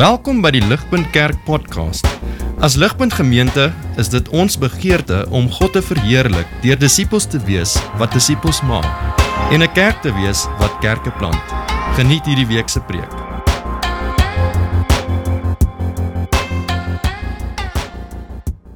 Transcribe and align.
Welkom 0.00 0.38
by 0.40 0.48
die 0.54 0.62
Ligpunt 0.64 1.10
Kerk 1.12 1.36
podcast. 1.44 2.06
As 2.64 2.72
Ligpunt 2.80 3.12
Gemeente 3.12 3.66
is 4.00 4.08
dit 4.08 4.30
ons 4.32 4.54
begeerte 4.56 5.26
om 5.28 5.50
God 5.52 5.74
te 5.76 5.82
verheerlik 5.84 6.48
deur 6.62 6.80
disippels 6.80 7.26
te 7.28 7.36
wees 7.44 7.74
wat 8.00 8.16
disippels 8.16 8.62
maak 8.64 8.88
en 9.52 9.60
'n 9.60 9.68
kerk 9.76 10.00
te 10.00 10.08
wees 10.16 10.46
wat 10.56 10.80
kerke 10.80 11.12
plant. 11.20 11.44
Geniet 12.00 12.24
hierdie 12.24 12.48
week 12.48 12.72
se 12.72 12.80
preek. 12.80 13.12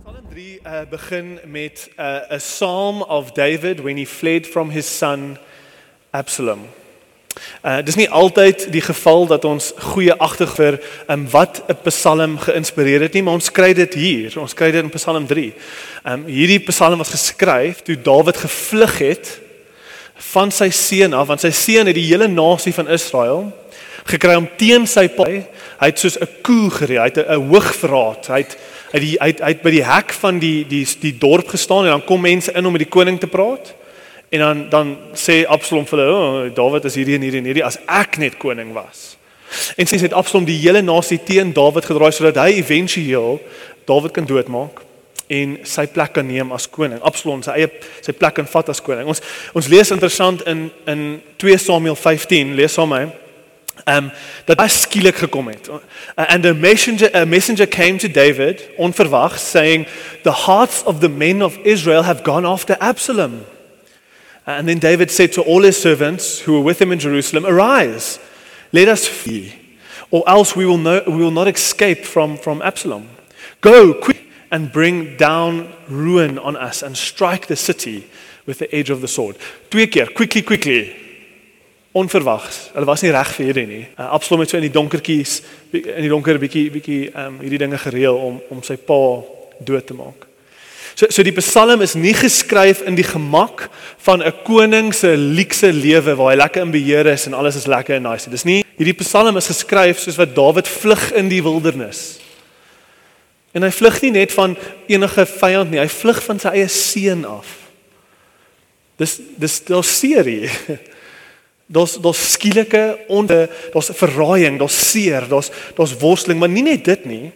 Psalm 0.04 0.28
3 0.28 0.60
uh, 0.60 0.84
begin 0.90 1.40
met 1.46 1.88
uh, 1.96 2.36
a 2.36 2.36
psalm 2.36 3.00
of 3.00 3.32
David 3.32 3.80
when 3.80 3.96
he 3.96 4.04
fled 4.04 4.46
from 4.46 4.70
his 4.70 4.98
son 4.98 5.38
Absalom. 6.12 6.83
Uh 7.64 7.80
dis 7.82 7.96
nie 7.96 8.10
altyd 8.10 8.66
die 8.72 8.82
geval 8.84 9.26
dat 9.26 9.44
ons 9.44 9.72
goeie 9.92 10.14
agtergrond 10.16 10.80
um 11.08 11.26
wat 11.30 11.62
'n 11.68 11.76
Psalm 11.82 12.38
geïnspireer 12.38 13.00
het 13.00 13.12
nie, 13.12 13.22
maar 13.22 13.34
ons 13.34 13.50
kry 13.50 13.72
dit 13.72 13.94
hier. 13.94 14.38
Ons 14.38 14.54
kry 14.54 14.70
dit 14.70 14.82
in 14.82 14.90
Psalm 14.90 15.26
3. 15.26 15.52
Um 16.04 16.24
hierdie 16.26 16.60
Psalm 16.60 16.98
was 16.98 17.10
geskryf 17.10 17.82
toe 17.82 17.96
Dawid 18.02 18.36
gevlug 18.36 18.98
het 18.98 19.40
van 20.16 20.50
sy 20.50 20.70
seun 20.70 21.12
af, 21.12 21.26
want 21.26 21.40
sy 21.40 21.50
seun 21.50 21.86
het 21.86 21.94
die 21.94 22.06
hele 22.06 22.28
nasie 22.28 22.72
van 22.72 22.88
Israel 22.88 23.52
gekry 24.04 24.34
om 24.34 24.48
teen 24.56 24.86
sy 24.86 25.08
pa. 25.08 25.26
Hy 25.80 25.88
het 25.90 25.98
soos 25.98 26.18
'n 26.20 26.28
koe 26.42 26.70
gery, 26.70 26.96
hy 26.96 27.10
het 27.10 27.18
'n 27.18 27.48
hoog 27.48 27.74
verraad. 27.74 28.26
Hy 28.26 28.38
het 28.38 28.56
hy 28.92 29.00
het, 29.00 29.18
hy 29.20 29.26
het, 29.26 29.40
hy 29.40 29.48
het 29.48 29.62
by 29.62 29.70
die 29.70 29.84
hek 29.84 30.12
van 30.12 30.38
die 30.38 30.64
die 30.68 30.86
die 31.00 31.18
dorp 31.18 31.48
gestaan 31.48 31.84
en 31.84 31.90
dan 31.90 32.04
kom 32.04 32.20
mense 32.20 32.52
in 32.52 32.66
om 32.66 32.72
met 32.72 32.82
die 32.82 32.90
koning 32.90 33.18
te 33.20 33.26
praat. 33.26 33.74
En 34.34 34.40
dan 34.40 34.68
dan 34.68 34.96
sê 35.14 35.44
Absalom 35.46 35.86
vir 35.86 35.98
hulle, 35.98 36.12
"O, 36.12 36.44
oh, 36.44 36.54
Dawid 36.54 36.84
is 36.84 36.94
hierdie 36.94 37.14
en 37.14 37.22
hierdie 37.22 37.40
en 37.40 37.46
hierdie 37.46 37.64
as 37.64 37.78
ek 37.86 38.16
net 38.18 38.36
koning 38.36 38.72
was." 38.72 39.16
En 39.76 39.86
sê 39.86 40.00
het 40.00 40.12
Absalom 40.12 40.44
die 40.44 40.58
hele 40.58 40.82
nasie 40.82 41.20
teen 41.22 41.52
Dawid 41.52 41.84
gedraai 41.84 42.12
sodat 42.12 42.36
hy 42.42 42.58
éventueel 42.58 43.40
Dawid 43.84 44.10
kan 44.10 44.26
doodmaak 44.26 44.82
en 45.26 45.58
sy 45.62 45.86
plek 45.86 46.12
kan 46.12 46.26
neem 46.26 46.52
as 46.52 46.66
koning. 46.70 46.98
Absalom 47.02 47.42
sy 47.42 47.50
eie 47.50 47.70
sy 48.02 48.12
plek 48.12 48.34
kan 48.34 48.46
vat 48.46 48.68
as 48.68 48.82
koning. 48.82 49.06
Ons 49.06 49.22
ons 49.54 49.68
lees 49.68 49.90
interessant 49.90 50.42
in 50.42 50.70
in 50.86 51.22
2 51.36 51.58
Samuel 51.58 51.94
15, 51.94 52.54
lees 52.54 52.72
saam 52.72 52.88
met 52.88 53.06
my. 53.06 53.12
Um 53.86 54.10
dat 54.46 54.60
hy 54.60 54.68
skielik 54.68 55.16
gekom 55.16 55.48
het. 55.48 55.70
And 56.16 56.46
a 56.46 56.54
messenger 56.54 57.10
a 57.14 57.24
messenger 57.24 57.66
came 57.66 57.98
to 57.98 58.08
David 58.08 58.68
onverwags 58.78 59.38
saying 59.38 59.86
the 60.22 60.32
hearts 60.32 60.82
of 60.82 61.00
the 61.00 61.08
men 61.08 61.42
of 61.42 61.58
Israel 61.62 62.02
have 62.02 62.24
gone 62.24 62.48
after 62.48 62.76
Absalom. 62.80 63.44
And 64.46 64.68
then 64.68 64.78
David 64.78 65.10
said 65.10 65.32
to 65.34 65.42
all 65.42 65.62
his 65.62 65.80
servants 65.80 66.40
who 66.40 66.52
were 66.54 66.60
with 66.60 66.80
him 66.80 66.92
in 66.92 66.98
Jerusalem, 66.98 67.46
Arise, 67.46 68.18
let 68.72 68.88
us 68.88 69.08
flee, 69.08 69.54
or 70.10 70.22
else 70.28 70.54
we 70.54 70.66
will, 70.66 70.78
no, 70.78 71.02
we 71.06 71.16
will 71.16 71.30
not 71.30 71.48
escape 71.48 72.04
from, 72.04 72.36
from 72.36 72.60
Absalom. 72.60 73.08
Go 73.60 73.94
quick 73.94 74.22
and 74.50 74.70
bring 74.70 75.16
down 75.16 75.72
ruin 75.88 76.38
on 76.38 76.56
us 76.56 76.82
and 76.82 76.96
strike 76.96 77.46
the 77.46 77.56
city 77.56 78.06
with 78.46 78.58
the 78.58 78.72
edge 78.74 78.90
of 78.90 79.00
the 79.00 79.08
sword. 79.08 79.36
Twee 79.70 79.86
keer, 79.86 80.06
quickly, 80.06 80.42
quickly. 80.42 80.96
Onverwags. 81.94 82.72
Hulle 82.74 82.86
was 82.86 83.04
nie 83.04 83.12
reg 83.14 83.28
vir 83.36 83.46
hierdie 83.46 83.66
nie. 83.70 83.82
Uh, 83.94 84.08
Absalom 84.16 84.42
het 84.42 84.50
so 84.50 84.58
in 84.58 84.66
die 84.66 84.74
donkertjies 84.74 85.36
in 85.78 86.02
die 86.02 86.10
donker 86.10 86.40
bietjie 86.42 86.64
bietjie 86.74 87.00
um 87.22 87.36
hierdie 87.38 87.60
dinge 87.62 87.78
gereël 87.78 88.18
om 88.18 88.40
om 88.50 88.62
sy 88.66 88.74
pa 88.82 88.96
dood 89.62 89.86
te 89.86 89.94
maak. 89.94 90.26
So 90.94 91.06
so 91.10 91.22
die 91.26 91.32
Psalm 91.32 91.82
is 91.82 91.96
nie 91.98 92.14
geskryf 92.14 92.80
in 92.86 92.94
die 92.94 93.06
gemak 93.06 93.68
van 93.98 94.22
'n 94.22 94.32
koning 94.44 94.94
se 94.94 95.16
luukse 95.16 95.72
lewe 95.72 96.14
waar 96.14 96.30
hy 96.30 96.36
lekker 96.36 96.62
in 96.62 96.70
beheer 96.70 97.06
is 97.06 97.26
en 97.26 97.34
alles 97.34 97.56
is 97.56 97.66
lekker 97.66 97.96
en 97.96 98.02
nice. 98.02 98.30
Dis 98.30 98.44
nie 98.44 98.64
hierdie 98.76 98.94
Psalm 99.02 99.36
is 99.36 99.46
geskryf 99.46 99.98
soos 99.98 100.16
wat 100.16 100.34
Dawid 100.34 100.68
vlug 100.68 101.12
in 101.12 101.28
die 101.28 101.42
wildernis. 101.42 102.18
En 103.52 103.62
hy 103.62 103.70
vlug 103.70 104.00
nie 104.02 104.10
net 104.10 104.32
van 104.32 104.56
enige 104.86 105.26
vyand 105.26 105.70
nie, 105.70 105.78
hy 105.78 105.88
vlug 105.88 106.22
van 106.22 106.38
sy 106.38 106.48
eie 106.48 106.68
seun 106.68 107.24
af. 107.24 107.46
Dis 108.98 109.20
dis 109.38 109.60
daar's 109.64 109.98
serie. 109.98 110.50
Daar's 111.66 111.94
daar's 111.96 112.32
skielike 112.32 112.98
onder, 113.08 113.48
daar's 113.72 113.88
verraaiing, 113.96 114.58
daar's 114.60 114.90
seer, 114.90 115.24
daar's 115.28 115.48
daar's 115.74 115.94
worsteling, 115.96 116.38
maar 116.38 116.52
nie 116.52 116.62
net 116.62 116.84
dit 116.84 117.06
nie. 117.08 117.32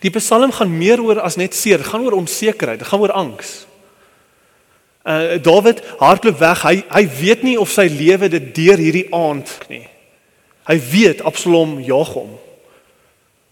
Die 0.00 0.10
Psalm 0.10 0.52
gaan 0.52 0.78
meer 0.78 1.02
oor 1.02 1.20
as 1.20 1.36
net 1.36 1.54
seer, 1.54 1.84
gaan 1.84 2.04
oor 2.04 2.18
onsekerheid, 2.18 2.82
gaan 2.82 3.00
oor 3.00 3.12
angs. 3.12 3.66
Uh 5.06 5.38
Dawid 5.42 5.82
hardloop 5.98 6.38
weg. 6.38 6.62
Hy 6.62 6.82
hy 6.88 7.04
weet 7.20 7.42
nie 7.46 7.58
of 7.60 7.70
sy 7.70 7.86
lewe 7.86 8.28
dit 8.28 8.54
deur 8.54 8.80
hierdie 8.82 9.06
aand 9.14 9.52
nie. 9.68 9.86
Hy 10.66 10.80
weet 10.90 11.22
Absalom 11.22 11.78
jag 11.80 12.10
hom. 12.16 12.34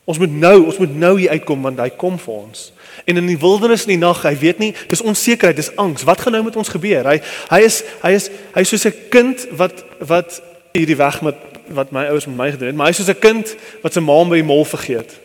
Ons 0.05 0.19
moet 0.19 0.33
nou, 0.33 0.57
ons 0.67 0.79
moet 0.83 0.97
nou 1.01 1.15
hier 1.19 1.31
uitkom 1.31 1.63
want 1.65 1.79
hy 1.81 1.89
kom 1.97 2.19
vir 2.21 2.35
ons. 2.35 2.67
En 3.09 3.17
in 3.17 3.29
die 3.31 3.39
wildernis 3.41 3.87
in 3.87 3.95
die 3.95 4.03
nag, 4.03 4.21
hy 4.27 4.35
weet 4.37 4.61
nie, 4.61 4.73
dis 4.91 5.03
onsekerheid, 5.03 5.57
dis 5.57 5.73
angs. 5.81 6.05
Wat 6.05 6.21
gaan 6.21 6.37
nou 6.37 6.43
met 6.45 6.59
ons 6.61 6.73
gebeur? 6.75 7.09
Hy 7.09 7.21
hy 7.53 7.61
is 7.65 7.81
hy 8.03 8.13
is 8.19 8.29
hy 8.57 8.67
is 8.67 8.75
soos 8.75 8.87
'n 8.91 9.09
kind 9.15 9.47
wat 9.57 9.85
wat 10.01 10.43
hierdie 10.75 10.99
weg 10.99 11.23
met 11.23 11.39
wat 11.69 11.93
my 11.93 12.05
ouers 12.11 12.27
met 12.27 12.37
my 12.37 12.51
gedoen 12.51 12.67
het, 12.69 12.77
maar 12.77 12.87
hy 12.87 12.91
is 12.91 13.01
soos 13.01 13.15
'n 13.15 13.21
kind 13.21 13.57
wat 13.83 13.93
sy 13.95 14.01
ma 14.01 14.25
by 14.25 14.37
die 14.37 14.51
mol 14.51 14.65
vergeet. 14.65 15.17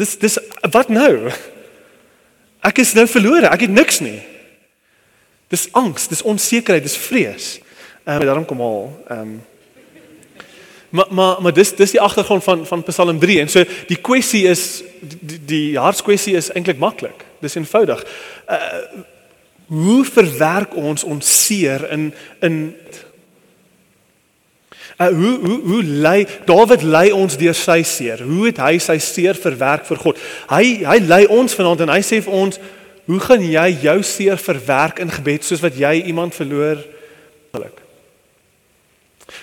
Dis 0.00 0.16
dis 0.20 0.38
wat 0.72 0.88
nou? 0.92 1.30
Ek 2.64 2.80
is 2.82 2.94
nou 2.96 3.06
verlore. 3.08 3.48
Ek 3.52 3.66
het 3.66 3.72
niks 3.72 4.00
nie. 4.04 4.18
Dis 5.52 5.68
angs, 5.76 6.08
dis 6.08 6.22
onsekerheid, 6.22 6.84
dis 6.86 6.98
vrees. 6.98 7.52
Ehm 8.04 8.20
um, 8.20 8.26
daarom 8.28 8.48
kom 8.48 8.60
al 8.64 8.84
ehm 9.08 9.20
um, 9.20 9.38
Maar 10.90 11.06
maar 11.08 11.42
maar 11.42 11.52
dis 11.52 11.74
dis 11.76 11.90
die 11.90 12.00
agtergrond 12.00 12.44
van 12.44 12.66
van 12.66 12.82
Psalm 12.82 13.18
3 13.18 13.40
en 13.40 13.48
so 13.48 13.64
die 13.86 13.96
kwessie 13.96 14.46
is 14.48 14.82
die, 15.00 15.38
die 15.44 15.78
hartskwessie 15.78 16.34
is 16.36 16.50
eintlik 16.50 16.78
maklik. 16.78 17.24
Dis 17.38 17.54
eenvoudig. 17.54 18.04
Uh 18.50 19.06
hoe 19.70 20.04
verwerk 20.04 20.74
ons 20.74 21.04
ons 21.04 21.46
seer 21.46 21.84
in 21.94 22.14
in 22.40 22.56
Uh, 25.00 25.08
hoe 25.08 25.38
hoe 25.40 25.60
hoe 25.64 25.82
lei 25.82 26.26
Dawid 26.44 26.82
lei 26.82 27.08
ons 27.16 27.36
deur 27.40 27.56
sy 27.56 27.78
seer. 27.88 28.20
Hoe 28.20 28.50
het 28.50 28.58
hy 28.60 28.74
sy 28.84 28.98
seer 29.00 29.38
verwerk 29.38 29.86
vir 29.88 29.96
God? 30.02 30.18
Hy 30.50 30.84
hy 30.84 30.96
lei 31.06 31.22
ons 31.32 31.56
vanaand 31.56 31.86
en 31.86 31.92
hy 31.94 32.02
sê 32.04 32.18
vir 32.20 32.36
ons, 32.36 32.58
hoe 33.08 33.20
gaan 33.24 33.46
jy 33.46 33.64
jou 33.86 33.96
seer 34.04 34.36
verwerk 34.36 35.00
in 35.00 35.08
gebed 35.08 35.46
soos 35.48 35.62
wat 35.64 35.78
jy 35.80 35.94
iemand 36.12 36.36
verloor 36.36 36.82
geluk? 37.54 37.80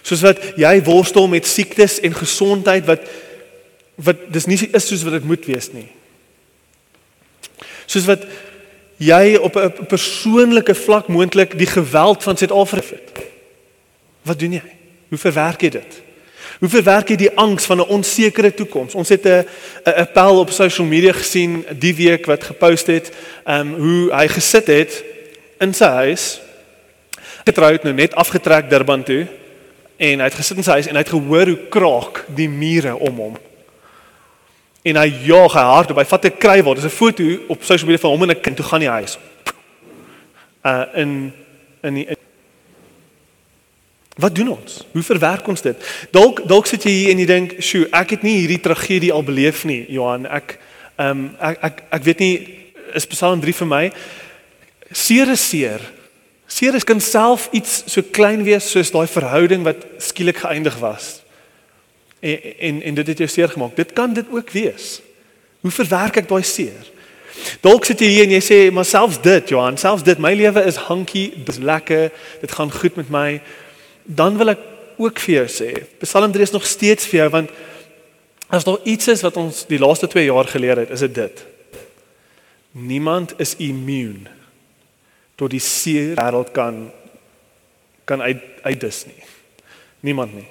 Soos 0.05 0.21
wat 0.27 0.45
jy 0.61 0.75
worstel 0.85 1.25
met 1.31 1.49
siektes 1.49 1.97
en 2.05 2.13
gesondheid 2.13 2.85
wat 2.85 3.09
wat 3.97 4.27
dis 4.29 4.45
nie 4.45 4.61
is 4.61 4.85
soos 4.85 5.01
wat 5.09 5.17
dit 5.17 5.25
moet 5.25 5.49
wees 5.49 5.71
nie. 5.73 5.89
Soos 7.89 8.05
wat 8.05 8.29
jy 9.01 9.41
op 9.41 9.57
'n 9.57 9.89
persoonlike 9.89 10.77
vlak 10.85 11.09
moontlik 11.09 11.57
die 11.57 11.73
geweld 11.73 12.21
van 12.23 12.37
Suid-Afrika 12.37 12.93
het. 12.93 13.25
Wat 14.21 14.39
doen 14.39 14.61
jy? 14.61 14.77
Hoe 15.09 15.17
verwerk 15.17 15.61
jy 15.61 15.69
dit? 15.69 16.01
Hoe 16.59 16.69
verwerk 16.69 17.11
jy 17.13 17.15
die 17.15 17.35
angs 17.37 17.65
van 17.65 17.77
'n 17.77 17.89
onsekere 17.89 18.53
toekoms? 18.53 18.95
Ons 18.95 19.09
het 19.09 19.25
'n 19.25 19.45
'n 19.85 19.99
appel 20.05 20.39
op 20.39 20.49
social 20.49 20.87
media 20.87 21.13
gesien 21.13 21.65
die 21.79 21.95
week 21.95 22.25
wat 22.25 22.43
gepost 22.43 22.87
het, 22.87 23.11
ehm 23.45 23.59
um, 23.59 23.73
hoe 23.73 24.13
hy 24.13 24.27
gesit 24.27 24.67
het 24.67 25.03
in 25.59 25.73
sy 25.73 25.85
huis. 25.85 26.41
Getroud 27.45 27.83
nou 27.83 27.93
net 27.93 28.15
afgetrek 28.15 28.69
Durban 28.69 29.03
toe 29.03 29.27
en 29.97 30.19
hy 30.19 30.25
het 30.25 30.33
gesit 30.33 30.57
in 30.57 30.63
sy 30.63 30.71
huis 30.71 30.87
en 30.87 30.95
hy 30.95 31.01
het 31.01 31.09
gehoor 31.09 31.45
hoe 31.45 31.67
kraak 31.69 32.25
die 32.35 32.49
mure 32.49 32.95
om 32.95 33.15
hom. 33.15 33.37
En 34.83 34.95
hy 34.95 35.07
jaag 35.23 35.53
hard 35.53 35.91
op. 35.91 35.97
Hy 35.97 36.05
vat 36.05 36.25
'n 36.25 36.37
krywaar. 36.37 36.75
Dis 36.75 36.83
'n 36.83 36.89
foto 36.89 37.23
op 37.47 37.63
social 37.63 37.89
media 37.89 38.01
van 38.01 38.11
hom 38.11 38.23
en 38.23 38.29
'n 38.29 38.41
kind 38.41 38.55
toe 38.55 38.65
gaan 38.65 38.79
die 38.79 38.89
huis. 38.89 39.17
Uh 40.65 40.83
in 40.93 41.33
in 41.81 41.93
die 41.93 42.16
Wat 44.17 44.35
doen 44.35 44.49
ons? 44.49 44.81
Hoe 44.91 45.03
verwerk 45.03 45.47
ons 45.47 45.61
dit? 45.61 45.83
Dalk 46.11 46.41
dalk 46.49 46.65
sit 46.65 46.83
jy 46.83 46.91
hier 46.91 47.09
en 47.13 47.19
jy 47.21 47.25
dink, 47.25 47.55
"Sjoe, 47.61 47.87
ek 47.91 48.09
het 48.09 48.23
nie 48.23 48.39
hierdie 48.39 48.61
tragedie 48.61 49.13
al 49.13 49.23
beleef 49.23 49.63
nie, 49.65 49.85
Johan. 49.89 50.25
Ek 50.25 50.59
ehm 50.97 51.09
um, 51.09 51.35
ek, 51.39 51.57
ek 51.61 51.83
ek 51.89 52.03
weet 52.03 52.19
nie 52.19 52.63
is 52.93 53.05
Psalm 53.05 53.41
3 53.41 53.53
vir 53.53 53.67
my. 53.67 53.91
Seer 54.91 55.29
is 55.29 55.49
seer. 55.49 55.79
Seer 56.47 56.75
is 56.75 56.83
kan 56.83 57.01
self 57.01 57.49
iets 57.51 57.83
so 57.85 58.01
klein 58.01 58.43
wees 58.43 58.71
soos 58.71 58.91
daai 58.91 59.07
verhouding 59.07 59.63
wat 59.63 59.85
skielik 59.97 60.37
geëindig 60.37 60.79
was. 60.79 61.21
En 62.19 62.39
en 62.59 62.81
en 62.81 62.95
dit 62.95 63.07
het 63.07 63.17
jou 63.17 63.27
seer 63.29 63.49
gemaak. 63.49 63.75
Dit 63.75 63.93
kan 63.93 64.13
dit 64.13 64.25
ook 64.31 64.49
wees. 64.49 65.01
Hoe 65.61 65.71
verwerk 65.71 66.17
ek 66.17 66.29
daai 66.29 66.43
seer? 66.43 66.89
Dalk 67.61 67.85
sit 67.85 67.99
jy 67.99 68.07
hier 68.07 68.23
en 68.23 68.31
jy 68.31 68.41
sê, 68.41 68.71
"Maar 68.73 68.85
selfs 68.85 69.21
dit, 69.21 69.49
Johan, 69.49 69.77
selfs 69.77 70.03
dit, 70.03 70.17
my 70.17 70.33
lewe 70.33 70.65
is 70.65 70.75
hankie, 70.75 71.33
dis 71.45 71.57
lekker. 71.57 72.11
Dit 72.41 72.51
gaan 72.51 72.71
goed 72.71 72.95
met 72.95 73.09
my." 73.09 73.41
Dan 74.07 74.37
wil 74.39 74.55
ek 74.55 74.63
ook 74.97 75.19
vir 75.19 75.33
jou 75.41 75.47
sê, 75.51 75.69
Psalm 76.01 76.31
3 76.33 76.47
is 76.47 76.55
nog 76.55 76.65
steeds 76.65 77.07
vir 77.11 77.21
jou 77.21 77.29
want 77.35 77.51
as 78.47 78.63
daar 78.63 78.79
iets 78.87 79.11
is 79.11 79.21
wat 79.25 79.35
ons 79.37 79.65
die 79.67 79.79
laaste 79.79 80.07
2 80.07 80.29
jaar 80.29 80.47
geleer 80.47 80.79
het, 80.79 80.91
is 80.95 81.03
dit 81.03 81.15
dit. 81.15 81.43
Niemand 82.71 83.35
is 83.43 83.57
immuun 83.59 84.29
tot 85.37 85.51
die 85.51 85.61
seer 85.61 86.15
wêreld 86.17 86.53
kan 86.55 86.87
kan 88.07 88.23
uit 88.23 88.39
uitdis 88.63 89.03
nie. 89.09 89.23
Niemand 90.07 90.33
nie. 90.33 90.47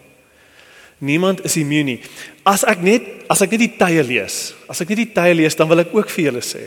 Niemand 0.98 1.40
is 1.44 1.56
immuun 1.56 1.88
nie. 1.88 2.00
As 2.44 2.66
ek 2.68 2.84
net 2.84 3.06
as 3.32 3.40
ek 3.42 3.56
net 3.56 3.64
die 3.64 3.74
tye 3.80 4.04
lees, 4.04 4.52
as 4.68 4.82
ek 4.84 4.92
net 4.92 5.00
die 5.00 5.12
tye 5.16 5.34
lees, 5.34 5.56
dan 5.56 5.68
wil 5.70 5.80
ek 5.82 5.94
ook 5.96 6.12
vir 6.12 6.28
julle 6.28 6.44
sê. 6.44 6.66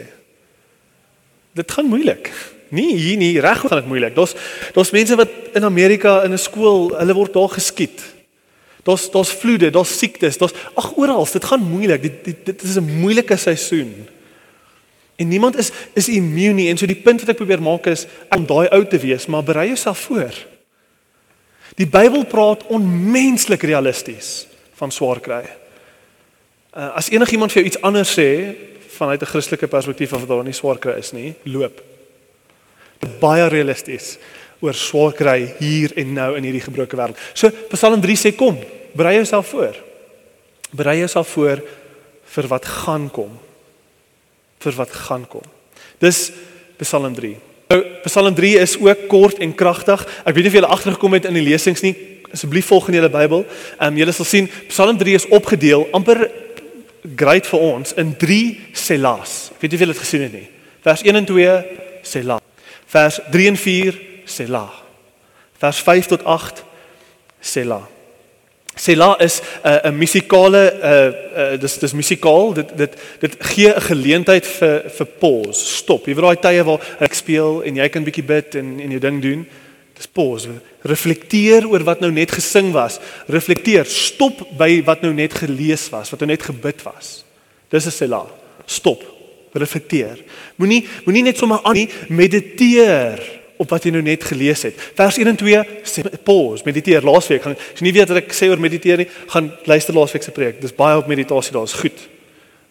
Dit 1.55 1.71
gaan 1.71 1.89
moeilik. 1.89 2.31
Nee, 2.69 2.95
hier 2.95 3.17
nie 3.17 3.39
reg 3.41 3.59
gaan 3.59 3.81
dit 3.81 3.87
moeilik. 3.89 4.15
Daar's 4.15 4.35
daar's 4.73 4.93
mense 4.93 5.15
wat 5.17 5.29
in 5.57 5.63
Amerika 5.63 6.21
in 6.23 6.33
'n 6.33 6.37
skool, 6.37 6.93
hulle 6.97 7.13
word 7.13 7.33
daar 7.33 7.49
geskiet. 7.49 8.01
Daar's 8.83 9.11
daar's 9.11 9.29
vloede, 9.29 9.69
daar's 9.69 9.97
siektes, 9.97 10.37
daar's 10.37 10.53
ag 10.73 10.97
oral, 10.97 11.27
dit 11.31 11.45
gaan 11.45 11.61
moeilik. 11.61 12.01
Dit 12.01 12.23
dit, 12.23 12.45
dit 12.45 12.61
is 12.61 12.75
'n 12.75 12.99
moeilike 12.99 13.35
seisoen. 13.35 14.07
En 15.15 15.27
niemand 15.27 15.57
is 15.57 15.71
is 15.93 16.09
immuun 16.09 16.55
nie. 16.55 16.69
En 16.69 16.77
so 16.77 16.85
die 16.85 17.01
punt 17.01 17.19
wat 17.19 17.29
ek 17.29 17.35
probeer 17.35 17.61
maak 17.61 17.85
is 17.85 18.05
om 18.29 18.45
daai 18.45 18.67
oud 18.67 18.89
te 18.89 18.97
wees, 18.97 19.25
maar 19.25 19.43
berei 19.43 19.67
jouself 19.67 19.99
voor. 19.99 20.33
Die 21.75 21.87
Bybel 21.87 22.25
praat 22.25 22.67
onmenslik 22.67 23.61
realisties 23.61 24.47
van 24.73 24.91
swaar 24.91 25.19
kry. 25.19 25.43
Uh, 26.77 26.95
as 26.95 27.09
enigiemand 27.09 27.51
vir 27.51 27.61
jou 27.61 27.71
iets 27.71 27.81
anders 27.81 28.19
sê 28.19 28.55
vanuit 28.87 29.21
'n 29.21 29.25
Christelike 29.25 29.67
perspektief 29.67 30.13
of 30.13 30.25
daar 30.25 30.43
nie 30.43 30.53
swaar 30.53 30.77
kry 30.77 30.97
is 30.97 31.11
nie, 31.11 31.33
loop 31.43 31.88
baie 33.19 33.47
realisties 33.51 34.17
oor 34.59 34.75
swaar 34.75 35.13
kry 35.15 35.37
hier 35.59 35.93
en 35.99 36.13
nou 36.17 36.33
in 36.37 36.47
hierdie 36.47 36.63
gebroke 36.65 36.97
wêreld. 36.99 37.19
So 37.33 37.51
Psalm 37.71 38.01
3 38.03 38.17
sê 38.19 38.33
kom, 38.35 38.59
berei 38.97 39.15
jouself 39.19 39.53
voor. 39.53 39.77
Berei 40.75 40.99
jouself 40.99 41.31
voor 41.35 41.61
vir 42.35 42.49
wat 42.51 42.65
gaan 42.65 43.07
kom. 43.13 43.31
Vir 44.59 44.75
wat 44.77 44.91
gaan 45.07 45.23
kom. 45.27 45.45
Dis 46.03 46.29
Psalm 46.81 47.15
3. 47.15 47.37
Nou 47.69 47.79
Psalm 48.03 48.35
3 48.35 48.51
is 48.59 48.75
ook 48.81 49.07
kort 49.07 49.39
en 49.39 49.55
kragtig. 49.55 50.03
Ek 50.25 50.35
weet 50.35 50.45
nie 50.45 50.51
of 50.51 50.59
julle 50.59 50.73
agtergekom 50.75 51.15
het 51.17 51.29
in 51.29 51.39
die 51.39 51.45
lesings 51.45 51.83
nie. 51.85 51.95
Asseblief 52.33 52.67
volg 52.69 52.89
in 52.91 52.99
julle 52.99 53.11
Bybel. 53.13 53.45
Ehm 53.79 53.93
um, 53.93 53.99
julle 54.01 54.15
sal 54.15 54.27
sien 54.27 54.51
Psalm 54.67 54.99
3 54.99 55.15
is 55.17 55.27
opgedeel 55.33 55.87
amper 55.95 56.27
great 57.15 57.47
vir 57.47 57.63
ons 57.63 57.95
in 57.95 58.13
3 58.19 58.41
selas. 58.75 59.39
Ek 59.55 59.63
weet 59.63 59.71
nie 59.71 59.79
of 59.79 59.85
julle 59.85 59.95
dit 59.95 60.03
gesien 60.03 60.27
het 60.27 60.37
nie. 60.41 60.47
Vers 60.83 61.05
1 61.07 61.21
en 61.21 61.29
2 61.31 61.57
selah. 62.03 62.43
Vers 62.89 63.19
3 63.31 63.47
en 63.47 63.57
4 63.57 63.99
Selah. 64.25 64.71
Vers 65.57 65.77
5 65.77 66.05
tot 66.05 66.23
8 66.23 66.63
Selah. 67.39 67.85
Selah 68.75 69.19
is 69.19 69.41
'n 69.63 69.67
uh, 69.67 69.91
'n 69.91 69.97
musikale 69.97 70.63
uh 70.83 71.51
uh 71.53 71.59
dis 71.59 71.77
dis 71.77 71.93
musikaal 71.93 72.53
dit 72.53 72.77
dit 72.77 72.93
dit 73.19 73.35
gee 73.39 73.69
'n 73.75 73.81
geleentheid 73.81 74.47
vir 74.47 74.89
vir 74.89 75.05
pause, 75.05 75.65
stop. 75.65 76.05
Jy 76.05 76.15
weet 76.15 76.23
daai 76.23 76.41
tye 76.41 76.63
waar 76.63 76.81
ek 76.99 77.13
speel 77.13 77.61
en 77.63 77.75
jy 77.75 77.89
kan 77.89 78.03
bietjie 78.03 78.23
bid 78.23 78.55
en 78.55 78.79
en 78.79 78.89
jou 78.89 78.99
ding 78.99 79.21
doen. 79.21 79.47
Dis 79.95 80.07
pause. 80.07 80.49
Reflekteer 80.81 81.67
oor 81.67 81.83
wat 81.83 81.99
nou 81.99 82.11
net 82.11 82.31
gesing 82.31 82.71
was. 82.71 82.99
Reflekteer, 83.27 83.85
stop 83.85 84.47
by 84.57 84.81
wat 84.83 85.01
nou 85.01 85.13
net 85.13 85.33
gelees 85.33 85.89
was, 85.89 86.09
wat 86.09 86.19
nou 86.19 86.31
net 86.31 86.43
gebid 86.43 86.83
was. 86.83 87.25
Dis 87.69 87.85
'n 87.85 87.91
Selah. 87.91 88.27
Stop 88.65 89.18
reflekteer. 89.53 90.19
Moenie 90.55 90.83
moenie 91.05 91.23
net 91.23 91.37
sommer 91.37 91.63
aan 91.63 91.77
nie 91.77 91.89
mediteer 92.09 93.21
op 93.59 93.73
wat 93.73 93.83
jy 93.83 93.91
nou 93.91 94.01
net 94.05 94.23
gelees 94.23 94.63
het. 94.63 94.77
Vers 94.95 95.17
1 95.19 95.33
en 95.33 95.39
2 95.39 95.63
sê 95.83 96.05
pause, 96.23 96.63
mediteer. 96.67 97.03
Laasweek 97.03 97.43
gaan 97.43 97.57
as 97.57 97.81
jy 97.81 97.89
nie 97.89 97.95
weet 97.97 98.11
wat 98.11 98.21
ek 98.21 98.35
sê 98.35 98.47
oor 98.47 98.61
mediteer 98.61 99.03
nie, 99.03 99.09
gaan 99.33 99.51
luister 99.67 99.95
laasweek 99.97 100.23
se 100.23 100.35
preek. 100.35 100.61
Dis 100.63 100.75
baie 100.75 100.99
op 100.99 101.09
meditasie 101.11 101.55
daar, 101.55 101.67
is 101.67 101.75
goed. 101.79 102.07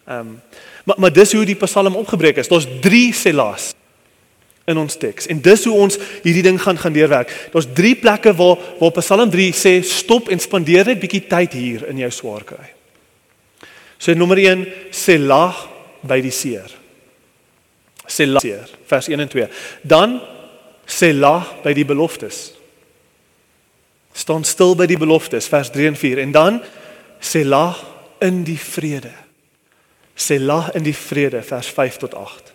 Ehm 0.09 0.33
um, 0.33 0.39
maar 0.87 0.97
maar 0.97 1.13
dis 1.13 1.33
hoe 1.35 1.45
die 1.45 1.59
Psalm 1.59 1.95
opgebreek 1.95 2.39
is. 2.41 2.47
Daar's 2.49 2.65
3 2.81 3.13
selas 3.13 3.73
in 4.65 4.77
ons 4.77 4.95
teks. 4.97 5.27
En 5.29 5.41
dis 5.41 5.65
hoe 5.65 5.75
ons 5.77 5.97
hierdie 6.23 6.43
ding 6.45 6.57
gaan 6.61 6.77
gaan 6.77 6.93
deurwerk. 6.93 7.29
Daar's 7.53 7.67
3 7.77 7.95
plekke 8.01 8.33
waar 8.33 8.57
waar 8.79 8.95
Psalm 8.97 9.29
3 9.29 9.51
sê 9.53 9.73
stop 9.85 10.29
en 10.29 10.41
spandeer 10.41 10.89
net 10.89 11.01
bietjie 11.01 11.27
tyd 11.29 11.53
hier 11.53 11.85
in 11.91 12.01
jou 12.01 12.09
swaar 12.11 12.47
kry. 12.47 12.65
So 13.99 14.13
nommer 14.17 14.41
1 14.41 14.65
sê 14.89 15.19
lag 15.21 15.67
by 16.01 16.21
die 16.21 16.31
seer. 16.31 16.69
Selah 18.05 18.41
vers 18.85 19.07
1 19.07 19.19
en 19.19 19.29
2. 19.29 19.47
Dan 19.81 20.19
Selah 20.89 21.45
by 21.61 21.73
die 21.77 21.85
beloftes. 21.85 22.49
Staan 24.17 24.43
stil 24.47 24.73
by 24.75 24.87
die 24.89 24.97
beloftes 24.97 25.45
vers 25.51 25.69
3 25.69 25.91
en 25.91 25.97
4 25.99 26.23
en 26.25 26.31
dan 26.33 26.61
Selah 27.21 27.77
in 28.25 28.41
die 28.47 28.57
vrede. 28.57 29.11
Selah 30.15 30.71
in 30.75 30.85
die 30.87 30.95
vrede 30.95 31.43
vers 31.45 31.69
5 31.75 31.99
tot 32.01 32.15
8. 32.17 32.53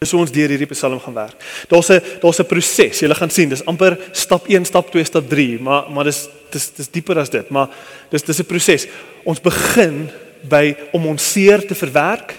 Dis 0.00 0.12
hoe 0.14 0.22
ons 0.24 0.32
deur 0.32 0.52
hierdie 0.52 0.68
Psalm 0.70 1.00
gaan 1.02 1.16
werk. 1.16 1.44
Daar's 1.68 1.90
'n 1.90 2.00
daar's 2.20 2.40
'n 2.40 2.46
proses. 2.46 3.00
Jy 3.00 3.14
gaan 3.14 3.30
sien, 3.30 3.48
dis 3.48 3.64
amper 3.64 3.98
stap 4.12 4.46
1, 4.48 4.64
stap 4.64 4.90
2, 4.90 5.04
stap 5.04 5.28
3, 5.28 5.58
maar 5.60 5.90
maar 5.90 6.04
dis 6.04 6.28
dis 6.50 6.70
dis 6.70 6.88
dieper 6.88 7.18
as 7.18 7.30
dit, 7.30 7.48
maar 7.50 7.68
dis 8.10 8.22
dis 8.22 8.38
'n 8.38 8.44
proses. 8.44 8.86
Ons 9.24 9.40
begin 9.40 10.10
by 10.42 10.76
om 10.92 11.06
ons 11.06 11.32
seer 11.32 11.66
te 11.66 11.74
verwerk 11.74 12.34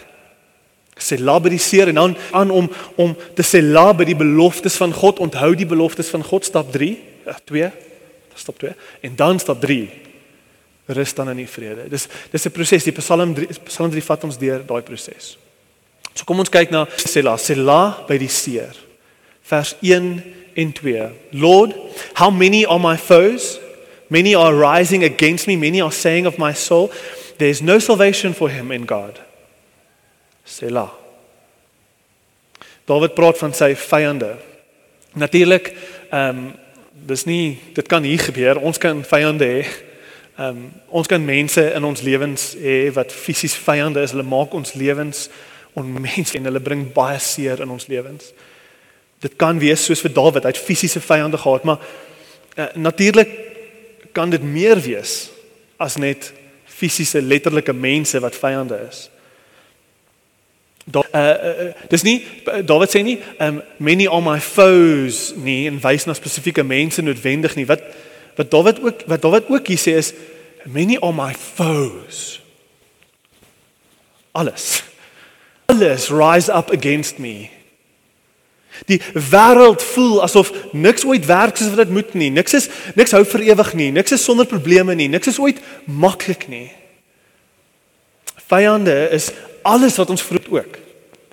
sê 0.96 1.18
la 1.20 1.40
by 1.44 1.52
die 1.52 1.60
seer 1.60 1.92
en 1.92 2.00
dan 2.00 2.16
aan 2.32 2.52
om 2.52 2.70
om 2.96 3.16
te 3.36 3.44
sê 3.44 3.60
la 3.62 3.92
by 3.94 4.06
die 4.08 4.16
beloftes 4.16 4.78
van 4.80 4.94
God. 4.96 5.20
Onthou 5.20 5.52
die 5.56 5.68
beloftes 5.68 6.10
van 6.14 6.24
God 6.24 6.48
stap 6.48 6.72
3 6.72 6.96
2 7.46 7.72
stap 8.36 8.60
2 8.60 8.72
en 9.02 9.16
dan 9.16 9.40
stap 9.40 9.62
3 9.62 9.90
rus 10.96 11.14
dan 11.18 11.30
in 11.34 11.44
die 11.44 11.50
vrede. 11.50 11.90
Dis 11.90 12.08
dis 12.32 12.46
'n 12.46 12.52
proses 12.52 12.84
die 12.84 12.94
Psalm 12.94 13.34
3 13.36 13.48
Psalm 13.66 13.92
3 13.92 14.02
vat 14.02 14.24
ons 14.24 14.38
deur 14.38 14.64
daai 14.66 14.82
proses 14.82 15.38
so 16.14 16.24
kom 16.24 16.40
ons 16.40 16.50
kyk 16.50 16.72
na 16.72 16.86
sê 16.86 17.22
la 17.24 17.36
sê 17.36 17.56
la 17.56 18.06
by 18.08 18.18
die 18.18 18.30
seer. 18.30 18.76
Vers 19.44 19.76
1 19.82 20.24
en 20.56 20.72
2 20.74 21.12
Lord 21.34 21.76
how 22.14 22.32
many 22.32 22.66
are 22.66 22.80
my 22.80 22.98
foes? 22.98 23.60
Many 24.08 24.36
are 24.36 24.54
rising 24.54 25.04
against 25.04 25.48
me. 25.48 25.58
Many 25.58 25.82
are 25.82 25.92
saying 25.92 26.26
of 26.26 26.38
my 26.38 26.54
soul 26.54 26.90
there 27.38 27.50
is 27.50 27.62
no 27.62 27.80
salvation 27.80 28.34
for 28.34 28.50
him 28.50 28.72
in 28.72 28.86
God 28.86 29.20
Sela. 30.46 30.86
Dawid 32.86 33.16
praat 33.18 33.38
van 33.42 33.54
sy 33.54 33.74
vyande. 33.76 34.36
Natuurlik, 35.18 35.74
ehm 36.12 36.38
um, 36.38 36.54
dis 37.06 37.26
nie 37.28 37.60
dit 37.76 37.88
kan 37.88 38.04
hier 38.04 38.20
gebeur. 38.20 38.58
Ons 38.58 38.78
kan 38.78 39.04
vyande 39.04 39.46
hê. 39.46 39.66
Ehm 40.38 40.48
um, 40.48 40.72
ons 41.02 41.08
kan 41.08 41.26
mense 41.26 41.62
in 41.74 41.84
ons 41.84 42.02
lewens 42.02 42.54
hê 42.62 42.92
wat 42.94 43.14
fisies 43.14 43.56
vyande 43.58 44.02
is. 44.02 44.14
Hulle 44.14 44.28
maak 44.28 44.54
ons 44.54 44.74
lewens 44.74 45.30
onmenslik 45.74 46.40
en 46.40 46.50
hulle 46.50 46.64
bring 46.64 46.86
baie 46.94 47.20
seer 47.20 47.62
in 47.62 47.70
ons 47.70 47.88
lewens. 47.88 48.32
Dit 49.20 49.36
kan 49.42 49.60
wees 49.60 49.84
soos 49.86 50.04
vir 50.04 50.14
Dawid, 50.14 50.46
hy 50.46 50.54
het 50.54 50.62
fisiese 50.62 51.02
vyande 51.02 51.40
gehad, 51.42 51.64
maar 51.66 51.82
uh, 52.58 52.68
natuurlik 52.76 53.32
kan 54.16 54.30
dit 54.30 54.44
meer 54.44 54.80
wees 54.80 55.30
as 55.82 55.98
net 56.00 56.30
fisiese 56.66 57.22
letterlike 57.22 57.74
mense 57.74 58.20
wat 58.24 58.38
vyande 58.40 58.80
is. 58.88 59.08
Daar 60.86 61.08
uh, 61.12 61.66
uh, 61.66 61.74
dis 61.90 62.04
nie 62.06 62.20
Dawid 62.66 62.92
sê 62.94 63.02
nie 63.02 63.18
um 63.42 63.62
many 63.78 64.06
are 64.06 64.22
my 64.22 64.38
foes 64.40 65.32
nie 65.34 65.66
en 65.66 65.80
wys 65.82 66.06
na 66.06 66.14
spesifieke 66.14 66.64
mense 66.64 67.02
noodwendig 67.02 67.56
nie. 67.58 67.66
Wat 67.66 67.82
wat 68.38 68.52
Dawid 68.52 68.82
ook 68.84 69.02
wat 69.10 69.22
Dawid 69.22 69.50
ook 69.50 69.68
hier 69.68 69.82
sê 69.82 69.96
is 69.98 70.14
many 70.64 71.00
are 71.02 71.14
my 71.14 71.34
foes. 71.34 72.42
Alles. 74.32 74.84
Alles 75.66 76.10
rise 76.10 76.54
up 76.54 76.70
against 76.70 77.18
me. 77.18 77.50
Die 78.86 79.02
wêreld 79.14 79.82
voel 79.82 80.22
asof 80.22 80.52
niks 80.76 81.06
ooit 81.08 81.26
werk 81.26 81.58
soos 81.58 81.72
wat 81.74 81.88
dit 81.88 81.96
moet 81.96 82.14
nie. 82.14 82.30
Niks 82.30 82.54
is 82.54 82.70
niks 82.94 83.16
hou 83.16 83.24
vir 83.26 83.48
ewig 83.50 83.74
nie. 83.74 83.90
Niks 83.96 84.14
is 84.14 84.24
sonder 84.24 84.46
probleme 84.46 84.94
nie. 84.96 85.08
Niks 85.10 85.32
is 85.32 85.40
ooit 85.40 85.62
maklik 85.88 86.46
nie. 86.52 86.68
Vyande 88.46 89.08
is 89.16 89.32
alles 89.66 89.98
wat 90.00 90.14
ons 90.14 90.24
vroeg 90.24 90.50
ook. 90.54 90.80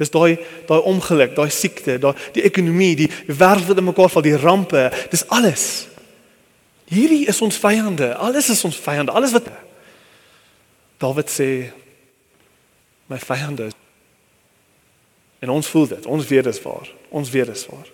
Dis 0.01 0.11
daai 0.11 0.39
daai 0.67 0.81
ongeluk, 0.89 1.35
daai 1.37 1.51
siekte, 1.53 1.99
daai 2.01 2.15
die 2.35 2.45
ekonomie, 2.49 2.95
die 3.05 3.11
wêreld 3.29 3.69
wat 3.69 3.79
in 3.79 3.87
mekaar 3.91 4.11
val, 4.11 4.25
die 4.25 4.39
rampe, 4.41 4.89
dis 5.13 5.27
alles. 5.29 5.67
Hierdie 6.93 7.27
is 7.31 7.41
ons 7.45 7.57
vyande. 7.61 8.13
Alles 8.21 8.51
is 8.53 8.65
ons 8.69 8.77
vyande. 8.77 9.13
Alles 9.13 9.33
wat 9.37 9.49
Dawid 11.03 11.31
sê 11.33 11.47
my 13.11 13.19
vyande. 13.19 13.71
En 15.43 15.51
ons 15.51 15.71
voel 15.73 15.89
dit. 15.91 16.07
Ons 16.07 16.29
weet 16.29 16.47
dit 16.47 16.55
is 16.55 16.63
waar. 16.63 16.91
Ons 17.11 17.33
weet 17.33 17.49
dit 17.51 17.57
is 17.57 17.67
waar. 17.67 17.89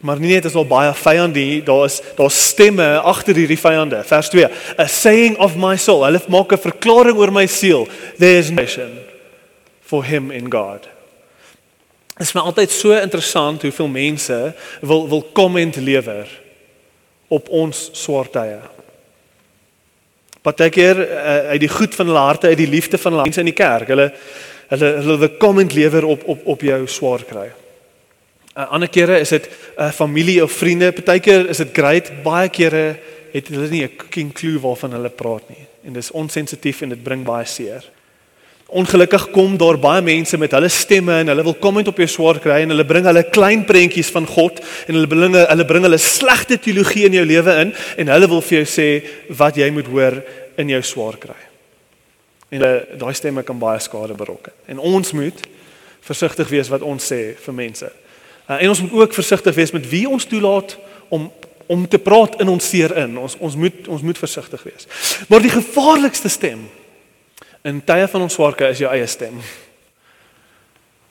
Maar 0.00 0.20
nie 0.20 0.32
net 0.32 0.46
is 0.48 0.56
al 0.56 0.64
baie 0.64 0.92
vyande 0.96 1.42
hier, 1.44 1.64
daar 1.64 1.84
is 1.84 1.98
daar 2.16 2.30
stemme 2.32 2.86
agter 3.04 3.36
hierdie 3.36 3.58
vyande. 3.60 4.00
Vers 4.08 4.30
2. 4.32 4.48
A 4.80 4.86
saying 4.88 5.36
of 5.36 5.58
my 5.60 5.76
soul. 5.76 6.06
Hulle 6.06 6.22
maak 6.28 6.52
'n 6.52 6.58
verklaring 6.58 7.18
oor 7.18 7.32
my 7.32 7.46
siel. 7.46 7.88
There 8.18 8.38
is 8.38 8.50
nation 8.50 8.98
for 9.80 10.04
him 10.04 10.30
in 10.30 10.50
God. 10.50 10.88
Dit 12.16 12.26
is 12.28 12.32
my 12.32 12.40
altyd 12.40 12.70
so 12.70 12.92
interessant 12.92 13.62
hoeveel 13.62 13.88
mense 13.88 14.54
wil 14.80 15.08
wil 15.08 15.22
comment 15.32 15.76
lewer 15.76 16.28
op 17.28 17.48
ons 17.48 17.88
swaar 17.92 18.28
tye. 18.30 18.58
Partykeer 20.42 20.96
uh, 20.96 21.48
uit 21.52 21.60
die 21.60 21.68
goed 21.68 21.94
van 21.94 22.06
hulle 22.06 22.18
harte, 22.18 22.46
uit 22.46 22.56
die 22.56 22.68
liefde 22.68 22.98
van 22.98 23.12
hulle 23.12 23.22
mense 23.28 23.40
in 23.40 23.52
die 23.52 23.56
kerk. 23.56 23.88
Hulle 23.88 24.12
hulle 24.70 24.90
hulle 25.00 25.18
wil 25.18 25.36
comment 25.36 25.72
lewer 25.72 26.04
op 26.04 26.22
op 26.24 26.46
op 26.46 26.60
jou 26.60 26.86
swaar 26.86 27.24
kry. 27.24 27.50
Uh, 28.60 28.66
ander 28.74 28.88
kere 28.92 29.20
is 29.20 29.28
dit 29.28 29.48
'n 29.48 29.82
uh, 29.82 29.92
familie 29.92 30.42
of 30.42 30.52
vriende, 30.52 30.92
partykeer 30.92 31.48
is 31.48 31.56
dit 31.56 31.68
great, 31.72 32.22
baie 32.22 32.48
kere 32.48 32.98
het 33.32 33.48
hulle 33.48 33.68
nie 33.68 33.84
'n 33.84 33.96
king 34.10 34.32
clue 34.32 34.60
waarvan 34.60 34.92
hulle 34.92 35.08
praat 35.08 35.48
nie. 35.48 35.66
En 35.84 35.92
dis 35.92 36.10
onsensitief 36.10 36.82
en 36.82 36.88
dit 36.88 37.02
bring 37.02 37.24
baie 37.24 37.46
seer. 37.46 37.84
Ongelukkig 38.66 39.30
kom 39.30 39.56
daar 39.56 39.78
baie 39.78 40.02
mense 40.02 40.36
met 40.38 40.50
hulle 40.50 40.68
stemme 40.68 41.12
en 41.12 41.26
hulle 41.26 41.42
wil 41.42 41.54
komment 41.54 41.88
op 41.88 41.96
jou 41.96 42.06
swaar 42.06 42.38
kry 42.38 42.60
en 42.62 42.68
hulle 42.68 42.84
bring 42.84 43.04
hulle 43.04 43.22
klein 43.30 43.64
prentjies 43.64 44.10
van 44.10 44.26
God 44.26 44.60
en 44.86 44.94
hulle 44.94 45.06
bring 45.06 45.34
hulle 45.34 45.64
bring 45.64 45.82
hulle 45.82 45.98
slegte 45.98 46.58
teologie 46.58 47.06
in 47.06 47.12
jou 47.12 47.24
lewe 47.24 47.54
in 47.60 47.74
en 47.96 48.08
hulle 48.08 48.28
wil 48.28 48.40
vir 48.40 48.58
jou 48.58 48.66
sê 48.66 49.02
wat 49.28 49.56
jy 49.56 49.70
moet 49.70 49.86
hoor 49.86 50.22
in 50.56 50.68
jou 50.68 50.82
swaar 50.82 51.16
kry. 51.16 51.40
En 52.50 52.60
daai 52.98 53.14
stemme 53.14 53.42
kan 53.42 53.58
baie 53.58 53.80
skade 53.80 54.14
berokken. 54.14 54.52
En 54.66 54.78
ons 54.78 55.12
moet 55.12 55.40
versigtig 56.00 56.48
wees 56.48 56.68
wat 56.68 56.82
ons 56.82 57.12
sê 57.12 57.36
vir 57.38 57.54
mense. 57.54 57.90
Uh, 58.50 58.58
en 58.58 58.72
ons 58.72 58.82
moet 58.82 58.98
ook 59.04 59.14
versigtig 59.14 59.54
wees 59.54 59.70
met 59.70 59.86
wie 59.88 60.08
ons 60.08 60.26
toelaat 60.26 60.78
om 61.08 61.30
om 61.70 61.84
te 61.86 62.00
praat 62.02 62.40
in 62.42 62.48
ons 62.50 62.68
seer 62.68 62.90
in. 62.98 63.14
Ons 63.18 63.36
ons 63.38 63.54
moet 63.54 63.88
ons 63.88 64.02
moet 64.02 64.18
versigtig 64.18 64.62
wees. 64.66 64.88
Maar 65.30 65.44
die 65.44 65.52
gevaarlikste 65.54 66.28
stem 66.28 66.64
In 67.62 67.82
tye 67.84 68.06
van 68.08 68.24
ons 68.24 68.36
swaarke 68.38 68.70
is 68.72 68.80
jou 68.80 68.88
eie 68.88 69.06
stem. 69.10 69.36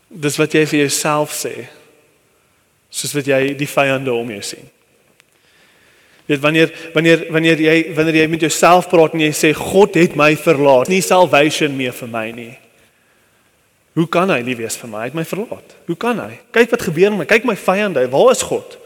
Dis 0.10 0.38
wat 0.41 0.55
jy 0.58 0.63
vir 0.65 0.84
jouself 0.86 1.36
sê. 1.38 1.53
Soos 2.89 3.13
wat 3.13 3.29
jy 3.29 3.53
die 3.58 3.69
vyande 3.69 4.13
om 4.15 4.31
jou 4.34 4.41
sien. 4.46 4.72
Dit 6.29 6.41
wanneer 6.41 6.72
wanneer 6.93 7.27
wanneer 7.34 7.62
jy 7.62 7.75
wanneer 7.98 8.24
jy 8.24 8.25
met 8.29 8.46
jouself 8.48 8.89
praat 8.89 9.13
en 9.13 9.25
jy 9.27 9.31
sê 9.34 9.53
God 9.58 9.98
het 9.98 10.17
my 10.17 10.31
verlaat, 10.38 10.89
nie 10.89 11.01
salvation 11.05 11.77
meer 11.77 11.93
vir 11.93 12.10
my 12.10 12.25
nie. 12.34 12.51
Hoe 13.98 14.05
kan 14.08 14.29
hy 14.29 14.41
nie 14.46 14.55
wees 14.60 14.77
vir 14.77 14.91
my? 14.91 15.01
Hy 15.03 15.10
het 15.10 15.17
my 15.17 15.25
verlaat. 15.27 15.74
Hoe 15.89 15.98
kan 16.00 16.19
hy? 16.22 16.38
Kyk 16.55 16.75
wat 16.75 16.86
gebeur 16.89 17.15
met 17.15 17.24
my. 17.24 17.27
Kyk 17.29 17.48
my 17.50 17.55
vyande. 17.58 18.05
Waar 18.12 18.31
is 18.31 18.43
God? 18.46 18.77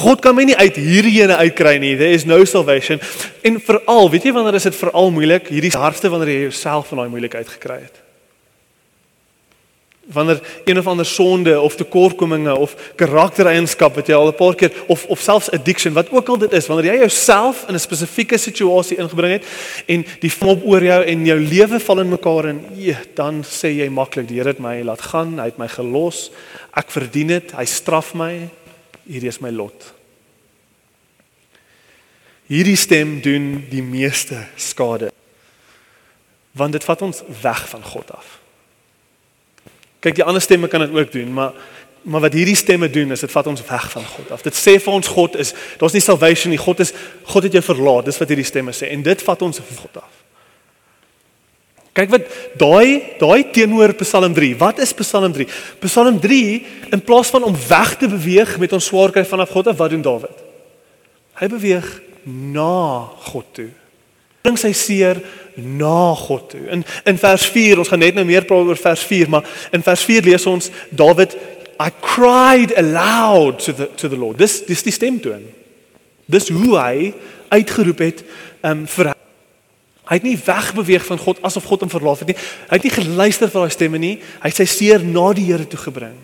God 0.00 0.22
kan 0.22 0.36
my 0.36 0.44
nie 0.46 0.56
uit 0.56 0.76
hierdie 0.78 1.16
ene 1.22 1.36
uitkry 1.40 1.76
nie. 1.82 1.96
There 1.98 2.14
is 2.14 2.26
no 2.28 2.42
salvation. 2.44 3.00
En 3.46 3.58
veral, 3.62 4.10
weet 4.10 4.28
jy 4.28 4.34
wanneer 4.34 4.58
is 4.58 4.68
dit 4.68 4.78
veral 4.78 5.10
moeilik? 5.14 5.50
Hierdie 5.50 5.72
hardste 5.74 6.10
wanneer 6.12 6.34
jy 6.34 6.46
jouself 6.48 6.90
van 6.92 7.02
daai 7.02 7.12
moeilikheid 7.12 7.50
gekry 7.58 7.80
het. 7.84 7.98
Wanneer 10.12 10.40
een 10.64 10.78
of 10.78 10.86
ander 10.86 11.06
sonde 11.06 11.60
of 11.60 11.76
tekortkominge 11.76 12.56
of 12.56 12.74
karaktereienskap 12.96 13.94
wat 13.94 14.06
jy 14.06 14.14
al 14.14 14.28
'n 14.28 14.34
paar 14.34 14.54
keer 14.54 14.72
of 14.86 15.04
of 15.06 15.20
selfs 15.20 15.50
addiction, 15.50 15.92
wat 15.92 16.10
ook 16.10 16.28
al 16.28 16.38
dit 16.38 16.52
is, 16.52 16.66
wanneer 16.66 16.92
jy 16.92 16.98
jouself 16.98 17.64
in 17.68 17.74
'n 17.74 17.80
spesifieke 17.80 18.38
situasie 18.38 18.96
ingebring 18.96 19.32
het 19.32 19.44
en 19.86 20.04
die 20.20 20.32
mop 20.40 20.66
oor 20.66 20.82
jou 20.82 21.04
en 21.04 21.26
jou 21.26 21.40
lewe 21.40 21.80
val 21.80 22.00
in 22.00 22.08
mekaar 22.08 22.44
en 22.44 22.64
ee, 22.76 22.96
dan 23.14 23.44
sê 23.44 23.68
jy 23.68 23.88
maklik, 23.88 24.28
die 24.28 24.36
Here 24.36 24.48
het 24.48 24.58
my 24.58 24.82
laat 24.82 25.00
gaan, 25.00 25.38
hy 25.38 25.44
het 25.44 25.58
my 25.58 25.68
gelos. 25.68 26.30
Ek 26.74 26.90
verdien 26.90 27.26
dit. 27.26 27.52
Hy 27.52 27.64
straf 27.64 28.14
my 28.14 28.48
hierdie 29.06 29.28
is 29.28 29.40
my 29.40 29.50
lot. 29.50 29.92
Hierdie 32.50 32.78
stem 32.78 33.20
doen 33.22 33.66
die 33.70 33.82
meeste 33.82 34.46
skade. 34.58 35.12
Want 36.58 36.74
dit 36.74 36.84
vat 36.84 37.02
ons 37.06 37.22
weg 37.42 37.62
van 37.70 37.84
God 37.86 38.10
af. 38.16 38.39
Kyk, 40.00 40.16
die 40.16 40.24
ander 40.24 40.42
stemme 40.42 40.68
kan 40.68 40.80
dit 40.86 40.96
ook 40.96 41.12
doen, 41.12 41.32
maar 41.32 41.52
maar 42.02 42.22
wat 42.24 42.32
hierdie 42.32 42.56
stemme 42.56 42.88
doen 42.88 43.10
is 43.12 43.20
dit 43.20 43.30
vat 43.30 43.46
ons 43.50 43.60
weg 43.68 43.90
van 43.92 44.04
God 44.04 44.30
af. 44.32 44.40
Dit 44.42 44.56
sê 44.56 44.78
vir 44.80 44.94
ons 44.94 45.08
God 45.12 45.34
is, 45.36 45.50
daar's 45.76 45.92
nie 45.92 46.00
salvation 46.00 46.48
nie. 46.48 46.60
God 46.60 46.80
is 46.80 46.94
God 47.28 47.44
het 47.44 47.58
jou 47.58 47.62
verlaat. 47.64 48.06
Dis 48.08 48.16
wat 48.22 48.32
hierdie 48.32 48.46
stemme 48.48 48.72
sê 48.72 48.88
en 48.94 49.04
dit 49.04 49.24
vat 49.26 49.42
ons 49.44 49.60
van 49.60 49.80
God 49.82 50.00
af. 50.00 50.20
Kyk 52.00 52.12
wat 52.14 52.30
daai 52.56 53.18
daai 53.20 53.50
teenoor 53.52 53.92
Psalm 54.00 54.32
3. 54.32 54.54
Wat 54.62 54.78
is 54.80 54.94
Psalm 54.96 55.34
3? 55.36 55.46
Psalm 55.84 56.20
3 56.22 56.40
in 56.94 57.04
plaas 57.04 57.32
van 57.34 57.44
om 57.44 57.56
weg 57.68 57.96
te 58.00 58.08
beweeg 58.08 58.56
met 58.62 58.72
ons 58.72 58.88
swaarkry 58.88 59.26
vanaf 59.26 59.52
God 59.52 59.72
af, 59.74 59.78
wat 59.82 59.92
doen 59.92 60.04
Dawid? 60.06 60.44
Hy 61.40 61.50
beweeg 61.52 61.90
na 62.24 63.10
God 63.28 63.52
toe. 63.56 63.70
Bring 64.42 64.58
sy 64.58 64.72
seer 64.72 65.20
na 65.60 66.14
God 66.16 66.50
toe. 66.54 66.64
In 66.72 66.84
in 67.04 67.18
vers 67.20 67.46
4, 67.52 67.78
ons 67.78 67.88
gaan 67.88 68.00
net 68.00 68.16
nou 68.16 68.24
meer 68.24 68.46
praat 68.48 68.68
oor 68.68 68.80
vers 68.80 69.02
4, 69.04 69.28
maar 69.28 69.48
in 69.76 69.84
vers 69.84 70.04
4 70.08 70.24
lees 70.24 70.46
ons 70.48 70.70
Dawid 70.90 71.36
I 71.80 71.88
cried 72.00 72.74
aloud 72.76 73.58
to 73.64 73.72
the 73.72 73.88
to 73.96 74.08
the 74.08 74.16
Lord. 74.16 74.38
Dis 74.38 74.60
dis 74.66 74.84
die 74.84 74.92
stemtoon. 74.92 75.46
Dis 76.30 76.48
hoe 76.52 76.76
hy 76.76 77.12
uitgeroep 77.50 78.04
het 78.04 78.22
um 78.66 78.86
vir 78.86 79.14
Hy 80.10 80.16
het 80.18 80.24
nie 80.26 80.38
wegbeweeg 80.42 81.04
van 81.06 81.20
God 81.22 81.38
asof 81.46 81.68
God 81.70 81.84
hom 81.84 81.90
verlaat 81.92 82.24
het 82.24 82.32
nie. 82.32 82.36
Hy 82.66 82.78
het 82.80 82.86
nie 82.88 82.90
geluister 82.90 83.50
vir 83.50 83.62
daai 83.62 83.74
stemme 83.76 83.98
nie. 84.02 84.16
Hy 84.42 84.50
het 84.50 84.58
sy 84.58 84.66
seer 84.66 85.04
na 85.06 85.28
die 85.38 85.44
Here 85.46 85.68
toe 85.70 85.78
gebring. 85.78 86.16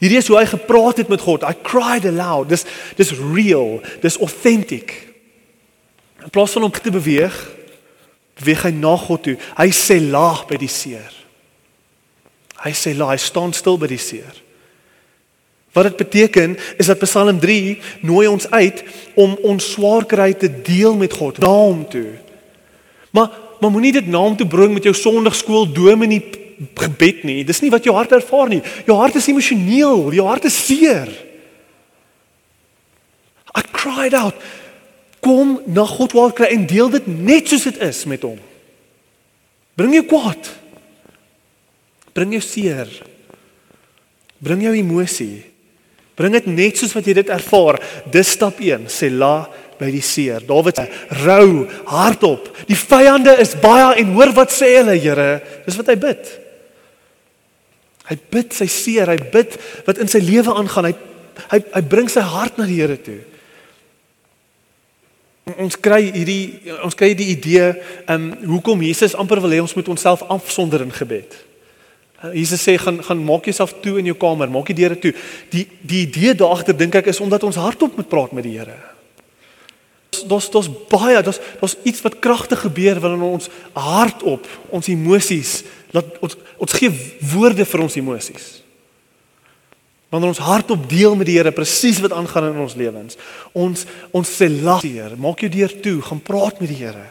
Hierdie 0.00 0.22
is 0.22 0.30
hoe 0.32 0.38
hy 0.38 0.46
gepraat 0.48 1.02
het 1.02 1.10
met 1.12 1.20
God. 1.20 1.44
I 1.44 1.52
cried 1.66 2.06
aloud. 2.08 2.48
Dis 2.48 2.64
dis 2.96 3.12
real. 3.20 3.82
Dis 4.00 4.16
authentic. 4.24 4.94
In 6.24 6.32
plaas 6.32 6.54
van 6.56 6.66
om 6.66 6.72
te 6.72 6.90
beweeg, 6.90 7.34
beweeg 8.40 8.64
hy 8.66 8.72
na 8.76 8.94
God 8.96 9.22
toe. 9.26 9.36
Hy 9.58 9.68
sê 9.76 10.00
laag 10.00 10.46
by 10.48 10.58
die 10.60 10.70
seer. 10.72 11.12
Hy 12.64 12.72
sê 12.72 12.94
laag, 12.96 13.14
hy 13.14 13.20
staan 13.20 13.52
stil 13.56 13.76
by 13.80 13.90
die 13.92 14.00
seer. 14.00 14.40
Wat 15.74 15.88
dit 15.90 15.96
beteken 16.00 16.54
is 16.78 16.86
dat 16.86 17.02
Psalm 17.02 17.40
3 17.42 17.78
nooi 18.06 18.26
ons 18.30 18.46
uit 18.50 18.84
om 19.18 19.34
ons 19.42 19.72
swaar 19.74 20.06
kry 20.06 20.30
te 20.38 20.48
deel 20.48 20.94
met 20.96 21.12
God, 21.12 21.40
na 21.42 21.50
hom 21.50 21.82
toe. 21.90 22.14
Maar 23.14 23.40
maar 23.64 23.72
moenie 23.72 23.94
dit 23.96 24.08
na 24.12 24.20
hom 24.20 24.34
toe 24.36 24.44
bring 24.50 24.74
met 24.74 24.84
jou 24.84 24.92
sonndagskool 24.92 25.62
dominee 25.72 26.20
gebed 26.76 27.22
nie. 27.24 27.38
Dis 27.48 27.62
nie 27.64 27.70
wat 27.72 27.86
jou 27.86 27.94
hart 27.96 28.12
ervaar 28.12 28.50
nie. 28.50 28.60
Jou 28.84 28.96
hart 28.98 29.16
is 29.16 29.28
emosioneel, 29.30 30.10
jou 30.12 30.26
hart 30.28 30.44
is 30.44 30.58
seer. 30.66 31.08
I 33.56 33.62
cried 33.72 34.12
out. 34.18 34.36
Kom 35.24 35.56
na 35.72 35.86
God 35.88 36.12
waar 36.16 36.34
kry 36.36 36.50
en 36.52 36.66
deel 36.68 36.92
dit 36.92 37.08
net 37.08 37.48
soos 37.48 37.64
dit 37.70 37.80
is 37.86 38.04
met 38.10 38.26
hom. 38.26 38.36
Bring 39.74 39.96
jou 39.96 40.04
kwaad. 40.10 40.50
Bring 42.14 42.36
jou 42.36 42.42
seer. 42.44 42.90
Bring 44.44 44.62
jou 44.66 44.74
emosie. 44.76 45.42
Bring 46.14 46.36
dit 46.36 46.46
net 46.52 46.78
soos 46.78 46.92
wat 46.94 47.08
jy 47.08 47.16
dit 47.18 47.32
ervaar. 47.32 47.80
Dis 48.12 48.34
stap 48.36 48.60
1. 48.62 48.86
Sê 48.92 49.10
la 49.10 49.48
by 49.80 49.90
die 49.90 50.04
seer. 50.04 50.44
Dawid 50.46 50.78
sê 50.78 50.86
rou 51.24 51.64
hardop. 51.90 52.52
Die 52.68 52.78
vyande 52.78 53.34
is 53.42 53.56
baie 53.58 53.94
en 54.02 54.14
hoor 54.14 54.34
wat 54.36 54.54
sê 54.54 54.76
hulle, 54.76 54.94
Here? 55.00 55.40
Dis 55.66 55.78
wat 55.80 55.90
hy 55.90 55.98
bid. 55.98 56.30
Hy 58.04 58.16
bid 58.30 58.52
sy 58.52 58.68
seer, 58.68 59.10
hy 59.10 59.32
bid 59.32 59.56
wat 59.88 59.98
in 60.02 60.10
sy 60.12 60.20
lewe 60.22 60.54
aangaan. 60.54 60.92
Hy 60.92 61.12
hy 61.50 61.58
hy 61.72 61.80
bring 61.90 62.06
sy 62.12 62.22
hart 62.22 62.60
na 62.60 62.68
die 62.68 62.78
Here 62.78 62.98
toe. 63.00 63.22
Ons 65.44 65.76
kry 65.76 66.06
hierdie 66.08 66.72
ons 66.86 66.96
kry 66.96 67.12
die 67.16 67.30
idee 67.34 67.74
um 68.08 68.30
hoekom 68.54 68.80
Jesus 68.86 69.16
amper 69.18 69.42
wil 69.44 69.52
hê 69.52 69.60
ons 69.60 69.74
moet 69.76 69.90
onsself 69.92 70.24
afsonder 70.32 70.82
in 70.86 70.94
gebed. 70.94 71.36
Uh, 72.22 72.32
Jesus 72.32 72.64
sê 72.64 72.78
gaan 72.80 73.02
gaan 73.04 73.20
maak 73.24 73.44
jouself 73.44 73.76
toe 73.84 73.98
in 74.00 74.08
jou 74.08 74.16
kamer, 74.16 74.48
maak 74.48 74.72
die 74.72 74.78
deure 74.80 74.96
toe. 74.98 75.12
Die 75.52 75.66
die 75.82 76.06
idee 76.06 76.32
daagter 76.34 76.76
dink 76.76 76.96
ek 76.96 77.12
is 77.12 77.20
omdat 77.20 77.44
ons 77.44 77.60
hardop 77.60 77.96
moet 78.00 78.08
praat 78.08 78.32
met 78.32 78.48
die 78.48 78.56
Here 78.56 78.80
daar's 80.28 80.50
daar's 80.50 80.68
baie 80.88 81.22
daar's 81.22 81.40
daar's 81.60 81.76
iets 81.82 82.00
wat 82.00 82.18
kragtig 82.18 82.60
gebeur 82.60 83.00
wanneer 83.00 83.22
ons 83.28 83.48
hardop 83.72 84.46
ons 84.68 84.88
emosies 84.88 85.62
laat 85.90 86.18
ons 86.20 86.36
ons 86.56 86.72
gee 86.72 86.90
woorde 87.34 87.64
vir 87.64 87.80
ons 87.80 87.96
emosies. 87.96 88.63
Wanneer 90.14 90.30
ons 90.30 90.42
hardop 90.46 90.84
deel 90.86 91.16
met 91.18 91.26
die 91.26 91.34
Here 91.40 91.50
presies 91.50 91.98
wat 92.04 92.14
aangaan 92.14 92.52
in 92.52 92.62
ons 92.62 92.78
lewens. 92.78 93.18
Ons 93.50 93.82
ons 94.14 94.30
sê 94.30 94.46
later, 94.46 95.16
maak 95.18 95.42
jou 95.42 95.50
deur 95.50 95.74
toe, 95.82 95.98
gaan 96.06 96.22
praat 96.22 96.62
met 96.62 96.70
die 96.70 96.78
Here. 96.84 97.08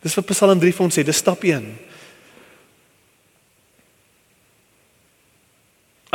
Dis 0.00 0.16
wat 0.16 0.30
Psalm 0.32 0.62
3 0.62 0.72
vir 0.72 0.86
ons 0.86 0.96
sê, 0.96 1.04
dis 1.04 1.20
stap 1.20 1.44
1. 1.44 1.68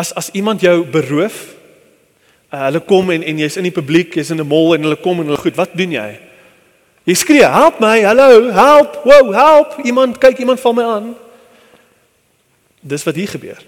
As 0.01 0.09
as 0.17 0.33
iemand 0.33 0.65
jou 0.65 0.79
beroof 0.89 1.61
Uh, 2.51 2.65
hulle 2.65 2.81
kom 2.83 3.13
en 3.13 3.21
en 3.23 3.37
jy's 3.39 3.55
in 3.55 3.63
die 3.63 3.71
publiek, 3.71 4.11
jy's 4.19 4.33
in 4.33 4.41
'n 4.43 4.47
mall 4.47 4.73
en 4.75 4.83
hulle 4.83 4.99
kom 4.99 5.19
en 5.19 5.25
hulle 5.25 5.39
goed, 5.39 5.55
wat 5.55 5.71
doen 5.71 5.91
jy? 5.91 6.19
Jy 7.05 7.13
skree, 7.15 7.47
"Help 7.47 7.79
my! 7.79 8.01
Hallo, 8.03 8.51
help! 8.51 9.05
Wow, 9.05 9.31
help! 9.31 9.85
Iemand 9.85 10.17
kyk, 10.17 10.37
iemand 10.37 10.59
val 10.59 10.73
my 10.73 10.83
aan." 10.83 11.15
Dis 12.83 13.03
wat 13.03 13.15
hier 13.15 13.27
gebeur. 13.27 13.63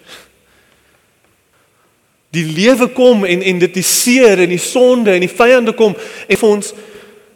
Die 2.33 2.45
lewe 2.45 2.87
kom 2.95 3.25
en 3.29 3.43
en 3.45 3.59
dit 3.61 3.75
die 3.77 3.85
seer 3.85 4.41
en 4.41 4.49
die 4.49 4.61
sonde 4.61 5.13
en 5.13 5.21
die 5.21 5.31
vyande 5.31 5.75
kom 5.77 5.93
en 5.93 6.41
vir 6.41 6.49
ons 6.49 6.73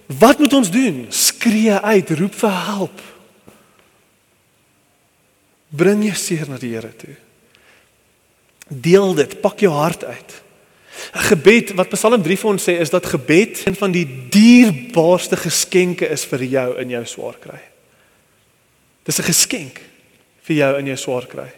wat 0.08 0.40
moet 0.40 0.54
ons 0.56 0.72
doen? 0.72 1.06
Skree 1.12 1.76
uit, 1.84 2.12
roep 2.16 2.36
vir 2.40 2.54
help. 2.66 3.02
Bring 5.68 6.06
jou 6.08 6.16
seer 6.16 6.48
na 6.48 6.60
die 6.62 6.72
Here 6.72 6.94
toe. 6.96 7.16
Deel 8.68 9.14
dit, 9.20 9.36
pak 9.44 9.60
jou 9.60 9.74
hart 9.76 10.06
uit. 10.08 10.38
'n 11.14 11.26
Gebed 11.30 11.76
wat 11.78 11.90
Psalm 11.94 12.24
3 12.24 12.38
vir 12.38 12.50
ons 12.50 12.64
sê 12.64 12.80
is 12.82 12.90
dat 12.90 13.06
gebed 13.06 13.62
een 13.66 13.76
van 13.76 13.92
die 13.92 14.06
dierbaarste 14.34 15.38
geskenke 15.38 16.08
is 16.10 16.26
vir 16.26 16.44
jou 16.44 16.70
in 16.82 16.90
jou 16.90 17.06
swaar 17.06 17.38
kry. 17.40 17.60
Dis 19.06 19.20
'n 19.20 19.30
geskenk 19.30 19.82
vir 20.42 20.56
jou 20.56 20.80
in 20.80 20.86
jou 20.86 20.98
swaar 20.98 21.28
kry. 21.28 21.52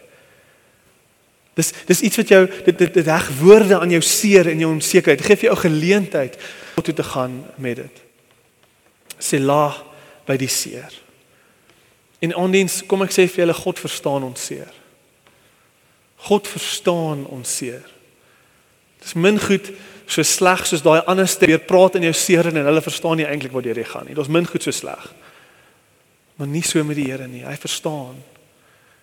Dis 1.60 1.72
dis 1.88 2.02
iets 2.08 2.20
wat 2.22 2.32
jou 2.32 2.40
dit 2.48 2.72
dit, 2.72 2.94
dit 2.94 3.06
reg 3.06 3.28
woorde 3.40 3.78
aan 3.78 3.92
jou 3.92 4.02
seer 4.04 4.48
en 4.50 4.64
jou 4.64 4.72
onsekerheid 4.72 5.24
gee 5.26 5.40
vir 5.42 5.50
jou 5.50 5.58
geleentheid 5.66 6.40
om 6.76 6.86
toe 6.86 6.96
te 6.96 7.06
gaan 7.12 7.38
met 7.60 7.82
dit. 7.82 8.02
Selah 9.20 9.76
by 10.28 10.38
die 10.40 10.50
seer. 10.50 10.92
En 12.20 12.34
aandiens, 12.36 12.82
kom 12.86 13.04
ek 13.04 13.14
sê 13.14 13.24
vir 13.28 13.44
julle 13.44 13.56
God 13.56 13.80
verstaan 13.80 14.26
ons 14.26 14.42
seer. 14.50 14.68
God 16.28 16.48
verstaan 16.48 17.24
ons 17.32 17.56
seer. 17.60 17.86
Dis 19.00 19.16
min 19.16 19.40
goed 19.40 19.70
so 20.10 20.24
sleg 20.26 20.66
soos 20.66 20.82
daai 20.84 21.00
ander 21.08 21.28
ste 21.30 21.48
weer 21.48 21.62
praat 21.64 21.96
in 21.96 22.08
jou 22.08 22.16
seer 22.16 22.50
en 22.50 22.60
hulle 22.60 22.82
verstaan 22.84 23.20
nie 23.20 23.28
eintlik 23.28 23.54
wat 23.54 23.68
jy 23.68 23.86
gaan 23.88 24.08
nie. 24.08 24.16
Dit 24.16 24.26
is 24.26 24.32
min 24.32 24.48
goed 24.48 24.66
so 24.66 24.74
sleg. 24.74 25.06
Maar 26.36 26.50
nie 26.50 26.64
so 26.64 26.84
met 26.84 26.98
die 26.98 27.08
Here 27.08 27.28
nie. 27.28 27.44
Hy 27.44 27.56
verstaan. 27.60 28.18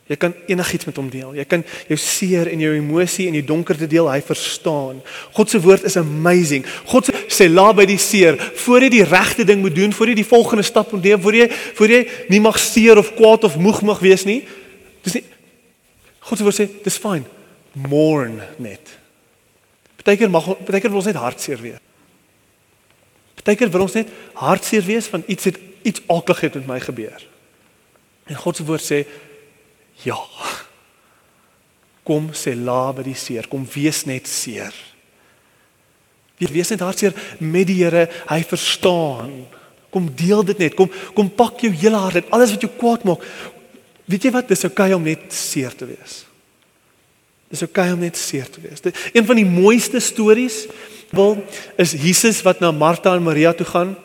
Jy 0.08 0.16
kan 0.16 0.34
enigiets 0.48 0.88
met 0.88 0.96
hom 0.96 1.10
deel. 1.12 1.34
Jy 1.36 1.44
kan 1.52 1.64
jou 1.90 1.98
seer 2.00 2.48
en 2.48 2.62
jou 2.64 2.70
emosie 2.78 3.26
en 3.28 3.36
die 3.36 3.44
donkerte 3.44 3.90
deel. 3.92 4.08
Hy 4.08 4.22
verstaan. 4.24 5.02
God 5.36 5.52
se 5.52 5.60
woord 5.60 5.88
is 5.90 5.98
amazing. 6.00 6.64
God 6.88 7.10
sê 7.28 7.50
la 7.52 7.74
by 7.76 7.84
die 7.90 8.00
seer, 8.00 8.40
voor 8.64 8.86
jy 8.88 8.92
die 8.94 9.08
regte 9.08 9.44
ding 9.48 9.60
moet 9.66 9.76
doen, 9.76 9.92
voor 9.94 10.14
jy 10.14 10.20
die 10.22 10.28
volgende 10.28 10.64
stap 10.64 10.94
moet 10.96 11.04
neem, 11.04 11.20
voor 11.22 11.36
jy 11.36 11.50
voor 11.52 11.92
jy 11.92 12.04
nie 12.32 12.40
mag 12.44 12.60
seer 12.62 13.00
of 13.02 13.12
kwaad 13.20 13.50
of 13.50 13.60
moeg 13.60 13.84
mag 13.88 14.00
wees 14.04 14.24
nie. 14.28 14.42
Dis 15.04 15.20
nie 15.20 15.26
God 16.28 16.40
se 16.40 16.44
woord 16.44 16.58
sê, 16.58 16.66
dis 16.84 17.00
fyn. 17.00 17.24
Mourn 17.88 18.42
net. 18.60 18.90
Partykeer 20.00 20.32
mag 20.32 20.50
partykeer 20.66 20.92
wil 20.92 21.00
ons 21.00 21.08
net 21.08 21.20
hartseer 21.20 21.62
wees. 21.62 21.80
Partykeer 23.40 23.72
wil 23.72 23.86
ons 23.86 23.96
net 23.96 24.12
hartseer 24.40 24.84
wees 24.88 25.08
van 25.12 25.24
iets 25.28 25.48
het 25.48 25.60
iets 25.88 26.04
aklig 26.12 26.42
het 26.44 26.58
met 26.60 26.68
my 26.68 26.80
gebeur. 26.84 27.22
En 28.28 28.36
God 28.36 28.60
se 28.60 28.66
woord 28.68 28.84
sê 28.84 29.06
Ja. 30.06 30.20
Kom 32.08 32.30
sê 32.38 32.54
la 32.56 32.92
by 32.96 33.04
die 33.08 33.18
seer, 33.18 33.50
kom 33.52 33.66
wees 33.74 34.06
net 34.08 34.30
seer. 34.32 34.76
Wie 36.38 36.50
wees 36.54 36.70
net 36.72 36.84
hartseer 36.86 37.16
met 37.42 37.68
die 37.70 37.80
Here, 37.82 38.06
hy 38.30 38.42
verstaan. 38.48 39.34
Kom 39.94 40.10
deel 40.16 40.44
dit 40.46 40.62
net, 40.62 40.78
kom 40.78 40.92
kom 41.18 41.30
pak 41.34 41.64
jou 41.66 41.72
hele 41.74 42.00
hart 42.00 42.22
uit, 42.22 42.32
alles 42.36 42.54
wat 42.54 42.64
jou 42.64 42.72
kwaad 42.78 43.06
maak. 43.08 43.24
Weet 44.08 44.28
jy 44.28 44.32
wat, 44.36 44.48
dis 44.48 44.64
oukei 44.68 44.92
okay 44.92 44.96
om 44.96 45.08
net 45.08 45.26
seer 45.36 45.74
te 45.76 45.88
wees. 45.90 46.22
Dis 47.52 47.64
oukei 47.66 47.88
okay 47.90 47.96
om 47.96 48.04
net 48.06 48.20
seer 48.20 48.48
te 48.52 48.62
wees. 48.64 48.84
Een 49.12 49.26
van 49.28 49.40
die 49.40 49.48
mooiste 49.48 50.00
stories 50.04 50.66
wil 51.16 51.40
is 51.80 51.96
Jesus 51.96 52.44
wat 52.46 52.62
na 52.62 52.72
Martha 52.76 53.16
en 53.16 53.26
Maria 53.26 53.54
toe 53.56 53.68
gaan 53.68 53.96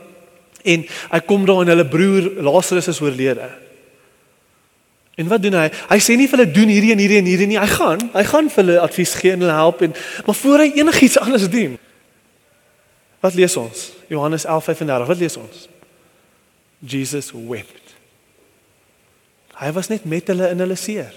en 0.62 0.84
hy 0.86 1.20
kom 1.26 1.44
daar 1.46 1.64
en 1.64 1.72
hulle 1.72 1.86
broer 1.90 2.28
Lazarus 2.46 2.88
is 2.92 3.00
oorlede. 3.02 3.48
En 5.20 5.28
wat 5.28 5.42
doen 5.44 5.56
hy? 5.58 5.66
Hy 5.90 5.98
sê 6.00 6.16
nie 6.16 6.28
vir 6.30 6.40
hulle 6.40 6.54
doen 6.54 6.70
hierdie 6.72 6.92
en 6.94 7.00
hierdie 7.02 7.18
en 7.20 7.28
hierdie 7.28 7.48
nie. 7.50 7.58
Hy 7.60 7.68
gaan, 7.74 8.06
hy 8.14 8.22
gaan 8.28 8.48
vir 8.52 8.64
hulle 8.64 8.78
advies 8.80 9.14
gee 9.20 9.34
en 9.36 9.44
hulle 9.44 9.56
help 9.56 9.82
en 9.84 9.96
maar 10.26 10.38
voor 10.38 10.64
hy 10.64 10.70
enigiets 10.80 11.18
anders 11.24 11.48
doen. 11.52 11.76
Wat 13.22 13.36
lees 13.38 13.56
ons? 13.60 13.90
Johannes 14.10 14.46
11:35. 14.46 15.10
Wat 15.12 15.20
lees 15.20 15.36
ons? 15.36 15.66
Jesus 16.78 17.30
wept. 17.32 17.92
Hy 19.60 19.70
was 19.76 19.92
net 19.92 20.08
met 20.08 20.26
hulle 20.32 20.48
in 20.50 20.64
hulle 20.64 20.78
seer. 20.80 21.12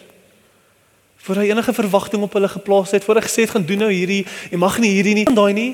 Voor 1.26 1.40
hy 1.42 1.48
enige 1.50 1.74
verwagting 1.74 2.22
op 2.22 2.36
hulle 2.38 2.50
geplaas 2.52 2.92
het, 2.94 3.04
voor 3.04 3.18
hy 3.18 3.26
gesê 3.26 3.48
het 3.48 3.56
gaan 3.56 3.66
doen 3.66 3.82
nou 3.82 3.90
hierdie, 3.90 4.22
jy 4.52 4.60
mag 4.62 4.76
nie 4.78 4.92
hierdie 4.94 5.16
nie, 5.18 5.26
daai 5.26 5.56
nie. 5.58 5.72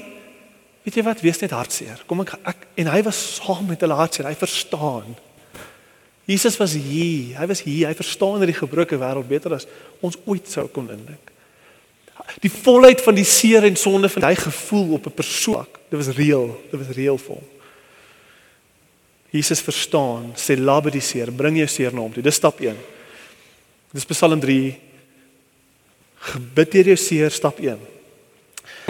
Weet 0.85 1.01
jy 1.01 1.03
wat? 1.03 1.19
Wees 1.25 1.41
net 1.43 1.51
hartseer. 1.51 2.05
Kom 2.07 2.23
ek, 2.23 2.37
ek 2.47 2.63
en 2.79 2.93
hy 2.93 3.01
was 3.03 3.19
saam 3.41 3.67
met 3.67 3.83
hulle 3.83 3.97
hartseer. 3.99 4.29
Hy 4.29 4.37
verstaan. 4.39 5.11
Jesus 6.29 6.57
was 6.57 6.73
hier. 6.73 7.37
Hy 7.39 7.47
was 7.49 7.63
hier. 7.65 7.87
Hy 7.89 7.95
verstaan 7.97 8.43
die 8.45 8.55
gebroke 8.55 8.97
wêreld 8.97 9.27
beter 9.27 9.55
as 9.57 9.67
ons 10.01 10.17
ooit 10.25 10.47
sou 10.49 10.67
kon 10.71 10.89
indink. 10.93 11.31
Die 12.43 12.51
volheid 12.51 13.01
van 13.01 13.17
die 13.17 13.25
seer 13.27 13.65
en 13.67 13.75
sonde 13.75 14.09
van 14.09 14.29
hy 14.29 14.35
gevoel 14.35 14.93
op 14.99 15.07
'n 15.07 15.17
persoon. 15.17 15.65
Dit 15.89 15.97
was 15.99 16.15
reëel. 16.15 16.61
Dit 16.71 16.79
was 16.79 16.95
reëel 16.95 17.17
vir 17.17 17.35
hom. 17.35 17.47
Jesus 19.31 19.61
verstaan, 19.61 20.33
sê 20.35 20.57
la 20.59 20.81
by 20.81 20.91
die 20.91 21.01
seer, 21.01 21.31
bring 21.31 21.57
jou 21.57 21.67
seer 21.67 21.93
na 21.93 22.01
hom 22.01 22.11
toe. 22.11 22.23
Dis 22.23 22.35
stap 22.35 22.59
1. 22.59 22.75
Dis 23.93 24.05
Psalm 24.05 24.39
3. 24.39 24.75
Gebid 26.31 26.71
deur 26.71 26.91
jou 26.91 26.97
seer 26.97 27.31
stap 27.31 27.59
1. 27.59 27.79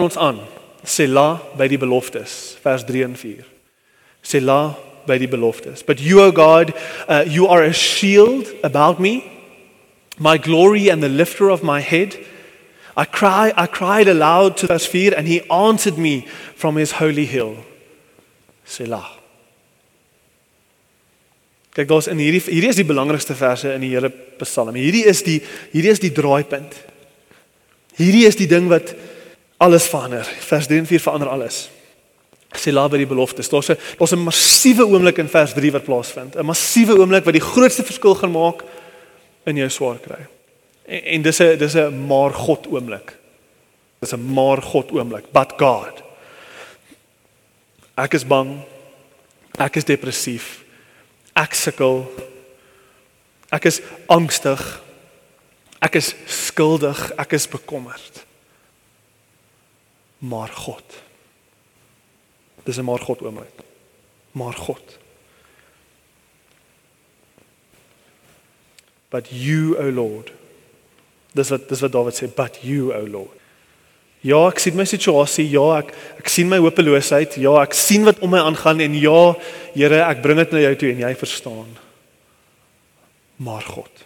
Ons 0.02 0.16
aan. 0.16 0.40
Sê 0.82 1.06
la 1.06 1.36
by 1.56 1.68
die 1.70 1.78
beloftes, 1.78 2.56
vers 2.62 2.82
3 2.84 3.04
en 3.06 3.14
4. 3.16 3.46
Sê 4.22 4.42
la 4.42 4.74
by 5.06 5.18
die 5.18 5.28
beloftes. 5.28 5.82
But 5.84 6.00
you, 6.00 6.20
O 6.20 6.32
God, 6.32 6.74
uh, 7.08 7.24
you 7.26 7.46
are 7.48 7.62
a 7.62 7.72
shield 7.72 8.46
about 8.62 9.00
me, 9.00 9.24
my 10.18 10.38
glory 10.38 10.90
and 10.90 11.02
the 11.02 11.08
lifter 11.08 11.50
of 11.50 11.62
my 11.62 11.80
head. 11.80 12.16
I 12.96 13.04
cry 13.04 13.52
I 13.56 13.66
cried 13.66 14.08
aloud 14.08 14.56
to 14.58 14.66
verse 14.66 14.86
4 14.86 15.14
and 15.16 15.26
he 15.26 15.40
answered 15.48 15.96
me 15.96 16.26
from 16.54 16.76
his 16.76 16.92
holy 16.92 17.24
hill. 17.24 17.56
Selah. 18.64 19.08
Kyk, 21.72 21.88
daar's 21.88 22.10
in 22.12 22.20
hierdie 22.20 22.42
hierdie 22.44 22.68
is 22.68 22.76
die 22.76 22.84
belangrikste 22.84 23.34
verse 23.34 23.70
in 23.72 23.80
die 23.80 23.94
hele 23.94 24.12
Psalm. 24.42 24.76
Hierdie 24.76 25.06
is 25.08 25.22
die 25.24 25.38
hierdie 25.72 25.94
is 25.94 26.02
die 26.04 26.12
draaipunt. 26.12 26.76
Hierdie 27.96 28.26
is 28.28 28.36
die 28.36 28.48
ding 28.48 28.68
wat 28.68 28.92
alles 29.56 29.88
verander. 29.88 30.28
Vers 30.28 30.68
3 30.68 30.84
en 30.84 30.90
4 30.90 31.00
verander 31.00 31.32
alles 31.32 31.70
sê 32.58 32.72
laat 32.72 32.92
by 32.92 33.00
die 33.00 33.08
beloftes. 33.08 33.48
Daar's 33.48 33.70
'n 33.70 33.78
daar's 33.98 34.12
'n 34.12 34.24
massiewe 34.24 34.84
oomblik 34.86 35.18
in 35.18 35.28
vers 35.28 35.52
3 35.52 35.72
wat 35.72 35.84
plaasvind. 35.84 36.36
'n 36.36 36.44
Massiewe 36.44 36.98
oomblik 36.98 37.24
wat 37.24 37.34
die 37.34 37.48
grootste 37.52 37.84
verskil 37.84 38.14
gaan 38.14 38.30
maak 38.30 38.62
in 39.44 39.56
jou 39.56 39.68
swaar 39.68 39.98
kry. 39.98 40.26
En, 40.86 41.02
en 41.04 41.22
dis 41.22 41.40
'n 41.40 41.58
dis 41.58 41.74
'n 41.74 42.06
maar 42.06 42.30
God 42.30 42.66
oomblik. 42.66 43.18
Dis 44.00 44.12
'n 44.12 44.32
maar 44.32 44.62
God 44.62 44.92
oomblik, 44.92 45.32
but 45.32 45.52
God. 45.56 46.02
Ek 47.94 48.14
is 48.14 48.26
bang. 48.26 48.60
Ek 49.58 49.76
is 49.76 49.84
depressief. 49.84 50.64
Ek 51.34 51.54
sukkel. 51.54 52.10
Ek 53.50 53.64
is 53.64 53.80
angstig. 54.06 54.82
Ek 55.80 55.94
is 55.94 56.14
skuldig. 56.26 57.12
Ek 57.16 57.32
is 57.32 57.48
bekommerd. 57.48 58.24
Maar 60.18 60.48
God 60.48 61.11
Dis 62.64 62.78
'n 62.78 62.84
maar 62.84 62.98
God 62.98 63.22
oomblik. 63.22 63.56
Maar 64.32 64.54
God. 64.54 64.98
But 69.08 69.28
you, 69.28 69.76
O 69.76 69.90
Lord. 69.90 70.32
Dis 71.32 71.48
wat 71.48 71.68
dis 71.68 71.80
wat 71.80 71.92
Dawid 71.92 72.16
sê, 72.16 72.34
but 72.34 72.58
you, 72.62 72.92
O 72.92 73.06
Lord. 73.06 73.40
Ja, 74.22 74.38
ek 74.48 74.60
sien 74.62 74.76
my 74.78 74.84
situasie. 74.86 75.48
Ja, 75.50 75.78
ek 75.80 75.90
ek 76.22 76.28
sien 76.30 76.48
my 76.48 76.60
hopeloosheid. 76.62 77.34
Ja, 77.42 77.56
ek 77.62 77.74
sien 77.74 78.04
wat 78.06 78.22
om 78.22 78.30
my 78.30 78.38
aangaan 78.38 78.80
en 78.80 78.94
ja, 78.94 79.34
Here, 79.74 80.02
ek 80.04 80.20
bring 80.22 80.36
dit 80.36 80.52
na 80.52 80.58
jou 80.58 80.74
toe 80.76 80.90
en 80.92 80.98
jy 80.98 81.14
verstaan. 81.16 81.70
Maar 83.42 83.62
God. 83.62 84.04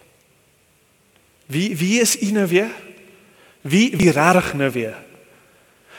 Wie 1.51 1.75
wie 1.77 2.01
is 2.01 2.17
U 2.23 2.31
nou 2.33 2.47
weer? 2.47 2.71
Wie 3.67 3.91
wie 3.99 4.11
reg 4.15 4.55
nou 4.55 4.71
weer? 4.71 4.97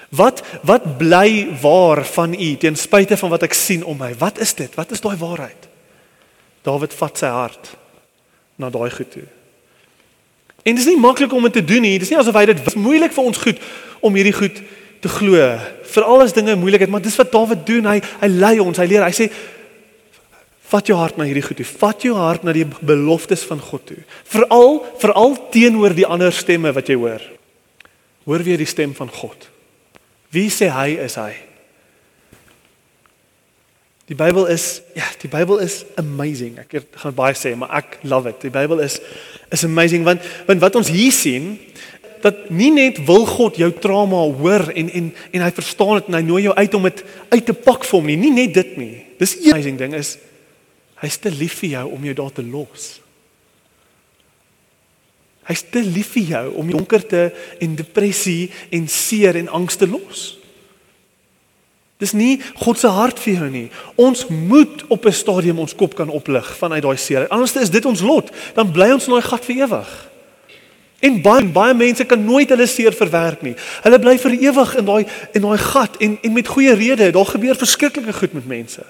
Wat 0.09 0.43
wat 0.63 0.97
bly 0.97 1.47
waar 1.61 2.05
van 2.05 2.33
u 2.33 2.55
ten 2.57 2.75
spyte 2.75 3.17
van 3.17 3.29
wat 3.29 3.43
ek 3.43 3.53
sien 3.53 3.83
om 3.83 3.97
my? 3.97 4.13
Wat 4.17 4.39
is 4.39 4.53
dit? 4.55 4.75
Wat 4.75 4.91
is 4.91 5.03
daai 5.03 5.17
waarheid? 5.19 5.67
Dawid 6.63 6.93
vat 6.93 7.17
sy 7.19 7.31
hart 7.31 7.73
na 8.55 8.69
daai 8.71 8.89
goed 8.91 9.11
toe. 9.11 9.27
En 10.63 10.75
dit 10.75 10.83
is 10.83 10.89
nie 10.89 10.99
maklik 10.99 11.33
om 11.33 11.43
dit 11.47 11.59
te 11.59 11.63
doen 11.63 11.83
nie. 11.83 11.97
Dit 11.99 12.07
is 12.07 12.13
nie 12.15 12.19
asof 12.19 12.35
hy 12.35 12.45
dit 12.49 12.75
moeilik 12.75 13.13
vir 13.15 13.23
ons 13.23 13.43
goed 13.43 13.59
om 14.03 14.15
hierdie 14.15 14.35
goed 14.35 14.63
te 15.03 15.11
glo. 15.11 15.43
Veral 15.91 16.23
as 16.23 16.35
dinge 16.35 16.55
moeilik 16.59 16.87
is, 16.87 16.91
maar 16.91 17.03
dis 17.03 17.19
wat 17.19 17.31
Dawid 17.31 17.67
doen. 17.67 17.91
Hy 17.91 17.99
hy 18.23 18.31
lei 18.31 18.55
ons, 18.63 18.79
hy 18.79 18.87
leer. 18.87 19.05
Hy 19.07 19.15
sê 19.15 19.29
vat 20.67 20.87
jou 20.87 20.97
hart 20.99 21.19
na 21.19 21.27
hierdie 21.27 21.45
goed 21.45 21.59
toe. 21.59 21.67
Vat 21.67 22.07
jou 22.07 22.15
hart 22.19 22.47
na 22.47 22.55
die 22.55 22.65
beloftes 22.67 23.43
van 23.47 23.59
God 23.63 23.85
toe. 23.91 23.99
Veral 24.27 24.81
veral 25.03 25.37
teenoor 25.51 25.95
die 25.95 26.07
ander 26.07 26.35
stemme 26.35 26.71
wat 26.75 26.91
jy 26.91 26.99
hoor. 26.99 27.23
Hoor 28.27 28.43
weer 28.43 28.59
die 28.59 28.67
stem 28.67 28.95
van 28.95 29.11
God. 29.11 29.47
Wie 30.37 30.51
sê 30.53 30.69
hy 30.69 30.99
is 31.01 31.17
hy? 31.17 31.31
Die 34.07 34.15
Bybel 34.15 34.45
is 34.53 34.83
ja, 34.95 35.07
die 35.19 35.31
Bybel 35.31 35.59
is 35.65 35.81
amazing. 35.99 36.59
Ek 36.61 36.77
gaan 37.01 37.15
baie 37.15 37.35
sê, 37.35 37.55
maar 37.59 37.73
ek 37.81 37.97
love 38.07 38.29
it. 38.31 38.39
Die 38.45 38.53
Bybel 38.53 38.83
is 38.85 39.01
is 39.51 39.63
amazing 39.67 40.05
want 40.07 40.23
want 40.47 40.61
wat 40.63 40.77
ons 40.79 40.91
hier 40.91 41.15
sien 41.15 41.55
dat 42.23 42.47
nie 42.51 42.69
net 42.73 42.99
wil 43.07 43.25
God 43.29 43.59
jou 43.59 43.69
trauma 43.81 44.19
hoor 44.39 44.69
en 44.75 44.91
en 44.91 45.09
en 45.31 45.43
hy 45.43 45.51
verstaan 45.55 45.99
dit 45.99 46.11
en 46.11 46.19
hy 46.19 46.23
nooi 46.27 46.41
jou 46.45 46.55
uit 46.55 46.77
om 46.79 46.87
dit 46.87 47.03
uit 47.33 47.45
te 47.49 47.57
pak 47.67 47.87
vir 47.87 47.97
hom 47.97 48.07
nie. 48.11 48.19
Nie 48.21 48.33
net 48.35 48.55
dit 48.55 48.77
nie. 48.79 48.93
Dis 49.19 49.37
amazing 49.47 49.79
ding 49.81 49.97
is 49.97 50.15
hy's 51.01 51.19
te 51.21 51.33
lief 51.33 51.59
vir 51.63 51.75
jou 51.77 51.85
om 51.97 52.07
jou 52.07 52.15
daar 52.21 52.33
te 52.33 52.45
los. 52.45 52.97
Hy's 55.47 55.63
te 55.71 55.79
lief 55.79 56.11
vir 56.17 56.33
jou 56.33 56.47
om 56.59 56.71
donkerte 56.71 57.29
en 57.63 57.77
depressie 57.79 58.51
en 58.69 58.87
seer 58.91 59.39
en 59.39 59.47
angs 59.61 59.79
te 59.79 59.87
los. 59.87 60.33
Dis 61.97 62.13
nie 62.13 62.37
God 62.61 62.77
se 62.77 62.89
hart 62.93 63.19
vir 63.23 63.39
jou 63.39 63.47
nie. 63.49 63.67
Ons 63.95 64.27
moet 64.27 64.83
op 64.87 65.05
'n 65.05 65.11
stadium 65.11 65.59
ons 65.59 65.75
kop 65.75 65.95
kan 65.95 66.09
oplig 66.09 66.57
vanuit 66.57 66.83
daai 66.83 66.97
seer. 66.97 67.27
Anders 67.27 67.55
is 67.55 67.69
dit 67.69 67.85
ons 67.85 68.01
lot. 68.01 68.29
Dan 68.53 68.71
bly 68.71 68.91
ons 68.91 69.07
in 69.07 69.13
daai 69.13 69.21
gat 69.21 69.45
vir 69.45 69.55
ewig. 69.55 70.09
En 70.99 71.21
baie 71.21 71.45
baie 71.45 71.73
mense 71.73 72.05
kan 72.05 72.25
nooit 72.25 72.49
hulle 72.49 72.67
seer 72.67 72.93
verwerk 72.93 73.41
nie. 73.41 73.55
Hulle 73.83 73.99
bly 73.99 74.17
vir 74.17 74.31
ewig 74.31 74.75
in 74.75 74.85
daai 74.85 75.05
in 75.33 75.41
daai 75.41 75.57
gat 75.57 75.97
en 75.97 76.17
en 76.21 76.33
met 76.33 76.47
goeie 76.47 76.73
rede. 76.73 77.11
Daar 77.11 77.25
gebeur 77.25 77.55
verskriklike 77.55 78.13
goed 78.13 78.33
met 78.33 78.47
mense. 78.47 78.83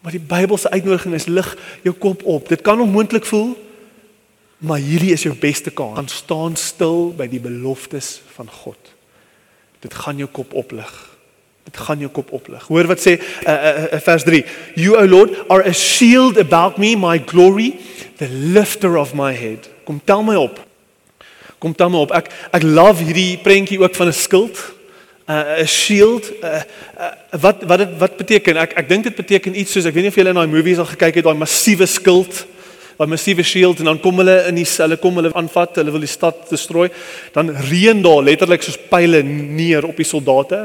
Maar 0.00 0.12
die 0.12 0.20
Bybel 0.20 0.56
se 0.56 0.70
uitnodiging 0.70 1.14
is 1.14 1.26
lig 1.26 1.56
jou 1.82 1.94
kop 1.94 2.24
op. 2.24 2.48
Dit 2.48 2.62
kan 2.62 2.80
onmoontlik 2.80 3.26
voel, 3.26 3.56
maar 4.58 4.78
hierdie 4.78 5.12
is 5.12 5.22
jou 5.26 5.34
beste 5.36 5.70
kans. 5.70 5.96
Gaan 5.98 6.08
staan 6.08 6.56
stil 6.56 7.10
by 7.16 7.28
die 7.28 7.40
beloftes 7.40 8.20
van 8.36 8.48
God. 8.50 8.78
Dit 9.84 9.94
gaan 9.94 10.16
jou 10.16 10.28
kop 10.32 10.54
oplig. 10.56 10.92
Dit 11.66 11.76
gaan 11.76 12.00
jou 12.00 12.10
kop 12.10 12.32
oplig. 12.32 12.62
Hoor 12.70 12.88
wat 12.88 13.02
sê 13.02 13.16
uh, 13.18 13.26
uh, 13.52 13.84
uh, 13.96 14.00
vers 14.00 14.24
3. 14.24 14.44
You 14.78 14.96
O 14.96 15.04
Lord 15.04 15.34
are 15.50 15.66
a 15.66 15.74
shield 15.74 16.38
about 16.38 16.78
me, 16.78 16.94
my 16.96 17.18
glory, 17.18 17.74
the 18.16 18.28
lifter 18.28 18.96
of 18.96 19.14
my 19.14 19.34
head. 19.34 19.68
Kom 19.84 20.00
tel 20.04 20.22
my 20.22 20.38
op. 20.40 20.62
Kom 21.58 21.74
tel 21.74 21.90
my 21.90 22.06
op. 22.06 22.14
Ek 22.16 22.30
ek 22.54 22.64
love 22.64 23.04
hierdie 23.04 23.36
prentjie 23.42 23.80
ook 23.82 23.94
van 23.98 24.08
'n 24.08 24.16
skild. 24.16 24.56
'n 25.26 25.32
uh, 25.32 25.62
'n 25.62 25.66
shield. 25.66 26.30
Uh, 26.42 26.62
uh, 26.98 27.12
wat 27.40 27.62
wat 27.66 27.78
dit 27.78 27.98
wat 27.98 28.16
beteken? 28.16 28.56
Ek 28.56 28.72
ek 28.72 28.88
dink 28.88 29.04
dit 29.04 29.14
beteken 29.14 29.58
iets 29.58 29.72
soos 29.72 29.84
ek 29.84 29.94
weet 29.94 30.06
nie 30.06 30.14
of 30.14 30.18
julle 30.18 30.32
in 30.32 30.38
daai 30.38 30.54
movies 30.54 30.78
al 30.78 30.92
gekyk 30.94 31.14
het, 31.14 31.24
daai 31.24 31.36
massiewe 31.36 31.86
skild 31.86 32.46
daai 32.96 33.10
massiewe 33.12 33.44
shield 33.44 33.80
en 33.82 33.90
dan 33.90 34.00
kom 34.00 34.22
hulle 34.22 34.36
in 34.48 34.56
die 34.56 34.66
hulle 34.66 34.96
kom 35.00 35.20
hulle 35.20 35.32
aanvat, 35.36 35.76
hulle 35.82 35.92
wil 35.92 36.04
die 36.04 36.10
stad 36.10 36.46
destrooi, 36.50 36.88
dan 37.34 37.52
reën 37.68 38.02
daar 38.02 38.22
letterlik 38.24 38.64
soos 38.64 38.78
pile 38.90 39.22
neer 39.22 39.84
op 39.84 39.96
die 40.00 40.08
soldate. 40.08 40.60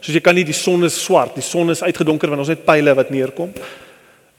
Soos 0.00 0.14
jy 0.14 0.22
kan 0.22 0.34
nie 0.34 0.46
die 0.46 0.56
son 0.56 0.86
is 0.86 0.98
swart, 0.98 1.34
die 1.38 1.46
son 1.46 1.70
is 1.74 1.82
uitgedonker 1.82 2.30
want 2.30 2.44
ons 2.44 2.52
het 2.54 2.64
pile 2.66 2.94
wat 2.98 3.10
neerkom. 3.14 3.50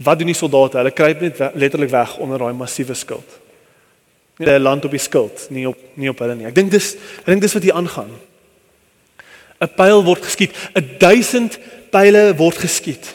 Wat 0.04 0.20
doen 0.20 0.32
die 0.32 0.38
soldate? 0.38 0.80
Hulle 0.80 0.96
kruip 0.96 1.22
net 1.24 1.42
letterlik 1.56 1.92
weg 1.92 2.18
onder 2.24 2.40
daai 2.40 2.54
massiewe 2.58 2.96
skild. 2.98 3.40
Hulle 4.40 4.60
land 4.60 4.86
op 4.88 4.96
die 4.96 5.02
skild, 5.02 5.48
nie 5.54 5.68
op 5.70 5.80
nie 6.00 6.10
op 6.10 6.24
hulle 6.24 6.36
nie. 6.40 6.48
Ek 6.50 6.56
dink 6.56 6.72
dis 6.74 6.96
ek 7.22 7.34
dink 7.36 7.44
dis 7.44 7.54
wat 7.60 7.68
hier 7.68 7.78
aangaan. 7.80 8.12
'n 9.64 9.70
Pyl 9.78 10.04
word 10.04 10.24
geskiet, 10.26 10.52
'n 10.76 10.98
1000 11.00 11.60
pile 11.92 12.34
word 12.36 12.58
geskiet 12.58 13.14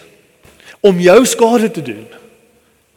om 0.80 1.00
jou 1.00 1.24
skade 1.26 1.70
te 1.70 1.82
doen. 1.82 2.06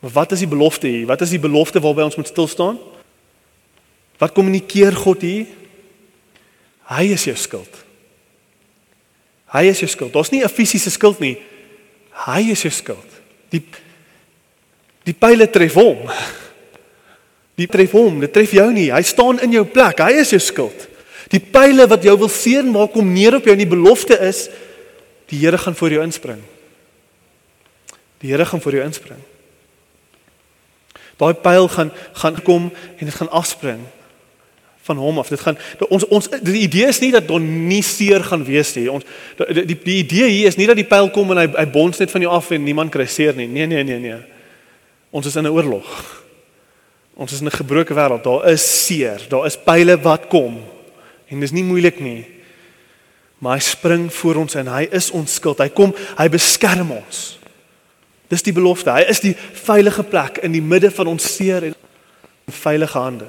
Wat 0.01 0.31
is 0.33 0.41
die 0.41 0.49
belofte 0.49 0.89
hier? 0.89 1.05
Wat 1.05 1.21
is 1.21 1.29
die 1.29 1.41
belofte 1.41 1.79
waarby 1.81 2.07
ons 2.07 2.17
moet 2.17 2.29
stil 2.31 2.49
staan? 2.49 2.79
Wat 4.17 4.33
kommunikeer 4.33 4.97
God 4.97 5.21
hier? 5.21 5.45
Hy 6.89 7.05
is 7.13 7.27
jou 7.29 7.35
skild. 7.37 7.77
Hy 9.53 9.67
is 9.69 9.81
jou 9.83 9.89
skild. 9.91 10.13
Daar's 10.13 10.31
nie 10.31 10.43
'n 10.43 10.49
fisiese 10.49 10.89
skild 10.89 11.19
nie. 11.19 11.37
Hy 12.25 12.51
is 12.51 12.61
jou 12.61 12.71
skild. 12.71 13.09
Die 13.49 13.63
die 15.03 15.13
pile 15.13 15.49
tref 15.49 15.73
hom. 15.73 15.97
Die 17.57 17.67
tref 17.67 17.91
hom, 17.91 18.19
dit 18.19 18.33
tref 18.33 18.51
jou 18.51 18.71
nie. 18.71 18.89
Hy 18.89 19.01
staan 19.01 19.39
in 19.39 19.51
jou 19.51 19.65
plek. 19.65 19.99
Hy 19.99 20.11
is 20.21 20.29
jou 20.29 20.39
skild. 20.39 20.87
Die 21.29 21.39
pile 21.39 21.85
wat 21.87 22.03
jou 22.03 22.17
wil 22.17 22.29
seën 22.29 22.65
maak 22.71 22.93
kom 22.93 23.13
neer 23.13 23.35
op 23.35 23.45
jou 23.45 23.53
en 23.53 23.59
die 23.59 23.69
belofte 23.69 24.17
is 24.19 24.49
die 25.29 25.37
Here 25.37 25.57
gaan 25.57 25.75
vir 25.75 25.91
jou 25.91 26.03
inspring. 26.03 26.41
Die 28.19 28.31
Here 28.31 28.45
gaan 28.45 28.61
vir 28.61 28.73
jou 28.73 28.85
inspring. 28.85 29.19
Daai 31.21 31.33
pyl 31.37 31.67
gaan 31.69 31.91
gaan 32.17 32.41
kom 32.41 32.69
en 32.97 33.05
dit 33.05 33.15
gaan 33.15 33.29
afspring 33.29 33.83
van 34.81 34.97
hom 34.97 35.19
af. 35.21 35.29
Dit 35.29 35.39
gaan 35.39 35.57
ons 35.89 36.07
ons 36.07 36.29
die 36.41 36.63
idee 36.65 36.89
is 36.89 36.99
nie 37.03 37.11
dat 37.13 37.27
daar 37.29 37.43
nie 37.43 37.83
seer 37.85 38.23
gaan 38.25 38.43
wees 38.45 38.73
nie. 38.75 38.87
Ons 38.91 39.05
die, 39.37 39.65
die 39.69 39.77
die 39.77 39.99
idee 40.01 40.29
hier 40.31 40.49
is 40.49 40.57
nie 40.57 40.67
dat 40.69 40.79
die 40.79 40.87
pyl 40.87 41.11
kom 41.13 41.33
en 41.33 41.43
hy 41.43 41.47
hy 41.53 41.67
bons 41.69 42.01
net 42.01 42.11
van 42.11 42.25
jou 42.25 42.33
af 42.33 42.49
en 42.51 42.65
niemand 42.65 42.93
kry 42.93 43.05
seer 43.05 43.37
nie. 43.37 43.47
Nee 43.47 43.69
nee 43.69 43.85
nee 43.85 43.99
nee. 44.01 44.17
Ons 45.11 45.29
is 45.29 45.35
in 45.35 45.45
'n 45.45 45.53
oorlog. 45.53 45.87
Ons 47.13 47.33
is 47.33 47.41
in 47.41 47.47
'n 47.47 47.59
gebroke 47.61 47.93
wêreld. 47.93 48.23
Daar 48.23 48.49
is 48.49 48.85
seer. 48.85 49.21
Daar 49.29 49.45
is 49.45 49.57
pyle 49.57 49.99
wat 50.01 50.27
kom. 50.27 50.57
En 51.27 51.39
dis 51.39 51.51
nie 51.51 51.63
moeilik 51.63 51.99
nie. 51.99 52.25
Maar 53.37 53.53
hy 53.53 53.59
spring 53.59 54.13
voor 54.13 54.35
ons 54.35 54.55
en 54.55 54.67
hy 54.67 54.87
is 54.91 55.11
ons 55.11 55.33
skild. 55.33 55.57
Hy 55.57 55.69
kom, 55.69 55.95
hy 56.17 56.29
beskerm 56.29 56.91
ons. 56.91 57.40
Dis 58.31 58.45
die 58.47 58.55
belofte. 58.55 58.93
Hy 58.95 59.03
is 59.11 59.19
die 59.23 59.35
veilige 59.35 60.03
plek 60.07 60.39
in 60.45 60.55
die 60.55 60.63
midde 60.63 60.91
van 60.95 61.11
ons 61.11 61.27
seer 61.35 61.67
en 61.67 61.77
veilige 62.51 62.99
hande. 62.99 63.27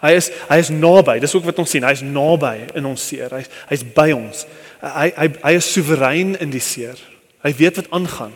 Hy 0.00 0.12
is 0.16 0.30
hy 0.48 0.60
is 0.62 0.70
naby. 0.72 1.18
Dis 1.20 1.34
ook 1.36 1.48
wat 1.48 1.58
ons 1.60 1.74
sien. 1.74 1.84
Hy 1.84 1.92
is 1.98 2.04
naby 2.06 2.54
in 2.78 2.86
ons 2.88 3.08
seer. 3.10 3.32
Hy 3.34 3.42
hy's 3.72 3.82
by 3.96 4.10
ons. 4.16 4.46
Hy 4.80 5.10
hy 5.16 5.26
hy 5.42 5.56
is 5.58 5.72
soewerein 5.74 6.36
in 6.40 6.54
die 6.54 6.62
seer. 6.64 7.00
Hy 7.44 7.52
weet 7.58 7.82
wat 7.82 7.90
aangaan. 7.96 8.32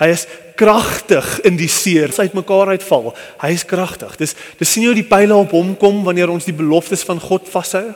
Hy 0.00 0.08
is 0.12 0.26
kragtig 0.58 1.38
in 1.46 1.56
die 1.60 1.70
seer. 1.70 2.12
Hy 2.12 2.28
uitmekaar 2.28 2.74
uitval. 2.74 3.12
Hy 3.40 3.52
is 3.54 3.64
kragtig. 3.68 4.18
Dis 4.20 4.36
dis 4.58 4.68
sien 4.68 4.84
jy 4.84 4.92
hoe 4.92 4.98
die 4.98 5.08
pile 5.08 5.38
op 5.38 5.54
hom 5.56 5.76
kom 5.80 6.02
wanneer 6.04 6.32
ons 6.32 6.48
die 6.48 6.56
beloftes 6.56 7.06
van 7.08 7.22
God 7.22 7.48
vashou? 7.48 7.92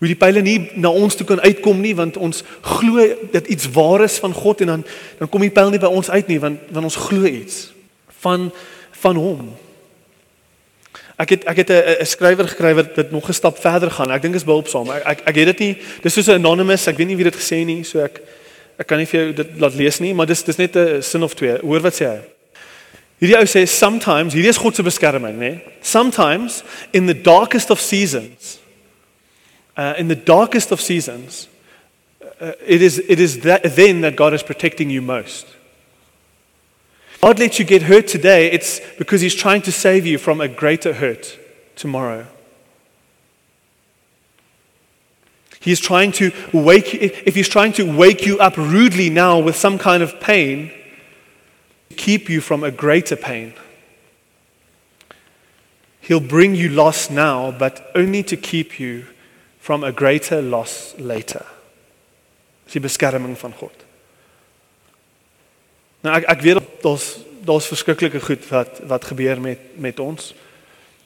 Hoe 0.00 0.08
die 0.08 0.16
pile 0.16 0.40
nie 0.40 0.70
na 0.80 0.88
ons 0.88 1.14
toe 1.14 1.26
kan 1.28 1.42
uitkom 1.44 1.80
nie 1.84 1.92
want 1.96 2.16
ons 2.16 2.40
glo 2.64 3.04
dat 3.32 3.50
iets 3.52 3.68
waar 3.74 4.06
is 4.06 4.16
van 4.22 4.32
God 4.32 4.62
en 4.64 4.72
dan 4.72 4.84
dan 5.18 5.28
kom 5.28 5.44
die 5.44 5.52
pyl 5.52 5.70
nie 5.70 5.80
by 5.82 5.90
ons 5.92 6.08
uit 6.10 6.28
nie 6.32 6.38
want 6.40 6.70
want 6.72 6.88
ons 6.88 6.96
glo 7.08 7.28
iets 7.28 7.66
van 8.24 8.48
van 9.00 9.16
hom. 9.16 9.52
Ek 11.20 11.36
het 11.36 11.44
ek 11.44 11.56
het 11.56 11.70
'n 11.70 12.06
skrywer 12.06 12.48
gekry 12.48 12.74
wat 12.74 12.94
dit 12.94 13.10
nog 13.12 13.28
'n 13.28 13.32
stap 13.32 13.58
verder 13.60 13.90
gaan. 13.90 14.10
Ek 14.10 14.22
dink 14.22 14.34
is 14.34 14.44
behulpsaam. 14.44 14.90
Ek 14.90 15.04
ek 15.04 15.20
ek 15.24 15.36
het 15.36 15.46
dit 15.46 15.58
nie 15.58 15.76
dis 16.02 16.12
soos 16.12 16.28
'n 16.28 16.40
anonymous, 16.40 16.86
ek 16.86 16.96
weet 16.96 17.06
nie 17.06 17.16
wie 17.16 17.30
dit 17.30 17.36
gesê 17.36 17.64
nie, 17.64 17.84
so 17.84 18.00
ek 18.00 18.20
ek 18.78 18.86
kan 18.86 18.98
nie 18.98 19.06
vir 19.06 19.20
jou 19.20 19.32
dit 19.32 19.60
laat 19.60 19.74
lees 19.74 20.00
nie, 20.00 20.14
maar 20.14 20.26
dis 20.26 20.42
dis 20.42 20.56
net 20.56 20.76
'n 20.76 21.02
sin 21.02 21.22
of 21.22 21.34
twee. 21.34 21.58
Hoor 21.60 21.80
wat 21.80 21.94
sê 21.94 22.06
hy? 22.06 22.20
Hierdie 23.20 23.36
ou 23.36 23.44
sê 23.44 23.66
sometimes, 23.66 24.32
hierdie 24.32 24.48
is 24.48 24.56
God 24.56 24.74
se 24.74 24.82
beskerming, 24.82 25.38
né? 25.38 25.60
Sometimes 25.82 26.62
in 26.92 27.06
the 27.06 27.20
darkest 27.20 27.70
of 27.70 27.80
seasons 27.80 28.59
uh, 29.80 29.94
in 29.96 30.08
the 30.08 30.14
darkest 30.14 30.72
of 30.72 30.78
seasons, 30.78 31.48
uh, 32.38 32.52
it 32.66 32.82
is, 32.82 32.98
it 32.98 33.18
is 33.18 33.40
that, 33.40 33.62
then 33.76 34.02
that 34.02 34.14
God 34.14 34.34
is 34.34 34.42
protecting 34.42 34.90
you 34.90 35.00
most. 35.00 35.46
God 37.22 37.38
lets 37.38 37.58
you 37.58 37.64
get 37.64 37.80
hurt 37.84 38.06
today, 38.06 38.50
it's 38.50 38.78
because 38.98 39.22
He's 39.22 39.34
trying 39.34 39.62
to 39.62 39.72
save 39.72 40.04
you 40.04 40.18
from 40.18 40.38
a 40.42 40.48
greater 40.48 40.92
hurt 40.92 41.38
tomorrow. 41.76 42.26
He's 45.60 45.80
trying 45.80 46.12
to 46.12 46.30
wake 46.52 46.94
if 46.94 47.34
he's 47.34 47.48
trying 47.48 47.72
to 47.74 47.84
wake 47.84 48.26
you 48.26 48.38
up 48.38 48.56
rudely 48.58 49.08
now 49.08 49.38
with 49.38 49.56
some 49.56 49.78
kind 49.78 50.02
of 50.02 50.20
pain, 50.20 50.70
to 51.88 51.94
keep 51.94 52.28
you 52.28 52.42
from 52.42 52.64
a 52.64 52.70
greater 52.70 53.16
pain. 53.16 53.54
He'll 56.02 56.20
bring 56.20 56.54
you 56.54 56.68
loss 56.68 57.08
now, 57.08 57.50
but 57.50 57.90
only 57.94 58.22
to 58.24 58.36
keep 58.36 58.78
you 58.78 59.06
from 59.70 59.84
a 59.84 59.92
greater 59.92 60.42
loss 60.42 60.94
later. 60.98 61.46
Dis 62.64 62.72
die 62.72 62.82
beskerming 62.82 63.36
van 63.38 63.52
God. 63.54 63.84
Nou 66.02 66.14
ek 66.16 66.24
ek 66.32 66.40
weet 66.42 66.58
daar's 66.82 67.04
daar's 67.46 67.68
verskriklike 67.70 68.18
goed 68.24 68.48
wat 68.50 68.80
wat 68.90 69.06
gebeur 69.12 69.38
met 69.38 69.60
met 69.78 70.02
ons. 70.02 70.32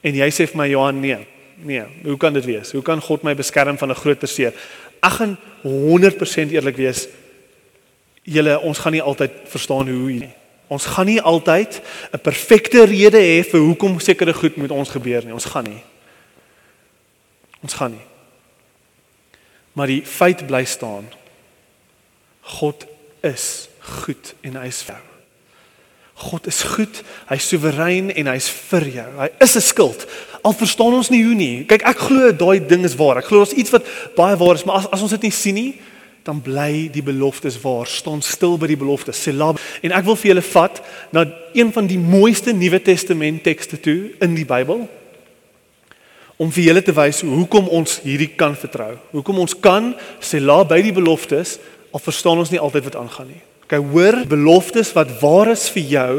En 0.01 0.17
jy 0.17 0.29
sê 0.33 0.47
vir 0.49 0.57
my 0.57 0.65
Johan 0.71 0.97
nee. 1.03 1.19
Nee, 1.61 1.83
hoe 2.07 2.17
kan 2.17 2.33
dit 2.33 2.47
wees? 2.47 2.71
Hoe 2.73 2.81
kan 2.81 3.03
God 3.05 3.21
my 3.21 3.35
beskerm 3.37 3.77
van 3.77 3.93
'n 3.93 4.01
groter 4.01 4.27
seer? 4.27 4.57
Ek 4.97 5.13
gaan 5.19 5.37
100% 5.61 6.51
eerlik 6.51 6.81
wees. 6.81 7.05
Julle 8.23 8.57
ons 8.59 8.81
gaan 8.81 8.97
nie 8.97 9.05
altyd 9.05 9.45
verstaan 9.45 9.93
hoe 9.93 10.11
nie. 10.25 10.33
Ons 10.67 10.85
gaan 10.85 11.05
nie 11.05 11.21
altyd 11.21 11.81
'n 12.13 12.19
perfekte 12.19 12.85
rede 12.85 13.21
hê 13.21 13.45
vir 13.45 13.61
hoekom 13.61 13.99
sekere 13.99 14.33
goed 14.33 14.57
met 14.57 14.71
ons 14.71 14.89
gebeur 14.89 15.23
nie. 15.23 15.33
Ons 15.33 15.45
gaan 15.45 15.69
nie. 15.69 15.83
Ons 17.61 17.73
gaan 17.73 17.91
nie. 17.91 18.14
Maar 19.75 19.91
die 19.91 20.03
feit 20.07 20.45
bly 20.47 20.63
staan. 20.65 21.09
God 22.59 22.85
is 23.25 23.67
goed 24.05 24.33
en 24.45 24.55
hy 24.61 24.69
is 24.71 24.81
vir 24.85 24.95
jou. 24.95 25.11
God 26.15 26.45
is 26.47 26.61
goed, 26.63 27.01
hy's 27.27 27.47
soewerein 27.51 28.07
en 28.15 28.29
hy's 28.31 28.47
vir 28.69 28.85
jou. 29.01 29.07
Hy 29.19 29.27
is 29.43 29.55
'n 29.55 29.61
skild. 29.61 30.05
Al 30.43 30.53
verstaan 30.53 30.93
ons 30.93 31.09
nie 31.09 31.23
hoe 31.23 31.35
nie. 31.35 31.65
Kyk, 31.65 31.83
ek 31.83 31.97
glo 31.97 32.31
daai 32.31 32.59
ding 32.67 32.85
is 32.85 32.95
waar. 32.95 33.17
Ek 33.17 33.25
glo 33.25 33.43
daar's 33.43 33.57
iets 33.57 33.71
wat 33.71 33.83
baie 34.15 34.37
waar 34.37 34.55
is, 34.55 34.63
maar 34.63 34.75
as 34.75 34.87
as 34.91 35.01
ons 35.01 35.11
dit 35.11 35.21
nie 35.21 35.31
sien 35.31 35.55
nie, 35.55 35.81
dan 36.23 36.41
bly 36.41 36.89
die 36.89 37.03
beloftes 37.03 37.59
waar. 37.61 37.85
Staan 37.85 38.21
stil 38.21 38.57
by 38.57 38.67
die 38.67 38.77
beloftes. 38.77 39.21
Selah. 39.21 39.55
En 39.81 39.91
ek 39.91 40.05
wil 40.05 40.15
vir 40.15 40.31
julle 40.31 40.41
vat 40.41 40.81
na 41.11 41.25
een 41.53 41.73
van 41.73 41.87
die 41.87 41.99
mooiste 41.99 42.53
Nuwe 42.53 42.81
Testament 42.81 43.43
tekste 43.43 43.79
toe 43.79 44.11
in 44.21 44.35
die 44.35 44.45
Bybel 44.45 44.87
om 46.37 46.51
vir 46.51 46.69
julle 46.69 46.83
te 46.83 46.93
wys 46.95 47.21
hoekom 47.23 47.69
ons 47.73 47.99
hierdie 48.03 48.33
kan 48.35 48.55
vertrou. 48.59 48.95
Hoekom 49.13 49.39
ons 49.45 49.55
kan 49.59 49.93
sê 50.19 50.41
la 50.43 50.63
by 50.67 50.81
die 50.83 50.95
beloftes 50.95 51.57
al 51.95 52.03
verstaan 52.03 52.41
ons 52.41 52.51
nie 52.51 52.59
altyd 52.59 52.89
wat 52.89 52.97
aangaan 52.99 53.29
nie. 53.31 53.43
Okay, 53.65 53.79
hoor 53.79 54.19
beloftes 54.29 54.91
wat 54.93 55.13
waar 55.21 55.53
is 55.53 55.69
vir 55.73 55.87
jou 55.89 56.15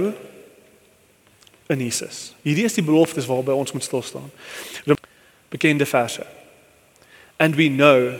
in 1.70 1.82
Jesus. 1.84 2.32
Hierdie 2.46 2.64
is 2.66 2.78
die 2.78 2.86
beloftes 2.86 3.28
waarby 3.28 3.54
ons 3.54 3.74
moet 3.76 3.84
stil 3.84 4.02
staan. 4.02 4.30
Bekende 5.52 5.86
verse. 5.86 6.24
And 7.38 7.54
we 7.54 7.68
know 7.68 8.16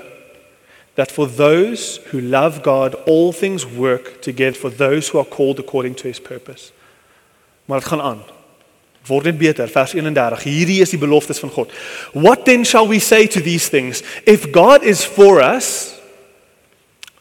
that 0.95 1.11
for 1.13 1.27
those 1.27 2.01
who 2.13 2.21
love 2.21 2.63
God 2.63 2.95
all 3.07 3.33
things 3.33 3.67
work 3.67 4.21
together 4.23 4.57
for 4.57 4.71
those 4.71 5.09
who 5.09 5.19
are 5.19 5.29
called 5.29 5.59
according 5.59 5.97
to 5.97 6.09
his 6.09 6.21
purpose. 6.21 6.73
Maar 7.65 7.81
dit 7.81 7.89
gaan 7.89 8.01
aan 8.01 8.23
word 9.09 9.25
net 9.25 9.39
beter 9.39 9.69
vers 9.69 9.95
31 9.95 10.43
hierdie 10.43 10.81
is 10.83 10.91
die 10.91 11.01
beloftes 11.03 11.41
van 11.41 11.53
God 11.55 11.73
what 12.13 12.45
then 12.45 12.65
shall 12.65 12.89
we 12.89 12.99
say 12.99 13.27
to 13.27 13.41
these 13.41 13.69
things 13.69 14.03
if 14.25 14.51
god 14.51 14.83
is 14.83 15.05
for 15.05 15.41
us 15.43 15.95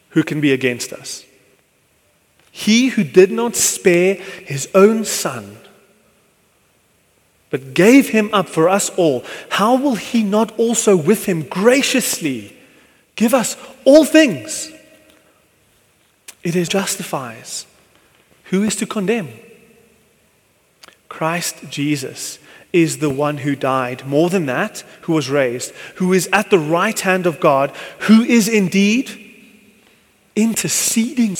who 0.09 0.23
can 0.23 0.39
be 0.39 0.51
against 0.51 0.93
us 0.93 1.25
He 2.55 2.87
who 2.87 3.03
did 3.03 3.31
not 3.31 3.57
spare 3.57 4.15
his 4.45 4.69
own 4.73 5.03
son 5.03 5.57
but 7.49 7.73
gave 7.73 8.09
him 8.09 8.29
up 8.33 8.49
for 8.49 8.67
us 8.67 8.89
all, 8.97 9.23
how 9.49 9.75
will 9.75 9.95
he 9.95 10.23
not 10.23 10.57
also 10.57 10.95
with 10.95 11.25
him 11.25 11.43
graciously 11.43 12.55
give 13.15 13.33
us 13.33 13.55
all 13.85 14.03
things? 14.03 14.71
It 16.43 16.55
is 16.55 16.67
justifies. 16.67 17.65
Who 18.45 18.63
is 18.63 18.75
to 18.77 18.85
condemn? 18.85 19.29
Christ 21.15 21.69
Jesus 21.69 22.39
is 22.73 22.97
the 22.97 23.09
one 23.09 23.37
who 23.37 23.55
died. 23.55 24.05
More 24.05 24.29
than 24.29 24.47
that, 24.47 24.83
who 25.03 25.13
was 25.13 25.29
raised, 25.29 25.71
who 25.95 26.11
is 26.11 26.27
at 26.33 26.49
the 26.49 26.59
right 26.59 26.99
hand 26.99 27.25
of 27.25 27.39
God, 27.39 27.71
who 27.99 28.23
is 28.23 28.49
indeed 28.49 29.07
interceding. 30.35 31.37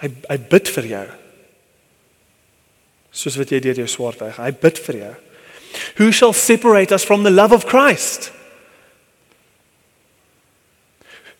Hy 0.00 0.08
hy 0.30 0.36
bid 0.54 0.70
vir 0.72 0.88
jou. 0.88 1.04
Soos 3.12 3.36
wat 3.36 3.52
jy 3.52 3.60
deur 3.66 3.82
jou 3.82 3.90
swaar 3.92 4.16
weg. 4.22 4.40
Bid 4.62 4.80
vir 4.86 4.98
jou. 5.02 5.12
Who 6.00 6.08
shall 6.16 6.32
separate 6.32 6.96
us 6.96 7.04
from 7.04 7.28
the 7.28 7.34
love 7.34 7.52
of 7.52 7.66
Christ? 7.68 8.32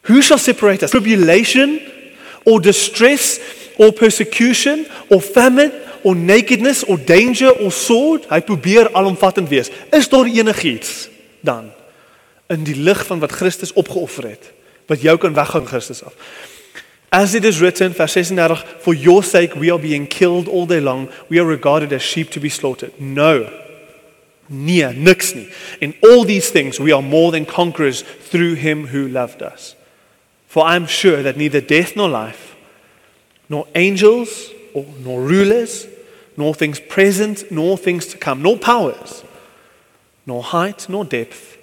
Who 0.02 0.20
shall 0.20 0.36
separate 0.36 0.82
us? 0.82 0.92
Tribulation 0.92 1.80
or 2.44 2.60
distress 2.60 3.40
or 3.80 3.88
persecution 3.90 4.84
or 5.08 5.22
famine 5.22 5.72
or 6.04 6.14
nakedness 6.14 6.84
or 6.84 6.98
danger 6.98 7.50
or 7.58 7.72
sword? 7.72 8.28
Hy 8.30 8.40
probeer 8.40 8.92
alomvattend 8.92 9.48
wees. 9.48 9.72
Is 9.90 10.08
daar 10.08 10.28
enigiets 10.30 11.08
dan 11.40 11.72
in 12.52 12.64
die 12.64 12.76
lig 12.76 13.06
van 13.08 13.18
wat 13.18 13.32
Christus 13.32 13.72
opgeoffer 13.72 14.28
het 14.28 14.52
wat 14.86 15.00
jou 15.00 15.16
kan 15.18 15.32
weghou 15.32 15.64
van 15.64 15.68
Christus 15.68 16.04
af? 16.04 16.12
As 17.14 17.34
it 17.34 17.44
is 17.44 17.60
written, 17.60 17.94
verse 17.94 18.12
36, 18.12 18.64
for 18.80 18.94
your 18.94 19.22
sake 19.22 19.54
we 19.54 19.70
are 19.70 19.78
being 19.78 20.06
killed 20.06 20.48
all 20.48 20.66
day 20.66 20.80
long. 20.80 21.08
We 21.28 21.38
are 21.38 21.46
regarded 21.46 21.92
as 21.92 22.02
sheep 22.02 22.30
to 22.30 22.40
be 22.40 22.48
slaughtered. 22.48 23.00
No. 23.00 23.48
Nee, 24.48 24.92
niks 24.92 25.34
nie. 25.34 25.48
In 25.80 25.94
all 26.02 26.24
these 26.24 26.50
things 26.50 26.80
we 26.80 26.92
are 26.92 27.02
more 27.02 27.30
than 27.30 27.46
conquerors 27.46 28.02
through 28.02 28.54
him 28.54 28.88
who 28.88 29.08
loved 29.08 29.42
us. 29.42 29.76
For 30.48 30.66
I 30.66 30.76
am 30.76 30.86
sure 30.86 31.22
that 31.22 31.36
neither 31.36 31.60
death 31.60 31.96
nor 31.96 32.08
life, 32.08 32.56
nor 33.48 33.66
angels 33.74 34.50
or 34.72 34.84
nor 35.02 35.20
rulers, 35.20 35.86
nor 36.36 36.54
things 36.54 36.80
present, 36.80 37.50
nor 37.50 37.78
things 37.78 38.06
to 38.06 38.18
come, 38.18 38.42
nor 38.42 38.56
powers, 38.56 39.24
nor 40.26 40.42
height, 40.42 40.88
nor 40.88 41.04
depth, 41.04 41.56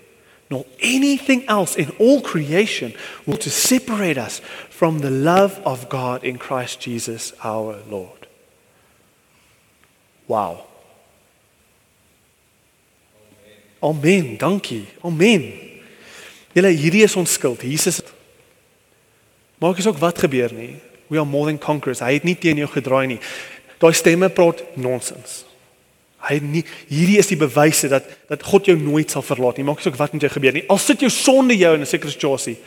nor 0.50 0.66
anything 0.80 1.48
else 1.48 1.76
in 1.76 1.90
all 2.00 2.22
creation 2.22 2.94
will 3.26 3.38
to 3.38 3.50
separate 3.50 4.18
us 4.18 4.40
from 4.70 5.00
the 5.00 5.12
love 5.12 5.60
of 5.66 5.90
God 5.90 6.24
in 6.24 6.38
Christ 6.38 6.80
Jesus 6.80 7.34
our 7.44 7.78
Lord. 7.90 8.28
Wow. 10.28 10.66
Amen. 13.82 14.38
Dankie. 14.38 14.88
Amen. 15.04 15.54
Julle 16.54 16.72
hierdie 16.76 17.04
is 17.04 17.16
ons 17.16 17.32
skuld. 17.32 17.64
Jesus 17.64 18.02
Maak 19.62 19.78
nie 19.78 19.86
saak 19.86 20.00
wat 20.02 20.18
gebeur 20.18 20.50
nie. 20.58 20.80
We 21.12 21.20
are 21.22 21.28
more 21.28 21.46
than 21.46 21.60
conquerors. 21.62 22.02
Hy 22.02 22.16
het 22.16 22.26
nie 22.26 22.34
teen 22.40 22.58
jou 22.58 22.70
gedraai 22.72 23.06
nie. 23.12 23.20
Daai 23.82 23.94
stemme 23.98 24.30
praat 24.30 24.62
nonsens. 24.78 25.42
Hy 26.22 26.38
nie 26.46 26.62
hierdie 26.86 27.18
is 27.18 27.32
die 27.32 27.40
bewyse 27.40 27.90
dat 27.90 28.06
dat 28.30 28.44
God 28.46 28.70
jou 28.70 28.76
nooit 28.78 29.10
sal 29.10 29.26
verlaat 29.26 29.58
nie. 29.58 29.66
Maak 29.66 29.82
nie 29.82 29.88
saak 29.88 29.98
wat 29.98 30.14
met 30.14 30.22
jou 30.22 30.32
gebeur 30.32 30.54
nie. 30.54 30.68
Al 30.70 30.82
sit 30.82 31.02
jou 31.02 31.10
sonde 31.10 31.58
jou 31.58 31.74
in 31.74 31.82
'n 31.82 31.90
sekere 31.90 32.12
situasie. 32.12 32.58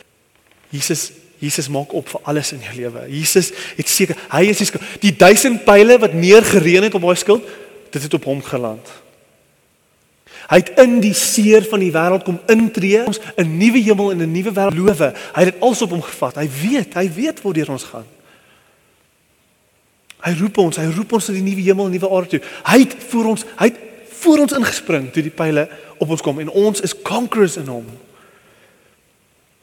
Jesus 0.69 1.11
Jesus 1.39 1.67
maak 1.67 1.93
op 1.93 2.07
vir 2.09 2.21
alles 2.23 2.51
in 2.51 2.61
jou 2.63 2.75
lewe. 2.75 3.07
Jesus 3.09 3.51
het 3.77 3.89
seker 3.89 4.15
hy 4.31 4.45
is 4.49 4.57
die 4.57 4.79
die 4.99 5.15
duisend 5.15 5.65
pile 5.65 5.97
wat 5.99 6.13
neergereën 6.13 6.83
het 6.83 6.93
op 6.93 7.01
daai 7.01 7.15
skuld, 7.15 7.43
dit 7.91 8.01
het 8.01 8.13
op 8.13 8.23
hom 8.23 8.41
geland. 8.43 8.87
Hy 10.49 10.59
het 10.61 10.79
in 10.79 10.99
die 11.01 11.13
seer 11.13 11.65
van 11.69 11.81
die 11.81 11.91
wêreld 11.91 12.25
kom 12.25 12.39
intree, 12.47 13.05
ons 13.05 13.19
'n 13.37 13.57
nuwe 13.57 13.81
hemel 13.81 14.11
en 14.11 14.21
'n 14.21 14.31
nuwe 14.31 14.51
wêreld 14.51 14.77
lowe. 14.77 15.13
Hy 15.33 15.43
het 15.43 15.53
dit 15.53 15.61
alles 15.61 15.81
op 15.81 15.89
hom 15.89 16.01
gevat. 16.01 16.35
Hy 16.35 16.49
weet, 16.61 16.93
hy 16.93 17.09
weet 17.13 17.41
waar 17.41 17.53
deur 17.53 17.71
ons 17.71 17.83
gaan. 17.83 18.05
Hy 20.25 20.33
roep 20.39 20.57
ons, 20.63 20.79
hy 20.81 20.87
roep 20.89 21.13
ons 21.13 21.27
na 21.29 21.35
die 21.35 21.45
nuwe 21.45 21.61
hemel 21.61 21.89
en 21.89 21.93
nuwe 21.93 22.09
aarde 22.09 22.35
toe. 22.35 22.41
Hy 22.65 22.79
het 22.81 22.95
vir 23.11 23.27
ons, 23.29 23.45
hy 23.59 23.69
het 23.69 23.81
vir 24.25 24.41
ons 24.41 24.55
ingespring 24.57 25.11
toe 25.13 25.23
die 25.25 25.33
pile 25.33 25.67
op 26.01 26.09
ons 26.15 26.23
kom 26.25 26.39
en 26.41 26.49
ons 26.49 26.81
is 26.85 26.95
conquerors 27.05 27.59
in 27.61 27.69
hom. 27.69 27.85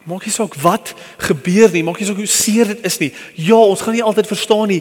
Maak 0.06 0.26
nie 0.26 0.34
saak 0.34 0.54
wat 0.62 0.94
gebeur 1.22 1.70
nie, 1.74 1.84
maak 1.86 1.98
nie 1.98 2.06
saak 2.06 2.18
hoe 2.18 2.30
seer 2.30 2.72
dit 2.72 2.86
is 2.86 2.98
nie. 3.02 3.10
Ja, 3.38 3.58
ons 3.58 3.82
gaan 3.82 3.94
nie 3.94 4.04
altyd 4.06 4.30
verstaan 4.30 4.70
nie. 4.70 4.80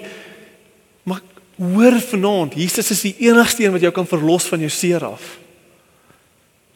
Maar 1.05 1.21
hoor 1.57 1.97
vanaand, 2.11 2.57
Jesus 2.57 2.93
is 2.93 3.03
die 3.05 3.15
enigste 3.29 3.65
een 3.65 3.73
wat 3.73 3.85
jou 3.85 3.93
kan 3.95 4.09
verlos 4.09 4.49
van 4.49 4.61
jou 4.61 4.69
seer 4.73 5.05
af. 5.05 5.37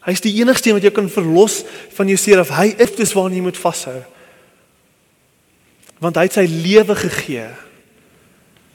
Hy's 0.05 0.21
die 0.21 0.35
enigste 0.37 0.69
een 0.69 0.77
wat 0.77 0.85
jou 0.85 0.93
kan 0.93 1.09
verlos 1.09 1.63
van 1.97 2.09
jou 2.09 2.17
seer 2.21 2.43
af. 2.43 2.53
Hy 2.53 2.75
is 2.77 2.93
dis 2.97 3.13
waarna 3.17 3.37
jy 3.37 3.45
moet 3.47 3.57
vashou. 3.57 3.97
Want 6.01 6.19
hy 6.19 6.27
het 6.27 6.37
sy 6.37 6.45
lewe 6.49 6.97
gegee. 6.99 7.47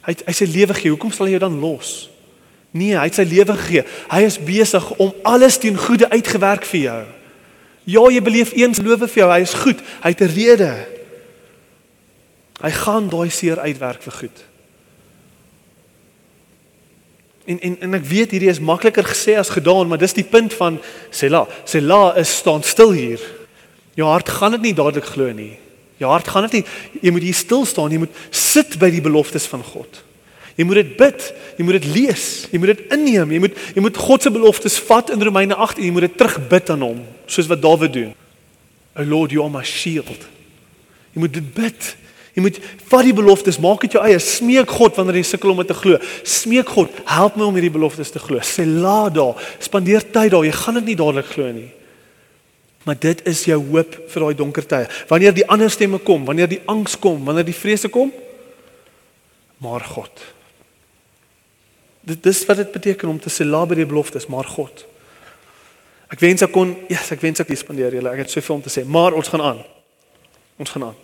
Hy 0.06 0.14
het 0.14 0.24
hy 0.26 0.32
sy 0.32 0.48
lewe 0.48 0.74
gegee. 0.74 0.94
Hoekom 0.94 1.12
sal 1.12 1.28
hy 1.28 1.36
jou 1.36 1.42
dan 1.42 1.58
los? 1.60 2.08
Nee, 2.70 2.94
hy 2.94 3.06
het 3.08 3.18
sy 3.18 3.26
lewe 3.26 3.56
gegee. 3.58 3.84
Hy 4.12 4.20
is 4.26 4.38
besig 4.38 4.86
om 5.02 5.10
alles 5.26 5.58
teen 5.58 5.78
goeie 5.78 6.06
uitgewerk 6.08 6.64
vir 6.70 6.80
jou. 6.80 7.00
Ja, 7.90 8.04
jy 8.12 8.22
beleef 8.22 8.52
eens 8.54 8.78
lowe 8.82 9.08
vir 9.08 9.22
jou. 9.24 9.30
Hy 9.32 9.40
is 9.42 9.56
goed. 9.64 9.82
Hy 10.04 10.12
het 10.14 10.22
'n 10.22 10.34
rede. 10.34 10.72
Hy 12.60 12.70
gaan 12.70 13.08
daai 13.08 13.30
seer 13.30 13.58
uitwerk 13.58 14.02
vir 14.02 14.12
goed. 14.12 14.38
En 17.44 17.60
en 17.60 17.76
en 17.80 17.94
ek 17.94 18.04
weet 18.04 18.30
hierdie 18.30 18.50
is 18.50 18.60
makliker 18.60 19.04
gesê 19.04 19.38
as 19.38 19.48
gedaan, 19.48 19.88
maar 19.88 19.98
dis 19.98 20.12
die 20.12 20.24
punt 20.24 20.54
van 20.54 20.78
Sela. 21.10 21.48
Sela 21.64 22.14
is 22.16 22.36
staan 22.36 22.62
stil 22.62 22.92
hier. 22.92 23.20
Jou 23.94 24.08
hart 24.08 24.28
gaan 24.28 24.50
dit 24.50 24.60
nie 24.60 24.74
dadelik 24.74 25.04
glo 25.04 25.32
nie. 25.32 25.58
Jou 26.00 26.08
hart 26.08 26.28
gaan 26.32 26.48
dit 26.48 26.60
nie. 26.60 26.64
Jy 27.04 27.12
moet 27.12 27.26
hier 27.28 27.36
stil 27.36 27.66
staan. 27.68 27.92
Jy 27.92 28.00
moet 28.06 28.22
sit 28.32 28.78
by 28.80 28.88
die 28.92 29.02
beloftes 29.04 29.44
van 29.50 29.64
God. 29.64 30.00
Jy 30.60 30.66
moet 30.68 30.80
dit 30.80 30.96
bid, 30.98 31.26
jy 31.56 31.64
moet 31.64 31.78
dit 31.78 31.86
lees, 31.94 32.24
jy 32.52 32.58
moet 32.60 32.74
dit 32.74 32.80
inneem, 32.92 33.30
jy 33.32 33.38
moet 33.40 33.54
jy 33.72 33.80
moet 33.80 33.96
God 33.96 34.26
se 34.26 34.32
beloftes 34.34 34.74
vat 34.90 35.12
in 35.14 35.22
Romeine 35.24 35.56
8 35.56 35.78
en 35.78 35.86
jy 35.86 35.92
moet 35.94 36.04
dit 36.04 36.18
terugbid 36.20 36.72
aan 36.74 36.84
hom, 36.84 36.98
soos 37.30 37.48
wat 37.48 37.62
Dawid 37.64 37.94
doen. 37.94 38.10
O 38.98 39.06
Lord, 39.08 39.32
you 39.32 39.40
are 39.40 39.52
my 39.52 39.62
shield. 39.64 40.26
Jy 41.14 41.22
moet 41.22 41.32
dit 41.38 41.48
bid. 41.56 41.88
Jy 42.36 42.44
moet 42.44 42.60
vat 42.90 43.06
die 43.08 43.16
beloftes, 43.16 43.58
maak 43.62 43.86
dit 43.86 43.96
jou 43.96 44.02
eie. 44.04 44.20
Smeek 44.20 44.70
God 44.76 45.00
wanneer 45.00 45.22
jy 45.22 45.24
sukkel 45.30 45.54
om 45.54 45.62
dit 45.62 45.70
te 45.72 45.78
glo. 45.80 45.96
Smeek 46.28 46.68
God, 46.76 47.00
help 47.08 47.38
my 47.40 47.48
om 47.48 47.56
hierdie 47.56 47.72
beloftes 47.74 48.12
te 48.12 48.20
glo. 48.22 48.42
Sê 48.44 48.66
la 48.68 49.08
daar, 49.12 49.40
spandeer 49.62 50.04
tyd 50.04 50.34
daar. 50.34 50.44
Jy 50.44 50.54
gaan 50.60 50.80
dit 50.82 50.92
nie 50.92 50.98
dadelik 51.00 51.32
glo 51.32 51.48
nie. 51.56 51.70
Maar 52.84 52.96
dit 52.98 53.22
is 53.28 53.44
jou 53.44 53.58
hoop 53.70 53.96
vir 54.08 54.24
daai 54.24 54.36
donker 54.38 54.66
tye. 54.66 54.88
Wanneer 55.08 55.34
die 55.36 55.46
ander 55.48 55.70
stemme 55.70 56.00
kom, 56.00 56.24
wanneer 56.24 56.48
die 56.48 56.62
angs 56.70 56.96
kom, 56.98 57.24
wanneer 57.24 57.44
die 57.44 57.56
vrese 57.56 57.90
kom, 57.92 58.12
maar 59.60 59.84
God. 59.84 60.22
Dit 62.00 62.22
dis 62.24 62.40
wat 62.48 62.62
dit 62.62 62.72
beteken 62.72 63.08
om 63.12 63.20
te 63.20 63.32
sê 63.32 63.44
la 63.44 63.66
by 63.68 63.76
die 63.76 63.88
beloftes, 63.88 64.26
maar 64.32 64.48
God. 64.48 64.86
Ek 66.10 66.22
wens 66.24 66.42
ek 66.42 66.54
kon, 66.54 66.72
ja, 66.88 66.96
yes, 66.96 67.12
ek 67.14 67.20
wens 67.22 67.42
ek 67.42 67.50
kon 67.50 67.60
spandeer 67.60 67.94
julle. 67.94 68.10
Ek 68.10 68.24
het 68.24 68.32
soveel 68.32 68.56
om 68.56 68.64
te 68.64 68.72
sê, 68.72 68.86
maar 68.88 69.14
ons 69.18 69.28
gaan 69.30 69.44
aan. 69.44 69.60
Ons 70.60 70.72
gaan 70.72 70.88
aan. 70.88 70.96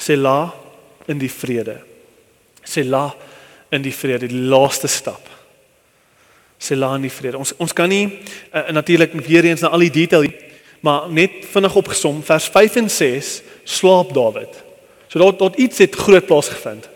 Sela 0.00 0.50
in 1.10 1.20
die 1.22 1.30
vrede. 1.30 1.78
Sela 2.66 3.06
in 3.72 3.86
die 3.86 3.94
vrede, 3.94 4.28
die 4.28 4.42
laaste 4.50 4.90
stap. 4.90 5.30
Sela 6.60 6.90
in 6.98 7.06
die 7.06 7.14
vrede. 7.14 7.38
Ons 7.40 7.54
ons 7.62 7.72
kan 7.76 7.88
nie 7.88 8.04
uh, 8.10 8.68
natuurlik 8.74 9.14
weer 9.24 9.46
eens 9.48 9.62
na 9.64 9.70
al 9.72 9.86
die 9.86 9.94
detail 10.02 10.26
maar 10.80 11.10
net 11.12 11.30
vinnig 11.52 11.76
opgesom 11.76 12.22
vers 12.24 12.48
5 12.48 12.76
en 12.76 12.90
6 12.90 13.42
slaap 13.64 14.14
Dawid. 14.14 14.62
So 15.08 15.18
daar 15.18 15.36
tot 15.36 15.56
iets 15.56 15.78
het 15.78 15.94
groot 15.94 16.26
plaasgevind. 16.26 16.88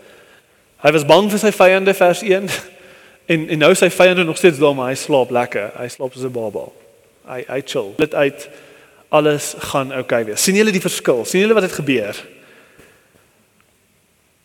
Hy 0.81 0.91
was 0.91 1.05
bang 1.05 1.29
vir 1.31 1.41
sy 1.41 1.51
vyande 1.51 1.93
vers 1.93 2.21
1 2.21 2.49
en 3.31 3.49
en 3.49 3.59
nou 3.59 3.73
sy 3.75 3.89
vyande 3.89 4.23
nog 4.23 4.37
steeds 4.37 4.61
daar 4.61 4.75
maar 4.75 4.93
hy 4.93 4.99
slaap 4.99 5.33
lekker. 5.33 5.73
Hy 5.79 5.87
slaap 5.89 6.13
soos 6.13 6.25
'n 6.25 6.33
baba. 6.33 6.69
Hy 7.29 7.43
hy 7.47 7.61
chill. 7.65 7.93
Dit 7.97 8.13
uit 8.13 8.49
alles 9.09 9.53
gaan 9.71 9.91
oukei 9.91 10.21
okay 10.21 10.25
wees. 10.25 10.43
sien 10.43 10.55
julle 10.55 10.71
die 10.71 10.81
verskil? 10.81 11.25
sien 11.25 11.41
julle 11.41 11.53
wat 11.53 11.67
het 11.69 11.77
gebeur? 11.77 12.15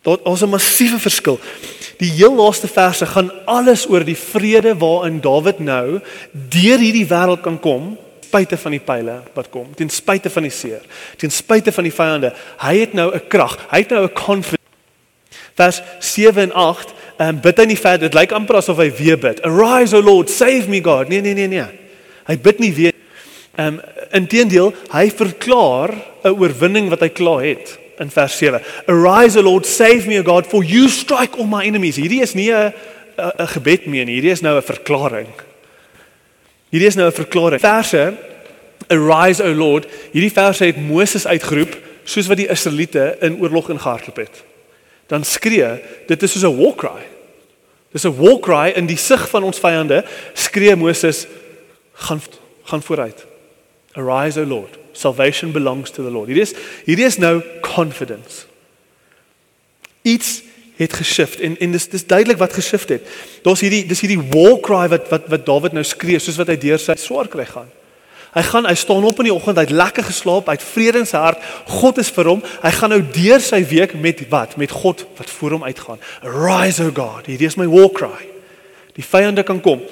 Daar 0.01 0.17
is 0.33 0.41
'n 0.41 0.49
massiewe 0.49 0.99
verskil. 0.99 1.39
Die 1.97 2.09
heel 2.09 2.35
laaste 2.35 2.67
verse 2.67 3.05
gaan 3.05 3.31
alles 3.45 3.89
oor 3.89 4.03
die 4.03 4.17
vrede 4.17 4.77
waarin 4.77 5.21
Dawid 5.21 5.59
nou 5.59 6.01
deur 6.31 6.79
hierdie 6.79 7.05
wêreld 7.05 7.41
kan 7.41 7.59
kom, 7.59 7.97
spite 8.31 8.57
van 8.57 8.71
die 8.71 8.83
pile 8.83 9.17
wat 9.35 9.49
kom, 9.51 9.73
ten 9.75 9.89
spite 9.91 10.31
van 10.31 10.47
die 10.47 10.53
seer, 10.53 10.81
ten 11.19 11.31
spite 11.31 11.71
van 11.75 11.87
die 11.87 11.93
vyande. 11.93 12.31
Hy 12.63 12.75
het 12.79 12.93
nou 12.93 13.11
'n 13.13 13.27
krag. 13.27 13.57
Hy 13.69 13.79
het 13.79 13.89
nou 13.89 14.03
'n 14.05 14.13
confidence. 14.13 14.59
Vers 15.55 15.81
7 15.99 16.41
en 16.41 16.53
8, 16.53 16.93
ehm 17.17 17.27
um, 17.27 17.41
bid 17.41 17.57
hy 17.57 17.65
nie 17.65 17.77
verder. 17.77 18.09
Dit 18.09 18.13
lyk 18.13 18.31
amper 18.31 18.55
asof 18.55 18.77
hy 18.77 18.91
weer 18.91 19.17
bid. 19.17 19.41
Arise, 19.41 19.95
O 19.95 20.01
Lord, 20.01 20.29
save 20.29 20.67
me 20.67 20.81
God. 20.81 21.09
Nee, 21.09 21.21
nee, 21.21 21.33
nee, 21.33 21.47
nee. 21.47 21.65
Hy 22.25 22.37
bid 22.37 22.59
nie 22.59 22.73
weer. 22.73 22.93
Ehm 23.55 23.67
um, 23.67 23.81
inteendeel, 24.11 24.73
hy 24.91 25.11
verklaar 25.11 25.93
'n 26.23 26.35
oorwinning 26.39 26.89
wat 26.89 27.01
hy 27.01 27.09
klaar 27.09 27.43
het 27.43 27.79
in 27.99 28.09
vers 28.09 28.37
7. 28.37 28.61
Arise, 28.87 29.39
O 29.39 29.41
Lord, 29.41 29.65
save 29.65 30.07
me, 30.07 30.19
O 30.19 30.23
God, 30.23 30.47
for 30.47 30.63
you 30.63 30.87
strike 30.89 31.37
all 31.37 31.47
my 31.47 31.65
enemies. 31.65 31.95
Hierdie 31.95 32.21
is 32.21 32.33
nie 32.33 32.51
'n 32.51 32.73
'n 33.17 33.47
gebed 33.47 33.85
meer 33.85 34.05
nie. 34.05 34.15
Hierdie 34.19 34.31
is 34.31 34.41
nou 34.41 34.57
'n 34.57 34.61
verklaring. 34.61 35.27
Hierdie 36.71 36.87
is 36.87 36.95
nou 36.95 37.07
'n 37.07 37.13
verklaring. 37.13 37.61
Verse 37.61 38.17
Arise, 38.87 39.43
O 39.43 39.51
Lord. 39.53 39.87
Hierdie 40.11 40.31
verse 40.31 40.65
het 40.65 40.77
Moses 40.77 41.27
uitgeroep 41.27 41.77
soos 42.03 42.27
wat 42.27 42.37
die 42.37 42.49
Israeliete 42.49 43.17
in 43.21 43.39
oorlog 43.39 43.69
ingehardloop 43.69 44.15
het. 44.15 44.43
Dan 45.07 45.23
skree, 45.23 45.81
dit 46.07 46.23
is 46.23 46.31
soos 46.31 46.43
'n 46.43 46.57
war 46.57 46.75
cry. 46.75 47.01
Dis 47.91 48.05
'n 48.05 48.15
war 48.15 48.39
cry 48.39 48.71
in 48.75 48.85
die 48.85 48.97
sig 48.97 49.29
van 49.29 49.43
ons 49.43 49.59
vyande, 49.59 50.05
skree 50.33 50.75
Moses 50.75 51.27
gaan 51.93 52.21
gaan 52.63 52.81
vooruit. 52.81 53.25
Arise, 53.91 54.39
O 54.39 54.43
Lord. 54.43 54.77
Salvation 54.91 55.51
belongs 55.51 55.91
to 55.91 56.03
the 56.03 56.11
Lord. 56.11 56.27
Hierdie 56.27 56.43
is 56.43 56.53
hierdie 56.85 57.05
is 57.05 57.17
nou 57.17 57.41
confidence. 57.61 58.45
Iets 60.01 60.41
het 60.81 60.95
geshift 60.97 61.41
en 61.45 61.57
en 61.59 61.75
dis 61.75 61.87
dis 61.89 62.05
duidelik 62.07 62.39
wat 62.41 62.53
geshift 62.57 62.89
het. 62.89 63.05
Daar's 63.45 63.61
hierdie 63.61 63.83
dis 63.87 64.01
hierdie 64.01 64.21
war 64.33 64.57
cry 64.63 64.87
wat 64.91 65.09
wat 65.13 65.29
wat 65.31 65.45
Dawid 65.45 65.77
nou 65.77 65.85
skree 65.85 66.19
soos 66.19 66.39
wat 66.41 66.49
hy 66.51 66.57
deur 66.61 66.81
sy 66.81 66.97
swaar 66.99 67.29
kry 67.31 67.45
gaan. 67.49 67.69
Hy 68.31 68.43
gaan 68.47 68.67
hy 68.67 68.75
staan 68.79 69.03
op 69.03 69.17
in 69.19 69.27
die 69.27 69.33
oggend, 69.33 69.59
hy 69.59 69.65
het 69.67 69.75
lekker 69.75 70.05
geslaap, 70.07 70.47
hy 70.47 70.55
het 70.55 70.63
vrede 70.63 71.01
in 71.03 71.07
sy 71.09 71.19
hart. 71.19 71.41
God 71.67 71.99
is 71.99 72.11
vir 72.15 72.29
hom. 72.31 72.43
Hy 72.63 72.71
gaan 72.77 72.93
nou 72.93 73.01
deur 73.03 73.43
sy 73.43 73.59
week 73.67 73.97
met 73.99 74.23
wat? 74.31 74.55
Met 74.61 74.71
God 74.71 75.03
wat 75.17 75.33
voor 75.35 75.57
hom 75.57 75.65
uitgaan. 75.67 75.99
Arise, 76.23 76.85
O 76.87 76.93
God. 76.95 77.27
Hierdie 77.27 77.49
is 77.49 77.59
my 77.59 77.67
war 77.67 77.89
cry. 77.91 78.29
Die 78.95 79.03
vyande 79.03 79.43
kan 79.47 79.59
kom. 79.63 79.83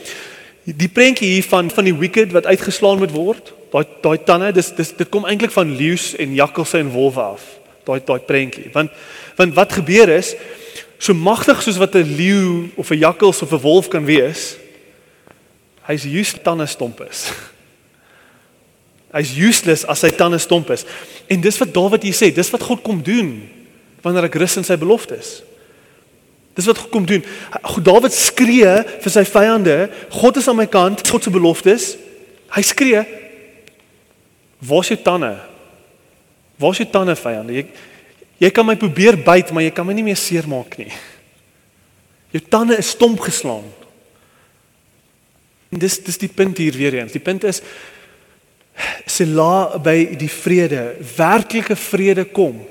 Die 0.63 0.91
prentjie 0.91 1.33
hier 1.33 1.47
van 1.51 1.71
van 1.73 1.87
die 1.87 1.95
wicked 1.95 2.31
wat 2.35 2.47
uitgeslaan 2.47 3.01
moet 3.01 3.11
word, 3.11 3.51
daai 3.73 3.83
daai 4.03 4.17
tande, 4.23 4.53
dis 4.55 4.71
dis 4.77 4.93
dit 4.95 5.11
kom 5.11 5.27
eintlik 5.27 5.51
van 5.55 5.75
leeu's 5.75 6.13
en 6.19 6.35
jakkalse 6.37 6.79
en 6.79 6.93
wolwe 6.95 7.25
af. 7.35 7.43
Daai 7.87 7.99
daai 8.05 8.19
prentjie. 8.23 8.69
Want 8.75 8.95
want 9.39 9.55
wat 9.59 9.75
gebeur 9.81 10.15
is 10.15 10.35
so 10.99 11.15
magtig 11.15 11.61
soos 11.63 11.79
wat 11.79 11.95
'n 11.95 12.15
leeu 12.15 12.69
of 12.75 12.91
'n 12.91 12.99
jakkals 12.99 13.41
of 13.41 13.51
'n 13.51 13.61
wolf 13.61 13.87
kan 13.87 14.05
wees, 14.05 14.57
hy's 15.87 16.03
juist 16.03 16.43
tande 16.43 16.65
stomp 16.65 17.01
is. 17.09 17.31
Hy's 19.09 19.33
useless 19.33 19.87
as 19.89 20.03
sy 20.03 20.11
tande 20.13 20.37
stomp 20.37 20.69
is. 20.69 20.85
En 21.27 21.41
dis 21.41 21.57
wat 21.57 21.73
Dawid 21.73 22.03
hier 22.05 22.13
sê, 22.13 22.29
dis 22.29 22.49
wat 22.53 22.61
God 22.61 22.83
kom 22.85 23.01
doen 23.01 23.41
wanneer 24.03 24.27
ek 24.29 24.37
rus 24.37 24.57
in 24.57 24.63
sy 24.63 24.77
beloftes. 24.77 25.41
Dis 26.53 26.67
wat 26.69 26.77
God 26.77 26.91
kom 26.93 27.05
doen. 27.09 27.25
God 27.63 27.85
Dawid 27.85 28.13
skree 28.13 28.69
vir 29.01 29.11
sy 29.11 29.23
vyande, 29.25 29.89
God 30.13 30.37
is 30.37 30.47
aan 30.47 30.59
my 30.59 30.67
kant, 30.69 31.01
God 31.07 31.23
se 31.23 31.33
beloftes. 31.33 31.97
Hy 32.53 32.61
skree, 32.61 33.01
"Waar's 34.61 34.87
jou 34.87 34.97
tande? 35.01 35.39
Waar's 36.59 36.77
jou 36.77 36.89
tande 36.89 37.15
vyande? 37.15 37.53
Jy 37.53 37.65
jy 38.39 38.49
kan 38.55 38.65
my 38.65 38.75
probeer 38.79 39.17
byt, 39.19 39.51
maar 39.51 39.65
jy 39.65 39.73
kan 39.75 39.87
my 39.87 39.93
nie 39.93 40.05
meer 40.05 40.19
seermaak 40.19 40.77
nie. 40.79 40.91
Jou 42.31 42.41
tande 42.49 42.77
is 42.77 42.95
stomp 42.95 43.19
geslaan." 43.19 43.67
En 45.69 45.79
dis 45.79 45.99
dis 46.03 46.17
die 46.17 46.31
punt 46.33 46.57
hier 46.57 46.73
weer 46.73 46.93
eens. 46.97 47.13
Die 47.13 47.23
punt 47.23 47.43
is 47.43 47.61
Sela 49.09 49.77
by 49.83 50.15
die 50.19 50.29
vrede, 50.31 50.95
werklike 51.17 51.75
vrede 51.75 52.23
kom. 52.31 52.61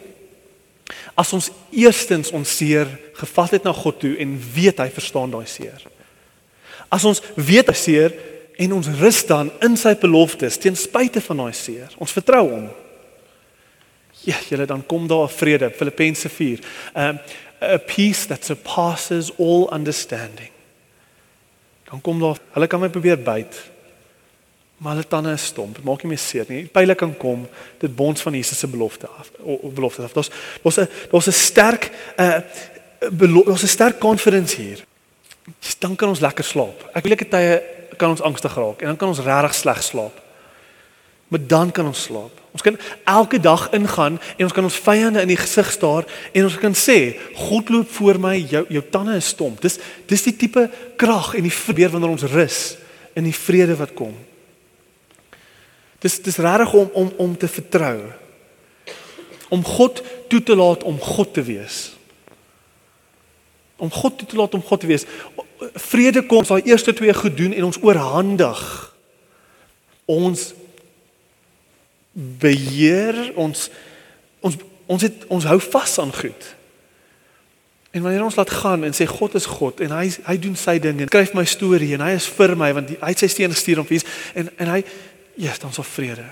As 1.18 1.32
ons 1.36 1.50
eerstens 1.74 2.32
ons 2.32 2.56
seer 2.56 2.88
gevat 3.18 3.58
het 3.58 3.66
na 3.66 3.74
God 3.76 3.98
toe 4.00 4.14
en 4.22 4.32
weet 4.54 4.80
hy 4.80 4.88
verstaan 4.94 5.34
daai 5.34 5.46
seer. 5.50 5.82
As 6.88 7.04
ons 7.04 7.20
weet 7.36 7.68
hy 7.68 7.76
seer 7.76 8.14
en 8.58 8.76
ons 8.78 8.90
rus 9.02 9.20
dan 9.28 9.50
in 9.62 9.76
sy 9.78 9.92
beloftes 10.00 10.56
ten 10.62 10.78
spyte 10.78 11.20
van 11.26 11.44
daai 11.44 11.56
seer. 11.56 11.92
Ons 12.00 12.14
vertrou 12.16 12.46
hom. 12.48 12.68
Ja, 14.28 14.36
julle 14.48 14.66
dan 14.68 14.84
kom 14.86 15.06
daar 15.08 15.30
vrede, 15.32 15.70
Filippense 15.70 16.28
4. 16.28 16.58
Um 16.94 17.20
a 17.58 17.78
peace 17.78 18.26
that 18.26 18.44
surpasses 18.44 19.32
all 19.38 19.66
understanding. 19.72 20.50
Dan 21.90 22.00
kom 22.00 22.20
daar, 22.20 22.38
hulle 22.54 22.66
kan 22.66 22.80
my 22.80 22.88
probeer 22.88 23.18
byt, 23.18 23.56
Maar 24.78 24.92
hulle 24.92 25.06
tande 25.08 25.32
is 25.32 25.44
stomp. 25.44 25.74
Dit 25.74 25.84
maak 25.84 26.02
nie 26.02 26.12
meer 26.12 26.20
seer 26.22 26.46
nie. 26.46 26.60
Pyle 26.70 26.94
kan 26.94 27.16
kom. 27.18 27.48
Dit 27.82 27.96
bonds 27.98 28.22
van 28.22 28.34
Jesus 28.38 28.58
se 28.58 28.68
belofte 28.70 29.08
af. 29.10 29.30
Belofte 29.74 30.02
af. 30.02 30.12
Daar's 30.12 30.30
daar's 30.62 30.78
'n 30.78 30.88
daar's 31.10 31.26
'n 31.26 31.32
sterk 31.32 31.90
uh 32.16 32.38
daar's 33.46 33.62
'n 33.62 33.74
sterk 33.74 33.98
confidence 33.98 34.56
hier. 34.56 34.84
Dan 35.78 35.96
kan 35.96 36.08
ons 36.08 36.20
lekker 36.20 36.44
slaap. 36.44 36.90
Ek 36.94 37.02
wil 37.02 37.12
ek 37.12 37.30
tye 37.30 37.62
kan 37.96 38.10
ons 38.10 38.20
angstig 38.20 38.54
raak 38.54 38.80
en 38.80 38.86
dan 38.86 38.96
kan 38.96 39.08
ons 39.08 39.18
regtig 39.18 39.54
sleg 39.54 39.82
slaap. 39.82 40.22
Maar 41.28 41.46
dan 41.46 41.70
kan 41.72 41.86
ons 41.86 42.02
slaap. 42.02 42.38
Ons 42.50 42.62
kan 42.62 42.78
elke 43.04 43.40
dag 43.40 43.70
ingaan 43.70 44.16
en 44.36 44.44
ons 44.44 44.52
kan 44.52 44.64
ons 44.64 44.80
vyande 44.82 45.20
in 45.20 45.30
die 45.30 45.38
gesig 45.38 45.68
staar 45.72 46.08
en 46.32 46.46
ons 46.48 46.56
kan 46.58 46.74
sê 46.74 47.18
God 47.36 47.68
loop 47.68 47.90
voor 47.98 48.18
my, 48.18 48.34
jou 48.40 48.64
jou 48.72 48.82
tande 48.90 49.14
is 49.20 49.28
stomp. 49.34 49.60
Dis 49.62 49.76
dis 50.08 50.24
die 50.30 50.36
tipe 50.36 50.64
krag 50.98 51.34
en 51.38 51.44
die 51.46 51.54
verbeur 51.54 51.92
wanneer 51.92 52.16
ons 52.16 52.26
rus 52.32 52.62
in 53.14 53.28
die 53.28 53.36
vrede 53.36 53.76
wat 53.78 53.92
kom. 53.98 54.16
Dis 56.02 56.18
dis 56.24 56.40
regtig 56.42 56.74
om 56.74 56.90
om 56.94 57.12
om 57.16 57.36
te 57.36 57.48
vertrou. 57.48 58.08
Om 59.48 59.64
God 59.64 60.02
toe 60.28 60.42
te 60.42 60.56
laat 60.56 60.82
om 60.82 60.98
God 61.00 61.34
te 61.34 61.44
wees. 61.44 61.80
Om 63.76 63.90
God 63.92 64.18
toe 64.18 64.28
te 64.28 64.36
laat 64.36 64.54
om 64.54 64.64
God 64.64 64.80
te 64.80 64.88
wees. 64.90 65.04
Vrede 65.74 66.24
kom 66.26 66.42
as 66.42 66.50
daai 66.50 66.72
eerste 66.72 66.94
twee 66.96 67.14
goed 67.14 67.36
doen 67.36 67.52
en 67.52 67.68
ons 67.68 67.80
oorhandig. 67.82 68.64
Ons 70.08 70.54
beheer 72.18 73.32
ons 73.38 73.68
ons 74.40 74.56
ons 74.88 75.02
het 75.04 75.26
ons 75.28 75.44
hou 75.44 75.58
vas 75.60 75.98
aan 75.98 76.14
goed. 76.14 76.46
En 77.90 78.02
wanneer 78.02 78.24
ons 78.24 78.36
laat 78.36 78.50
gaan 78.50 78.84
en 78.84 78.94
sê 78.96 79.06
God 79.08 79.34
is 79.34 79.46
God 79.46 79.80
en 79.84 79.92
hy 79.96 80.08
hy 80.24 80.36
doen 80.40 80.56
sy 80.56 80.78
ding 80.82 81.00
en 81.00 81.10
skryf 81.10 81.34
my 81.36 81.44
storie 81.48 81.94
en 81.96 82.04
hy 82.06 82.16
is 82.16 82.28
vir 82.38 82.56
my 82.56 82.72
want 82.76 82.90
hy 82.96 83.12
het 83.12 83.22
sy 83.22 83.30
steen 83.32 83.54
gestuur 83.54 83.82
om 83.84 83.88
vir 83.88 84.04
en 84.34 84.50
en 84.56 84.76
hy 84.76 84.82
Ja, 85.38 85.52
dan 85.60 85.72
sal 85.72 85.84
vrede. 85.84 86.24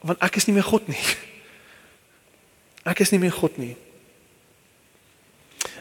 Want 0.00 0.20
ek 0.22 0.36
is 0.38 0.44
nie 0.46 0.54
meer 0.54 0.62
God 0.62 0.86
nie. 0.88 1.00
Ek 2.90 3.00
is 3.00 3.10
nie 3.10 3.18
meer 3.18 3.32
God 3.32 3.56
nie. 3.58 3.72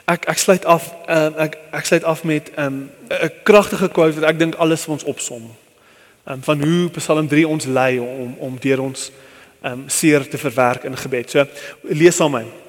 Ek 0.07 0.23
ek 0.31 0.39
sluit 0.39 0.63
af 0.65 0.85
um, 1.11 1.35
ek 1.43 1.57
ek 1.75 1.85
sluit 1.89 2.05
af 2.07 2.23
met 2.23 2.47
'n 2.55 2.63
um, 2.63 2.77
'n 3.11 3.31
kragtige 3.43 3.89
quote 3.91 4.15
wat 4.15 4.29
ek 4.29 4.39
dink 4.39 4.55
alles 4.55 4.85
vir 4.87 4.93
ons 4.95 5.03
opsom. 5.03 5.51
Um, 6.25 6.41
van 6.43 6.63
hoe 6.63 6.89
Psalm 6.95 7.27
3 7.27 7.47
ons 7.47 7.65
lei 7.65 7.99
om 7.99 8.33
om 8.39 8.55
deur 8.59 8.81
ons 8.81 9.11
um 9.63 9.85
seer 9.87 10.27
te 10.27 10.37
verwerk 10.37 10.83
in 10.83 10.97
gebed. 10.97 11.29
So 11.29 11.45
lees 11.81 12.15
saam 12.15 12.31
met 12.35 12.45
my. 12.45 12.61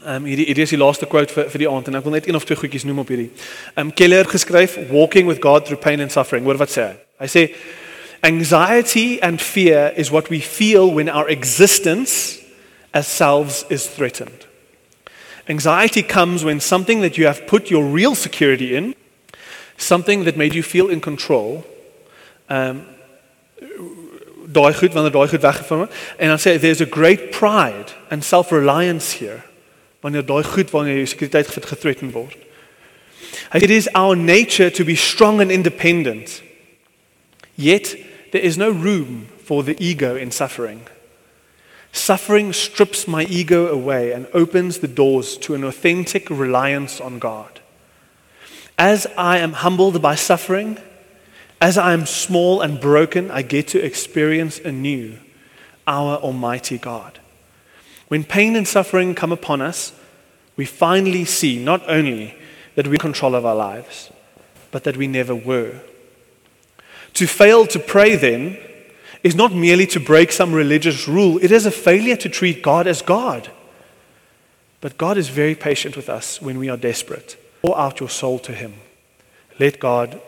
Um, 0.00 0.24
hierdie 0.24 0.46
hierdie 0.48 0.64
is 0.64 0.72
die 0.72 0.80
laaste 0.80 1.04
quote 1.06 1.32
vir 1.34 1.50
vir 1.52 1.60
die 1.60 1.68
aand 1.68 1.90
en 1.90 1.98
ek 1.98 2.06
wil 2.06 2.14
net 2.16 2.26
een 2.28 2.36
of 2.38 2.46
twee 2.48 2.56
goedjies 2.56 2.86
noem 2.88 3.02
op 3.02 3.10
hierdie. 3.12 3.28
Um, 3.76 3.92
Keller 3.92 4.24
geskryf 4.24 4.78
Walking 4.88 5.28
with 5.28 5.42
God 5.44 5.66
through 5.66 5.82
pain 5.82 6.00
and 6.00 6.12
suffering. 6.12 6.46
Hoor 6.48 6.56
wat 6.56 6.72
sê 6.72 6.86
hy? 6.86 6.94
Hy 7.20 7.28
sê 7.28 7.42
Anxiety 8.24 9.18
and 9.20 9.40
fear 9.40 9.92
is 9.96 10.10
what 10.10 10.28
we 10.32 10.40
feel 10.40 10.90
when 10.92 11.08
our 11.08 11.28
existence 11.28 12.40
as 12.92 13.06
selves 13.08 13.64
is 13.68 13.86
threatened. 13.86 14.46
Anxiety 15.48 16.02
comes 16.02 16.44
when 16.44 16.60
something 16.60 17.00
that 17.00 17.16
you 17.16 17.26
have 17.26 17.46
put 17.46 17.70
your 17.70 17.84
real 17.84 18.14
security 18.14 18.74
in, 18.76 18.94
something 19.76 20.24
that 20.24 20.36
made 20.36 20.54
you 20.54 20.62
feel 20.62 20.88
in 20.88 21.00
control, 21.00 21.64
um 22.48 22.86
daai 24.52 24.72
goed 24.74 24.94
wanneer 24.96 25.14
daai 25.14 25.28
goed 25.28 25.44
weggevat 25.46 25.78
word 25.84 26.00
en 26.18 26.28
dan 26.32 26.42
sê 26.42 26.58
there's 26.58 26.82
a 26.82 26.90
great 26.90 27.30
pride 27.30 27.94
and 28.10 28.24
self-reliance 28.24 29.18
here 29.18 29.42
wanneer 30.00 30.26
daai 30.26 30.42
goed 30.44 30.70
wanneer 30.70 30.96
jou 31.02 31.06
sekuriteit 31.06 31.46
gethreatened 31.46 32.12
word. 32.12 32.36
It 33.54 33.70
is 33.70 33.88
our 33.94 34.16
nature 34.16 34.70
to 34.70 34.84
be 34.84 34.96
strong 34.96 35.40
and 35.40 35.50
independent. 35.50 36.42
Yet 37.56 37.96
there 38.32 38.42
is 38.42 38.56
no 38.56 38.70
room 38.70 39.28
for 39.44 39.62
the 39.62 39.76
ego 39.78 40.16
in 40.16 40.30
suffering. 40.30 40.86
Suffering 41.92 42.52
strips 42.52 43.06
my 43.06 43.24
ego 43.24 43.66
away 43.66 44.12
and 44.12 44.26
opens 44.32 44.78
the 44.78 44.88
doors 44.88 45.36
to 45.38 45.54
an 45.54 45.64
authentic 45.64 46.30
reliance 46.30 47.00
on 47.00 47.18
God. 47.18 47.60
As 48.78 49.06
I 49.18 49.38
am 49.38 49.52
humbled 49.52 50.00
by 50.00 50.14
suffering, 50.14 50.78
as 51.60 51.76
I 51.76 51.92
am 51.92 52.06
small 52.06 52.62
and 52.62 52.80
broken, 52.80 53.30
I 53.30 53.42
get 53.42 53.68
to 53.68 53.84
experience 53.84 54.58
anew 54.58 55.18
our 55.86 56.16
Almighty 56.16 56.78
God. 56.78 57.18
When 58.08 58.24
pain 58.24 58.56
and 58.56 58.66
suffering 58.66 59.14
come 59.14 59.32
upon 59.32 59.60
us, 59.60 59.92
we 60.56 60.64
finally 60.64 61.24
see 61.24 61.62
not 61.62 61.82
only 61.88 62.34
that 62.74 62.86
we 62.86 62.98
control 62.98 63.34
of 63.34 63.44
our 63.44 63.54
lives, 63.54 64.10
but 64.70 64.84
that 64.84 64.96
we 64.96 65.06
never 65.06 65.34
were. 65.34 65.80
To 67.14 67.26
fail 67.26 67.66
to 67.66 67.78
pray, 67.78 68.16
then, 68.16 68.56
is 69.22 69.34
not 69.34 69.52
merely 69.52 69.86
to 69.88 70.00
break 70.00 70.32
some 70.32 70.52
religious 70.52 71.06
rule, 71.06 71.38
it 71.42 71.52
is 71.52 71.66
a 71.66 71.70
failure 71.70 72.16
to 72.16 72.28
treat 72.28 72.62
God 72.62 72.86
as 72.86 73.02
God. 73.02 73.50
But 74.80 74.96
God 74.96 75.18
is 75.18 75.28
very 75.28 75.54
patient 75.54 75.94
with 75.94 76.08
us 76.08 76.40
when 76.40 76.58
we 76.58 76.70
are 76.70 76.76
desperate. 76.76 77.36
Pour 77.62 77.78
out 77.78 78.00
your 78.00 78.08
soul 78.08 78.38
to 78.40 78.52
Him. 78.52 78.74
Let 79.58 79.78
God 79.78 80.20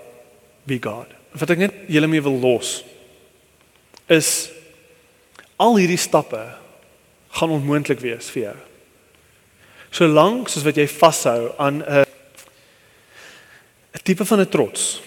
be 0.67 0.79
God. 0.79 1.15
Wat 1.33 1.51
ek 1.55 1.59
net 1.59 1.77
julle 1.89 2.11
mee 2.11 2.25
wil 2.25 2.39
los 2.41 2.81
is 4.13 4.51
al 5.63 5.79
hierdie 5.79 6.01
stappe 6.01 6.41
gaan 7.39 7.55
onmoontlik 7.55 8.03
wees 8.03 8.29
vir 8.35 8.43
jou. 8.43 8.59
Solank 9.93 10.51
soos 10.53 10.67
wat 10.67 10.77
jy 10.81 10.89
vashou 10.89 11.53
aan 11.57 11.83
'n 11.83 12.05
'n 13.95 14.03
tipe 14.05 14.25
van 14.25 14.41
'n 14.41 14.49
trots. 14.49 15.01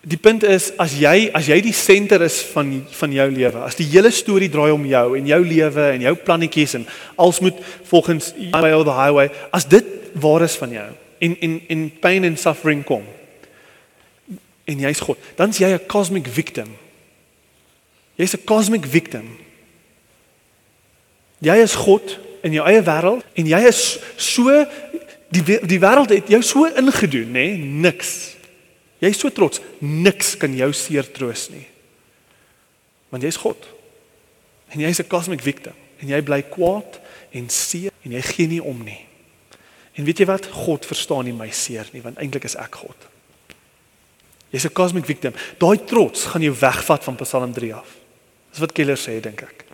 Die 0.00 0.18
punt 0.18 0.42
is 0.42 0.72
as 0.78 0.98
jy 0.98 1.30
as 1.32 1.46
jy 1.46 1.60
die 1.60 1.72
senter 1.72 2.22
is 2.22 2.42
van 2.42 2.86
van 2.90 3.12
jou 3.12 3.30
lewe, 3.30 3.58
as 3.64 3.74
die 3.74 3.86
hele 3.86 4.10
storie 4.10 4.50
draai 4.50 4.72
om 4.72 4.86
jou 4.86 5.16
en 5.16 5.26
jou 5.26 5.44
lewe 5.44 5.90
en 5.90 6.00
jou 6.00 6.14
plannetjies 6.14 6.74
en 6.74 6.86
alles 7.16 7.40
moet 7.40 7.54
volgens 7.84 8.32
by 8.34 8.60
the 8.84 8.92
highway, 8.92 9.30
as 9.50 9.64
dit 9.64 9.84
waar 10.14 10.42
is 10.42 10.56
van 10.56 10.70
jou 10.70 11.03
en 11.24 11.36
en 11.40 11.60
en 11.72 11.84
pain 12.04 12.26
and 12.28 12.40
suffering 12.40 12.84
kom 12.86 13.04
en 14.64 14.80
jy's 14.80 15.00
God, 15.04 15.18
dan's 15.36 15.58
jy 15.60 15.72
'n 15.72 15.86
cosmic 15.86 16.26
victim. 16.26 16.76
Jy's 18.16 18.34
'n 18.34 18.44
cosmic 18.44 18.84
victim. 18.84 19.36
Jy 21.38 21.56
is 21.62 21.74
God 21.74 22.18
in 22.42 22.52
jou 22.52 22.66
eie 22.66 22.82
wêreld 22.82 23.24
en 23.34 23.46
jy 23.46 23.60
is 23.66 23.98
so 24.16 24.66
die 25.28 25.42
die 25.66 25.80
wêreld 25.80 26.08
het 26.08 26.28
jou 26.28 26.42
so 26.42 26.64
ingedoen, 26.64 27.30
nê? 27.30 27.56
Nee? 27.56 27.56
Niks. 27.56 28.36
Jy's 28.98 29.18
so 29.18 29.28
trots, 29.28 29.60
niks 29.78 30.36
kan 30.36 30.56
jou 30.56 30.72
seer 30.72 31.12
troos 31.12 31.50
nie. 31.50 31.66
Want 33.08 33.22
jy's 33.22 33.36
God. 33.36 33.68
En 34.68 34.80
jy's 34.80 34.98
'n 34.98 35.06
cosmic 35.06 35.40
victim 35.40 35.74
en 35.98 36.08
jy 36.08 36.22
bly 36.22 36.42
kwaad 36.42 37.00
en 37.30 37.48
seer 37.48 37.92
en 38.02 38.12
jy 38.12 38.22
gee 38.22 38.46
nie 38.46 38.62
om 38.62 38.82
nie. 38.84 39.06
En 39.94 40.04
weet 40.04 40.18
jy 40.18 40.26
wat? 40.26 40.46
God 40.50 40.86
verstaan 40.86 41.24
nie 41.24 41.34
my 41.36 41.50
seer 41.54 41.88
nie, 41.92 42.02
want 42.02 42.18
eintlik 42.18 42.44
is 42.48 42.56
ek 42.58 42.80
God. 42.82 43.10
Jy's 44.50 44.66
'n 44.66 44.72
cosmic 44.72 45.04
victim. 45.04 45.34
Daai 45.58 45.78
trots 45.84 46.24
gaan 46.24 46.42
jou 46.42 46.54
wegvat 46.54 47.04
van 47.04 47.16
Psalm 47.16 47.52
3 47.52 47.74
af. 47.74 47.86
Dis 48.50 48.60
wat 48.60 48.72
Keller 48.72 48.98
sê, 48.98 49.20
dink 49.20 49.42
ek. 49.42 49.64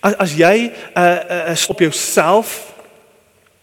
As 0.00 0.14
as 0.14 0.32
jy 0.34 0.70
'n 0.70 0.72
uh, 0.96 1.50
uh, 1.50 1.68
op 1.68 1.78
jouself 1.78 2.74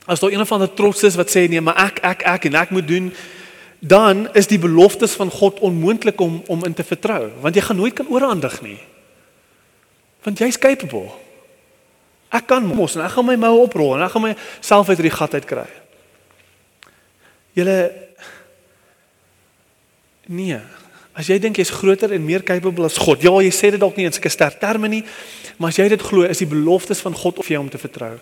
as 0.06 0.20
daar 0.20 0.32
een 0.32 0.46
van 0.46 0.60
die 0.60 0.74
trots 0.74 1.04
is 1.04 1.16
wat 1.16 1.30
sê 1.30 1.48
nee, 1.48 1.62
maar 1.62 1.76
ek 1.76 2.00
ek 2.04 2.22
ek 2.22 2.46
en 2.46 2.56
ek 2.56 2.70
moet 2.70 2.88
doen, 2.88 3.14
dan 3.80 4.34
is 4.34 4.48
die 4.48 4.60
beloftes 4.60 5.12
van 5.12 5.32
God 5.32 5.60
onmoontlik 5.60 6.20
om 6.22 6.44
om 6.48 6.64
in 6.64 6.74
te 6.74 6.84
vertrou, 6.84 7.32
want 7.40 7.56
jy 7.56 7.62
gaan 7.62 7.76
nooit 7.76 7.94
kan 7.94 8.08
oorhandig 8.08 8.62
nie. 8.62 8.80
Want 10.24 10.40
jy's 10.40 10.60
capable. 10.60 11.12
Ek 12.34 12.48
kan 12.50 12.66
mos 12.66 12.98
en 12.98 13.04
ek 13.06 13.14
gaan 13.14 13.28
my 13.28 13.36
moue 13.38 13.68
oprol 13.68 13.94
en 13.98 14.06
ek 14.06 14.16
gaan 14.16 14.26
myself 14.26 14.90
uit 14.90 14.98
hierdie 14.98 15.14
gat 15.14 15.36
uit 15.38 15.50
kry. 15.50 15.68
Julle 17.54 17.78
nee. 20.34 20.58
As 21.14 21.30
jy 21.30 21.38
dink 21.38 21.60
jy's 21.62 21.74
groter 21.74 22.16
en 22.16 22.26
meer 22.26 22.42
capable 22.46 22.88
as 22.90 22.98
God. 22.98 23.22
Ja, 23.22 23.34
jy 23.46 23.52
sê 23.54 23.70
dit 23.76 23.82
dalk 23.82 24.00
nie 24.00 24.08
in 24.10 24.16
sulke 24.16 24.32
sterk 24.34 24.58
terme 24.62 24.90
nie, 24.90 25.04
maar 25.62 25.70
as 25.70 25.78
jy 25.78 25.86
dit 25.94 26.02
glo, 26.02 26.26
is 26.26 26.42
die 26.42 26.50
beloftes 26.50 27.04
van 27.06 27.14
God 27.14 27.44
op 27.44 27.52
jou 27.52 27.60
om 27.62 27.70
te 27.70 27.82
vertrou. 27.82 28.16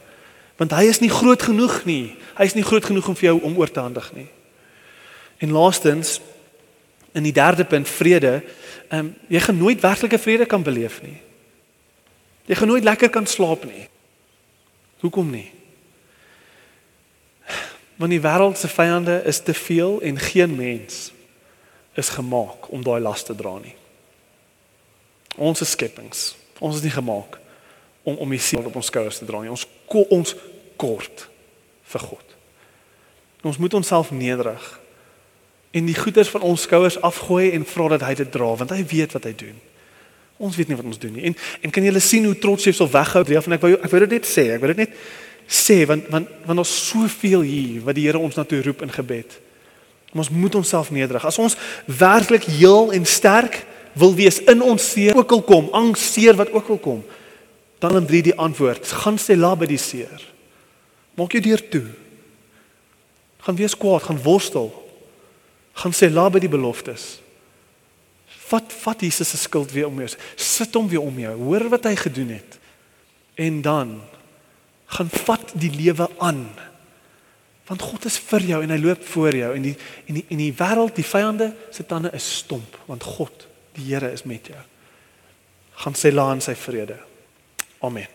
Want 0.59 0.75
hy 0.75 0.89
is 0.91 0.99
nie 0.99 1.09
groot 1.09 1.41
genoeg 1.47 1.79
nie. 1.87 2.17
Hy 2.35 2.49
is 2.49 2.57
nie 2.57 2.65
groot 2.67 2.83
genoeg 2.85 3.07
om 3.07 3.15
vir 3.15 3.31
jou 3.31 3.37
om 3.47 3.55
oor 3.61 3.71
te 3.71 3.79
handig 3.79 4.11
nie. 4.17 4.27
En 5.41 5.55
laastens 5.55 6.19
in 7.15 7.23
die 7.23 7.35
derde 7.35 7.63
punt 7.67 7.87
vrede, 7.89 8.41
ehm 8.91 9.07
um, 9.07 9.13
jy 9.31 9.39
gaan 9.39 9.57
nooit 9.57 9.79
werklike 9.79 10.19
vrede 10.19 10.45
kan 10.45 10.63
beleef 10.63 10.99
nie. 11.05 11.15
Jy 12.51 12.59
gaan 12.59 12.67
nooit 12.67 12.83
lekker 12.83 13.09
kan 13.09 13.27
slaap 13.27 13.63
nie. 13.63 13.87
Hoekom 15.01 15.29
nie? 15.33 15.49
Want 17.97 18.13
die 18.13 18.21
wêreld 18.21 18.57
se 18.57 18.69
vyande 18.69 19.21
is 19.29 19.41
te 19.45 19.53
veel 19.53 19.99
en 20.01 20.17
geen 20.17 20.55
mens 20.55 21.11
is 21.93 22.09
gemaak 22.09 22.69
om 22.71 22.83
daai 22.83 23.01
las 23.01 23.23
te 23.23 23.35
dra 23.35 23.57
nie. 23.61 23.75
Ons 25.35 25.61
is 25.61 25.73
skepings. 25.75 26.31
Ons 26.59 26.79
is 26.79 26.85
nie 26.85 26.93
gemaak 26.93 27.39
om 28.03 28.17
om 28.17 28.29
die 28.29 28.41
siel 28.41 28.65
op 28.65 28.75
ons 28.75 28.89
skouers 28.89 29.21
te 29.21 29.25
dra 29.25 29.41
nie. 29.41 29.51
Ons 29.53 29.67
ko, 29.89 30.05
ons 30.09 30.35
kort 30.81 31.27
vir 31.93 32.05
God. 32.05 32.37
Ons 33.41 33.57
moet 33.57 33.73
onsself 33.73 34.11
nederig 34.13 34.69
en 35.71 35.85
die 35.87 35.97
goeders 35.97 36.29
van 36.29 36.43
ons 36.45 36.61
skouers 36.67 36.99
afgooi 37.01 37.51
en 37.55 37.65
vra 37.65 37.87
dat 37.95 38.05
hy 38.05 38.15
dit 38.21 38.31
dra 38.31 38.53
want 38.59 38.73
hy 38.73 38.83
weet 38.85 39.13
wat 39.17 39.25
hy 39.29 39.33
doen. 39.37 39.59
Ons 40.41 40.57
weet 40.57 40.71
nie 40.71 40.77
wat 40.79 40.87
ons 40.89 41.01
doen 41.01 41.13
nie. 41.13 41.29
En 41.29 41.35
en 41.61 41.73
kan 41.73 41.85
julle 41.85 42.01
sien 42.01 42.25
hoe 42.25 42.37
trots 42.41 42.65
jy 42.65 42.73
self 42.73 42.93
weghou 42.95 43.23
deur 43.27 43.45
van 43.45 43.57
ek 43.57 43.65
wou 43.65 43.73
ek 43.77 43.93
wou 43.93 44.01
dit 44.05 44.17
net 44.17 44.29
sê. 44.29 44.47
Ek 44.55 44.63
wil 44.63 44.73
dit 44.73 44.83
net 44.85 44.97
sê 45.51 45.81
want 45.89 46.09
want 46.09 46.29
want 46.47 46.63
ons 46.63 46.75
soveel 46.89 47.45
hier 47.45 47.85
wat 47.85 47.97
die 47.97 48.07
Here 48.07 48.19
ons 48.19 48.37
na 48.39 48.45
toe 48.47 48.61
roep 48.65 48.81
in 48.85 48.93
gebed. 48.93 49.37
Ons 50.11 50.31
moet 50.33 50.55
onsself 50.59 50.91
nederig. 50.91 51.23
As 51.25 51.39
ons 51.39 51.55
werklik 51.85 52.47
heel 52.49 52.91
en 52.95 53.05
sterk 53.07 53.61
wil 53.93 54.13
wees 54.15 54.39
in 54.47 54.61
ons 54.63 54.83
seer, 54.93 55.15
ook 55.15 55.31
al 55.31 55.43
kom 55.43 55.69
angs, 55.75 56.03
seer 56.13 56.35
wat 56.39 56.51
ook 56.51 56.69
al 56.75 56.79
kom, 56.83 57.01
dan 57.83 57.95
in 57.99 58.07
drie 58.07 58.21
die 58.23 58.35
antwoord. 58.35 58.87
Gaan 59.03 59.19
sê 59.19 59.35
la 59.39 59.53
by 59.55 59.67
die 59.67 59.79
seer. 59.79 60.23
Maak 61.19 61.35
jou 61.35 61.43
deur 61.43 61.63
toe. 61.71 61.85
Gaan 63.41 63.57
wees 63.57 63.75
kwaad, 63.77 64.05
gaan 64.07 64.21
worstel. 64.23 64.69
Gaan 65.79 65.95
sê 65.95 66.11
la 66.11 66.27
by 66.29 66.39
die 66.43 66.51
beloftes. 66.51 67.20
Vat 68.51 68.73
vat 68.83 69.03
Jesus 69.05 69.29
se 69.31 69.39
skuld 69.39 69.71
weer 69.71 69.87
om 69.87 70.01
jou. 70.03 70.09
Sit 70.35 70.75
hom 70.75 70.89
weer 70.91 71.03
om 71.03 71.19
jou. 71.19 71.35
Hoor 71.45 71.69
wat 71.71 71.87
hy 71.87 71.95
gedoen 71.99 72.35
het. 72.35 72.57
En 73.39 73.61
dan 73.63 74.01
gaan 74.91 75.11
vat 75.25 75.53
die 75.55 75.71
lewe 75.71 76.09
aan. 76.19 76.43
Want 77.69 77.81
God 77.87 78.05
is 78.09 78.17
vir 78.19 78.43
jou 78.49 78.59
en 78.65 78.73
hy 78.73 78.79
loop 78.81 79.03
voor 79.13 79.35
jou 79.37 79.53
en 79.55 79.63
die 79.69 79.75
en 80.09 80.17
die 80.19 80.25
en 80.33 80.41
die 80.41 80.51
wêreld, 80.59 80.97
die 80.97 81.07
vyande 81.07 81.53
se 81.71 81.85
tande 81.87 82.11
is 82.17 82.27
stomp 82.41 82.75
want 82.89 83.05
God, 83.07 83.47
die 83.77 83.85
Here 83.93 84.11
is 84.11 84.25
met 84.27 84.51
jou. 84.51 84.59
Gaan 85.85 85.95
sê 85.95 86.11
laan 86.11 86.43
sy 86.43 86.55
vrede. 86.59 86.99
Amen. 87.79 88.09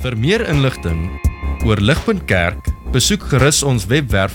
Vir 0.00 0.16
meer 0.16 0.42
inligting 0.48 1.06
oor 1.68 1.78
Ligpunt 1.78 2.24
Kerk, 2.26 2.72
besoek 2.90 3.28
gerus 3.30 3.62
ons 3.62 3.86
webwerf 3.86 4.34